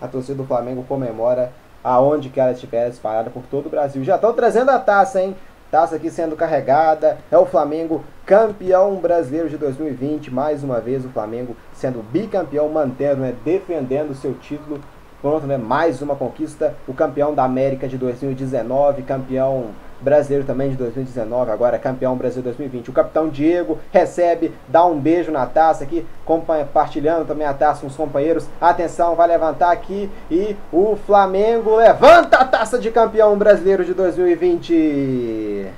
[0.00, 1.52] a torcida do Flamengo comemora
[1.82, 4.02] aonde que ela estiver espalhada por todo o Brasil.
[4.04, 5.36] Já estão trazendo a taça, hein?
[5.70, 7.18] Taça aqui sendo carregada.
[7.30, 10.32] É o Flamengo campeão brasileiro de 2020.
[10.32, 14.80] Mais uma vez o Flamengo sendo bicampeão, mantendo, né, defendendo seu título.
[15.22, 15.56] Pronto, né?
[15.56, 16.74] Mais uma conquista.
[16.88, 19.66] O campeão da América de 2019, campeão
[20.00, 22.90] brasileiro também de 2019, agora campeão brasileiro 2020.
[22.90, 27.86] O capitão Diego recebe, dá um beijo na taça aqui, compartilhando também a taça com
[27.86, 28.46] os companheiros.
[28.60, 35.68] Atenção, vai levantar aqui e o Flamengo levanta a taça de campeão brasileiro de 2020.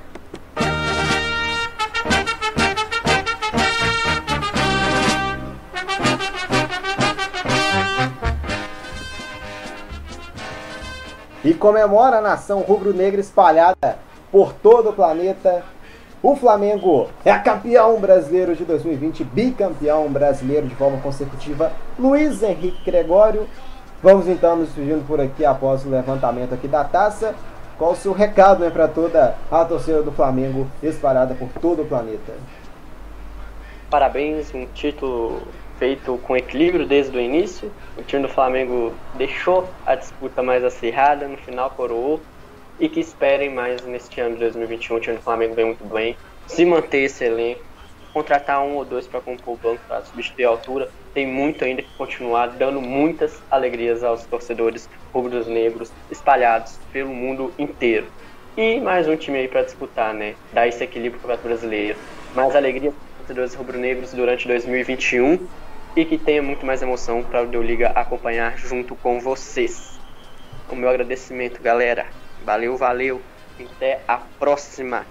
[11.45, 13.97] E comemora a nação rubro-negra espalhada
[14.33, 15.63] por todo o planeta.
[16.23, 21.71] O Flamengo é campeão brasileiro de 2020, bicampeão brasileiro de forma consecutiva.
[21.99, 23.47] Luiz Henrique Gregório.
[24.01, 27.35] Vamos então nos despedindo por aqui após o levantamento aqui da taça.
[27.77, 31.85] Qual o seu recado né, para toda a torcida do Flamengo espalhada por todo o
[31.85, 32.33] planeta?
[33.89, 35.41] Parabéns, um título
[35.77, 37.71] feito com equilíbrio desde o início.
[37.97, 42.19] O time do Flamengo deixou a disputa mais acirrada, no final coroou.
[42.79, 44.95] E que esperem mais neste ano de 2021.
[44.95, 46.17] O time do Flamengo vem muito bem.
[46.47, 47.61] Se manter esse elenco,
[48.13, 50.89] contratar um ou dois para compor o banco para substituir a altura.
[51.13, 57.51] Tem muito ainda que continuar dando muitas alegrias aos torcedores rubros negros espalhados pelo mundo
[57.57, 58.05] inteiro.
[58.55, 60.35] E mais um time aí para disputar, né?
[60.53, 61.97] Dar esse equilíbrio para o Brasileiro.
[62.35, 65.39] Mais alegria para os torcedores rubro-negros durante 2021
[65.95, 69.99] e que tenha muito mais emoção para o Deu Liga acompanhar junto com vocês.
[70.69, 72.05] O meu agradecimento, galera.
[72.45, 73.21] Valeu, valeu.
[73.59, 75.05] Até a próxima.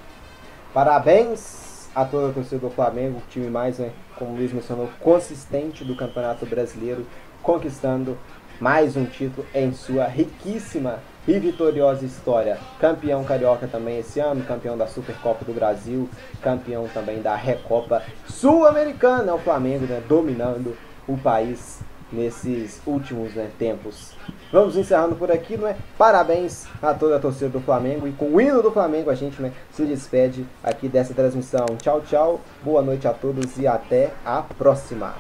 [0.74, 4.88] Parabéns a toda a torcida do Flamengo, o time mais, né, como o Luiz mencionou,
[5.00, 7.06] consistente do Campeonato Brasileiro,
[7.42, 8.16] conquistando
[8.58, 12.58] mais um título em sua riquíssima e vitoriosa história.
[12.80, 16.08] Campeão carioca também esse ano, campeão da Supercopa do Brasil,
[16.40, 19.34] campeão também da Recopa Sul-Americana.
[19.34, 21.80] O Flamengo né, dominando o país
[22.12, 24.12] nesses últimos né, tempos.
[24.52, 25.76] Vamos encerrando por aqui, não é?
[25.96, 29.40] Parabéns a toda a torcida do Flamengo e com o hino do Flamengo a gente
[29.40, 31.66] né, se despede aqui dessa transmissão.
[31.80, 32.40] Tchau, tchau.
[32.62, 35.14] Boa noite a todos e até a próxima.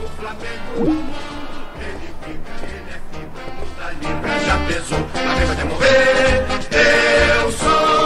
[0.00, 1.30] é Flamengo mundo.
[1.80, 3.09] Ele vibra, ele é
[4.46, 6.46] já pesou, na vai demover.
[7.42, 7.99] Eu sou.